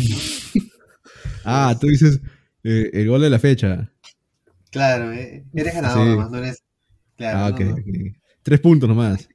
[0.54, 0.62] ¿no?
[1.44, 2.20] Ah, tú dices
[2.62, 3.90] eh, el gol de la fecha.
[4.70, 6.10] Claro, eh, eres ganador Sí.
[6.10, 6.62] nomás, no eres.
[7.16, 7.72] Claro, Ah, no, ok, no.
[7.74, 8.16] ok.
[8.42, 9.28] Tres puntos nomás.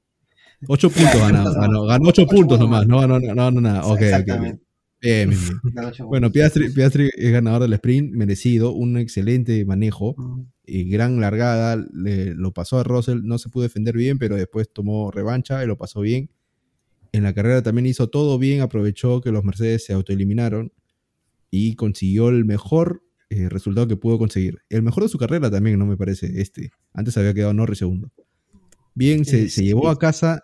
[0.68, 1.44] Ocho puntos ganó.
[1.54, 2.88] Ganó, ganó ocho Ocho puntos nomás.
[2.88, 3.86] No, no, no, no, no, nada.
[3.86, 4.28] Ok, ok.
[5.00, 5.32] Bien, bien.
[5.74, 10.54] Ganó Bueno, Piastri, Piastri es ganador del sprint, merecido, un excelente manejo, puntos.
[10.66, 14.70] y gran largada, le- lo pasó a Russell, no se pudo defender bien, pero después
[14.74, 16.32] tomó revancha y lo pasó bien.
[17.12, 20.72] En la carrera también hizo todo bien, aprovechó que los Mercedes se autoeliminaron
[21.52, 24.60] y consiguió el mejor eh, resultado que pudo conseguir.
[24.70, 26.72] El mejor de su carrera también, no me parece, este.
[26.94, 28.12] Antes había quedado Norris segundo.
[28.96, 30.44] Bien, se, se llevó a casa,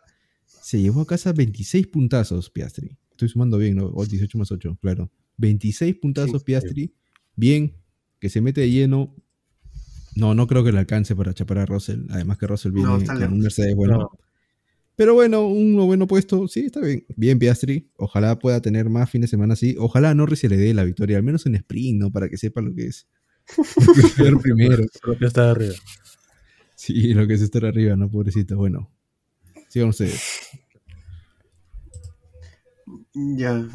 [0.63, 2.97] se llevó a casa 26 puntazos Piastri.
[3.11, 3.87] Estoy sumando bien, ¿no?
[3.87, 5.11] O 18 más 8, claro.
[5.37, 6.95] 26 puntazos Sí, Piastri.
[7.35, 7.75] Bien,
[8.19, 9.13] que se mete de lleno.
[10.15, 12.05] No, no creo que le alcance para chapar a Russell.
[12.09, 13.97] Además que Russell viene No, con un Mercedes bueno.
[13.97, 14.11] No.
[14.95, 17.05] Pero bueno, un noveno puesto, sí, está bien.
[17.17, 17.91] Bien, Piastri.
[17.97, 19.75] Ojalá pueda tener más fines de semana así.
[19.77, 22.11] Ojalá a Norris se le dé la victoria, al menos en sprint, ¿no?
[22.11, 23.07] Para que sepa lo que es.
[24.41, 24.85] Primero.
[25.01, 25.73] Creo que está arriba.
[26.75, 28.09] Sí, lo que es estar arriba, ¿no?
[28.09, 28.55] Pobrecito.
[28.55, 28.92] Bueno,
[29.73, 30.21] sigan ustedes.
[33.13, 33.67] Ya.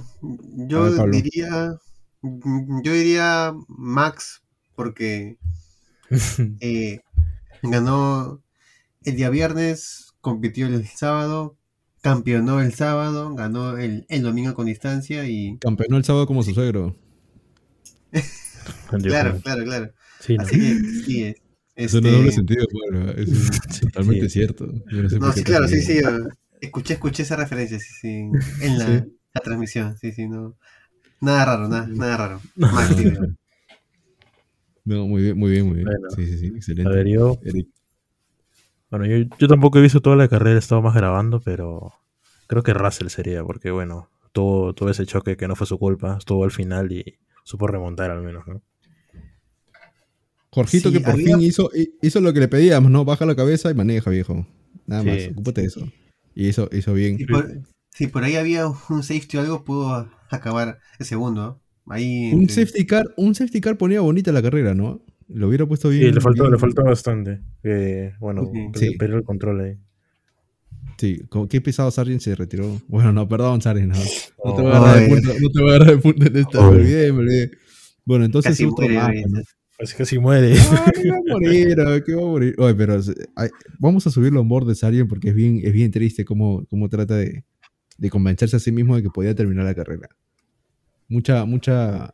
[0.69, 1.75] Yo ver, diría.
[2.23, 4.43] Yo diría Max,
[4.77, 5.39] porque
[6.61, 7.01] eh,
[7.63, 8.41] ganó
[9.05, 11.57] el día viernes, compitió el sábado,
[12.01, 15.59] campeonó el sábado, ganó el, el domingo con distancia y.
[15.59, 16.97] Campeonó el sábado como su suegro.
[19.03, 19.93] Claro, claro, claro.
[20.21, 20.43] Sí, ¿no?
[20.43, 21.25] Así que sí.
[21.25, 21.37] es-
[21.79, 23.11] Eso este, no doble sentido, Pablo.
[23.13, 24.39] Eso es Sí, totalmente sí.
[24.41, 24.67] cierto.
[24.67, 26.01] No sé sí, claro, sí, sí.
[26.61, 28.09] Escuché, escuché esa referencia, sí, sí.
[28.63, 29.05] En la, Sí.
[29.35, 30.57] la transmisión, sí, sí, no.
[31.21, 32.41] Nada raro, nada, nada raro.
[34.85, 35.87] No, muy bien, muy bien, muy bien.
[35.87, 36.09] Bueno.
[36.17, 36.91] Sí, sí, sí, excelente.
[36.91, 37.69] A ver, yo, Eric.
[38.91, 41.93] bueno, yo, yo tampoco he visto toda la carrera, he estado más grabando, pero
[42.47, 46.17] creo que Russell sería, porque bueno, tuvo, tuvo ese choque que no fue su culpa,
[46.19, 48.63] estuvo al final y supo remontar al menos, ¿no?
[50.51, 51.71] Jorgito Sí, que por había- fin hizo,
[52.03, 53.05] hizo lo que le pedíamos, ¿no?
[53.05, 54.47] Baja la cabeza y maneja, viejo.
[54.87, 55.93] Nada Sí, más, ocúpate de eso.
[56.35, 57.19] Y hizo, hizo bien.
[57.19, 57.61] Si por,
[57.93, 61.61] si por ahí había un safety o algo, pudo acabar el segundo.
[61.87, 61.93] ¿no?
[61.95, 62.31] Ahí.
[62.33, 65.05] Un entre- safety car, un safety car ponía bonita la carrera, ¿no?
[65.29, 66.05] Lo hubiera puesto bien.
[66.09, 67.41] Sí, le faltó, bien- le faltó bastante.
[67.63, 68.97] que, bueno, Sí.
[68.99, 69.77] perdió el control ahí.
[70.99, 72.81] Sí, como- qué pesado Sargent se retiró.
[72.89, 73.93] Bueno, no, perdón, Sargent.
[73.95, 73.99] No,
[74.45, 76.37] no te voy a agarrar de punto, no te voy a agarrar de punto en
[76.37, 76.59] esta.
[76.61, 76.71] Oh.
[76.73, 77.51] Me olvidé, me olvidé.
[78.05, 79.23] Bueno, entonces Casi otro muere, más, ahí.
[79.79, 79.87] ¿No?
[79.87, 80.53] Casi casi muere.
[80.53, 82.55] Ay, va a morir, que va a morir.
[82.59, 83.01] Oye, pero
[83.37, 83.49] ay,
[83.79, 87.17] vamos a subirlo en board de porque es bien, es bien triste cómo, cómo trata
[87.17, 87.45] de,
[87.99, 90.09] de convencerse a sí mismo de que podía terminar la carrera.
[91.09, 92.13] Mucha, mucha.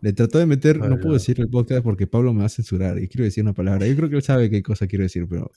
[0.00, 2.98] Le trató de meter, no puedo decir el podcast porque Pablo me va a censurar
[2.98, 3.86] y quiero decir una palabra.
[3.86, 5.50] Yo creo que él sabe qué cosa quiero decir, pero.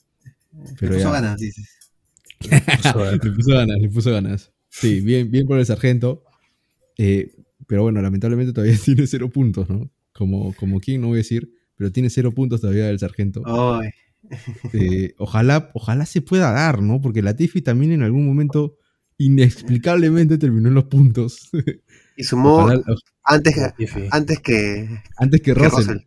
[0.78, 1.20] Pero le puso ya.
[1.20, 1.92] ganas, dices.
[2.50, 4.52] le puso ganas, le puso ganas.
[4.68, 6.24] Sí, bien, bien por el sargento.
[6.96, 7.32] Eh,
[7.66, 9.90] pero bueno, lamentablemente todavía tiene cero puntos, ¿no?
[10.20, 13.42] Como, como quien no voy a decir, pero tiene cero puntos todavía el sargento.
[13.46, 13.88] Ay,
[14.74, 17.00] Eh, ojalá, ojalá se pueda dar, ¿no?
[17.00, 18.76] Porque la Tiffy también en algún momento
[19.16, 21.48] inexplicablemente terminó en los puntos.
[22.18, 22.82] y sumó Ojalá-
[23.24, 25.78] antes, que- antes que, antes que que Russell.
[25.86, 25.98] Russell.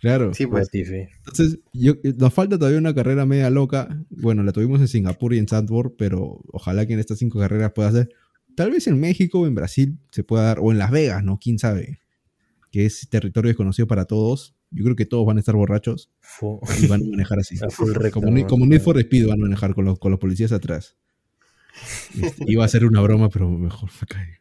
[0.00, 0.34] Claro.
[0.34, 0.68] Sí, pues.
[0.74, 4.04] Entonces, yo, eh, nos falta todavía una carrera media loca.
[4.10, 7.70] Bueno, la tuvimos en Singapur y en Zandvoort, pero ojalá que en estas cinco carreras
[7.72, 8.08] pueda ser.
[8.56, 11.38] Tal vez en México o en Brasil se pueda dar, o en Las Vegas, ¿no?
[11.38, 12.00] Quién sabe.
[12.72, 14.54] Que es territorio desconocido para todos.
[14.72, 16.10] Yo creo que todos van a estar borrachos
[16.82, 17.56] y van a manejar así.
[17.94, 18.48] recta, Como, ni- ¿no?
[18.48, 20.96] como Need for Speed van a manejar con los, con los policías atrás.
[22.20, 24.38] Este, iba a ser una broma, pero mejor fue caer.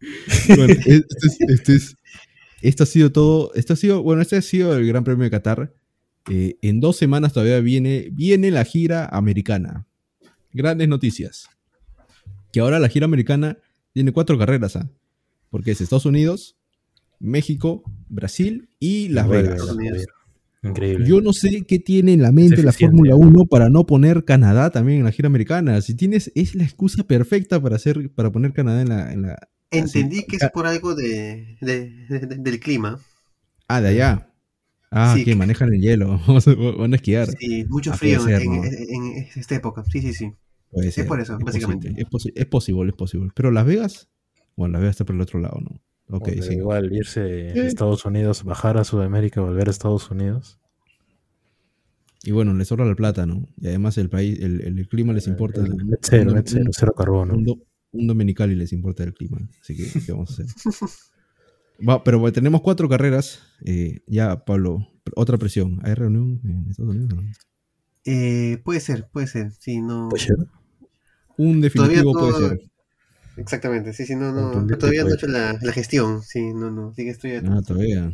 [0.48, 1.96] Bueno, este es- este es-
[2.60, 3.52] esto ha sido todo.
[3.54, 5.72] Esto ha sido, bueno, este ha sido el Gran Premio de Qatar.
[6.30, 9.86] Eh, en dos semanas todavía viene, viene la gira americana.
[10.52, 11.48] Grandes noticias.
[12.52, 13.58] Que ahora la gira americana
[13.92, 14.88] tiene cuatro carreras, ¿ah?
[15.50, 16.56] Porque es Estados Unidos,
[17.22, 19.60] México, Brasil y Las Vegas.
[20.64, 21.06] Increíble.
[21.08, 22.72] Yo no sé qué tiene en la mente Es la.
[22.72, 25.80] Fórmula 1 para no poner Canadá también en la gira americana.
[25.80, 29.48] Si tienes, es la excusa perfecta para hacer, para poner Canadá en la, en la-
[29.72, 30.26] Entendí así.
[30.26, 33.00] que es por algo de, de- de- de- del clima.
[33.66, 34.28] Ah, de allá.
[34.90, 35.24] Ah, Sí.
[35.24, 36.20] que manejan el hielo.
[36.28, 37.28] Vamos a- Van a esquiar.
[37.38, 38.64] Sí, mucho Ah, frío ser, en, ¿no?
[38.64, 39.82] en- en esta época.
[39.90, 40.32] Sí, sí, sí.
[40.70, 41.06] Puede ser.
[41.06, 41.88] por eso, básicamente.
[42.08, 43.30] posible, Es, es posible, es posible.
[43.34, 44.08] Pero Las Vegas,
[44.56, 45.80] bueno, Las Vegas está por el otro lado, ¿no?
[46.14, 46.54] Ok, sí.
[46.54, 47.66] Igual irse de.
[47.66, 50.58] Estados Unidos, bajar a Sudamérica, volver a Estados Unidos.
[52.24, 53.48] Y bueno, les sobra la plata, ¿no?
[53.60, 55.60] Y además el país, el, el- clima les importa.
[55.62, 57.34] El- el cero, Un- cero, un- cero carbono.
[57.34, 57.58] Un, do-
[57.92, 59.38] un dominical y les importa el clima.
[59.60, 60.46] Así que, ¿qué vamos a hacer?
[61.88, 63.40] Va, pero bueno, tenemos cuatro carreras.
[63.64, 64.86] Eh, ya, Pablo,
[65.16, 65.80] otra presión.
[65.82, 67.14] ¿Hay reunión en Estados Unidos?
[67.14, 67.22] no?
[68.04, 69.50] Eh, puede ser, puede ser.
[69.52, 70.08] Sí, no.
[70.10, 70.36] Puede ser.
[71.38, 72.60] Un definitivo no- puede ser.
[73.36, 73.92] Exactamente.
[73.92, 74.66] Sí, sí, no, no.
[74.76, 76.22] Todavía no he hecho la, la gestión.
[76.22, 76.94] Sí, no, no.
[76.94, 78.12] Sí que estoy Ah, todavía.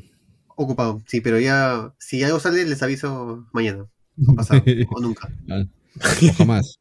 [0.57, 1.03] ocupado.
[1.07, 1.95] Sí, pero ya.
[1.99, 3.86] Si algo sale, les aviso mañana.
[4.27, 4.62] O pasado.
[4.90, 5.28] o nunca.
[5.51, 5.65] Ah,
[6.01, 6.78] o jamás.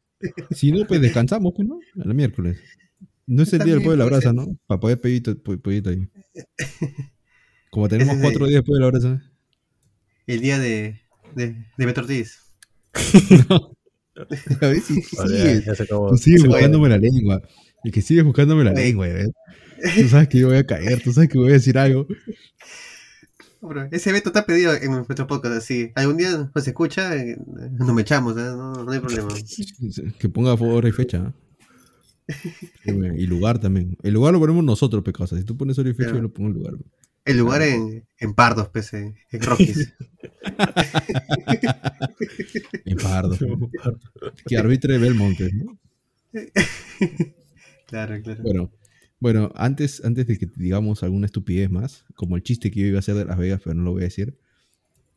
[0.50, 1.78] Si no, pues descansamos, pues, ¿no?
[2.04, 2.58] El miércoles.
[3.26, 4.58] No es el día del pollo de la También brasa, ¿no?
[4.66, 5.00] Para poder
[5.42, 6.08] po- pollito ahí.
[7.70, 9.22] Como tenemos es cuatro de- días después de la brasa.
[10.26, 11.00] El día de.
[11.34, 12.38] de, de Beto Ortiz.
[14.60, 15.64] A ver si sigues
[16.40, 16.48] se puede.
[16.48, 17.40] buscándome la lengua.
[17.84, 19.30] El que sigue buscándome la lengua, ¿ves?
[19.96, 22.06] Tú sabes que yo voy a caer, tú sabes que voy a decir algo.
[23.90, 25.56] Ese Beto está pedido en nuestro podcast.
[25.56, 25.90] Así.
[25.96, 27.36] Algún día nos escucha, eh,
[27.72, 28.36] nos me echamos.
[28.36, 28.40] ¿eh?
[28.40, 29.28] No, no hay problema.
[30.18, 31.34] Que ponga hora y fecha.
[32.28, 32.34] ¿eh?
[32.84, 33.96] Sí, güey, Y lugar también.
[34.02, 35.36] El lugar lo ponemos nosotros, pecasa.
[35.36, 36.16] Si tú pones hora y fecha, Claro.
[36.18, 36.74] yo lo pongo el lugar.
[36.74, 36.84] güey.
[37.24, 39.14] El lugar en, en Pardos, pese.
[39.30, 39.92] En Rockies.
[42.84, 43.36] En Pardo.
[44.46, 45.78] que arbitre Belmont, ¿no?
[47.88, 48.42] Claro, claro.
[48.42, 48.72] Bueno,
[49.18, 52.96] bueno antes, antes de que digamos alguna estupidez más, como el chiste que yo iba
[52.96, 54.38] a hacer de Las Vegas, pero no lo voy a decir.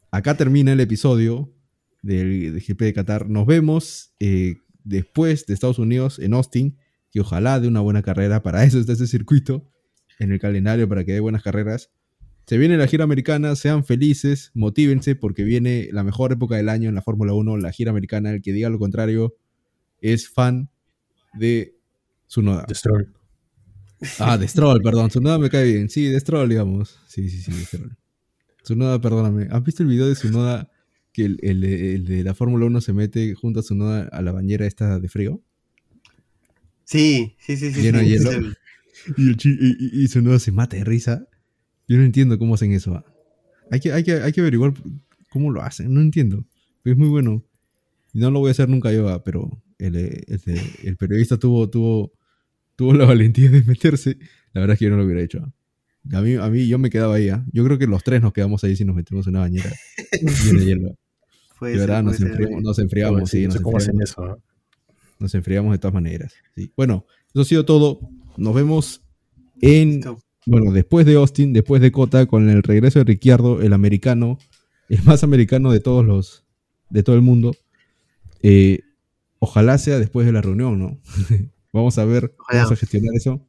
[0.10, 1.53] Acá termina el episodio
[2.02, 3.30] del, del GP de Qatar.
[3.30, 6.77] Nos vemos eh, después de Estados Unidos en Austin,
[7.11, 8.43] que ojalá dé una buena carrera.
[8.43, 9.69] Para eso está ese circuito
[10.19, 11.91] en el calendario, para que dé buenas carreras.
[12.48, 16.89] Se viene la gira americana, sean felices, motívense, porque viene la mejor época del año
[16.89, 18.31] en la Fórmula 1, la gira americana.
[18.31, 19.35] El que diga lo contrario
[20.02, 20.69] es fan
[21.34, 21.77] de
[22.31, 22.65] Tsunoda.
[22.65, 23.13] The Stroll.
[24.19, 25.09] Ah, de Stroll, perdón.
[25.09, 25.89] Tsunoda me cae bien.
[25.89, 26.97] Sí, de Stroll, digamos.
[27.07, 27.97] Sí, sí, sí, de Stroll.
[28.63, 29.47] Tsunoda, perdóname.
[29.51, 30.71] ¿Has visto el video de Tsunoda
[31.11, 34.31] que el, el- el de la Fórmula 1 se mete junto a Tsunoda a la
[34.31, 35.41] bañera esta de frío?
[36.85, 37.81] Sí, sí, sí, sí.
[37.81, 38.31] Lleno sí, de hielo.
[38.31, 38.57] el-
[39.17, 41.27] Y, el chi- y, y- y Tsunoda se mata de risa.
[41.87, 42.93] Yo no entiendo cómo hacen eso.
[42.95, 43.05] ah.
[43.71, 44.73] Hay que, hay, que, hay que averiguar
[45.29, 45.93] cómo lo hacen.
[45.93, 46.45] No entiendo.
[46.81, 47.43] Pero es muy bueno.
[48.13, 49.95] Y no lo voy a hacer nunca yo, ah, pero el,
[50.27, 52.11] este, el periodista tuvo, tuvo,
[52.76, 54.18] tuvo la valentía de meterse.
[54.53, 55.39] La verdad es que yo no lo hubiera hecho.
[56.11, 57.30] A mí, a mí yo me quedaba ahí.
[57.30, 57.45] ah.
[57.53, 59.72] Yo creo que los tres nos quedamos ahí si nos metemos en una bañera
[60.53, 60.95] llena de
[61.60, 62.27] puede De ser, verdad, nos ser.
[62.27, 64.41] enfriamos, nos enfriamos, sí, no nos sé cómo hacen eso.
[65.19, 66.34] Nos enfriamos de todas maneras.
[66.56, 66.72] sí.
[66.76, 67.99] Bueno, eso ha sido todo.
[68.38, 69.03] Nos vemos
[69.61, 70.19] en Listo.
[70.48, 74.39] bueno, después de Austin, después de Cota, con el regreso de Ricciardo, el americano,
[74.89, 76.43] el más americano de todos los,
[76.89, 77.56] de todo el mundo.
[78.41, 78.80] Eh,
[79.38, 80.99] ojalá sea después de la reunión, ¿no?
[81.73, 82.64] vamos a ver, Ojalá.
[82.64, 83.41] vamos a gestionar eso.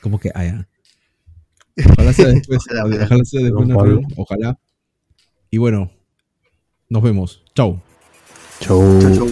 [0.00, 0.68] Como que haya.
[1.92, 3.24] Ojalá sea después, Ojalá, ojalá, ojalá.
[3.24, 4.58] sea después reunión, ojalá.
[5.50, 5.90] Y bueno,
[6.88, 7.42] nos vemos.
[7.54, 7.80] Chau.
[8.60, 9.00] Chau.
[9.00, 9.28] Chau, chau.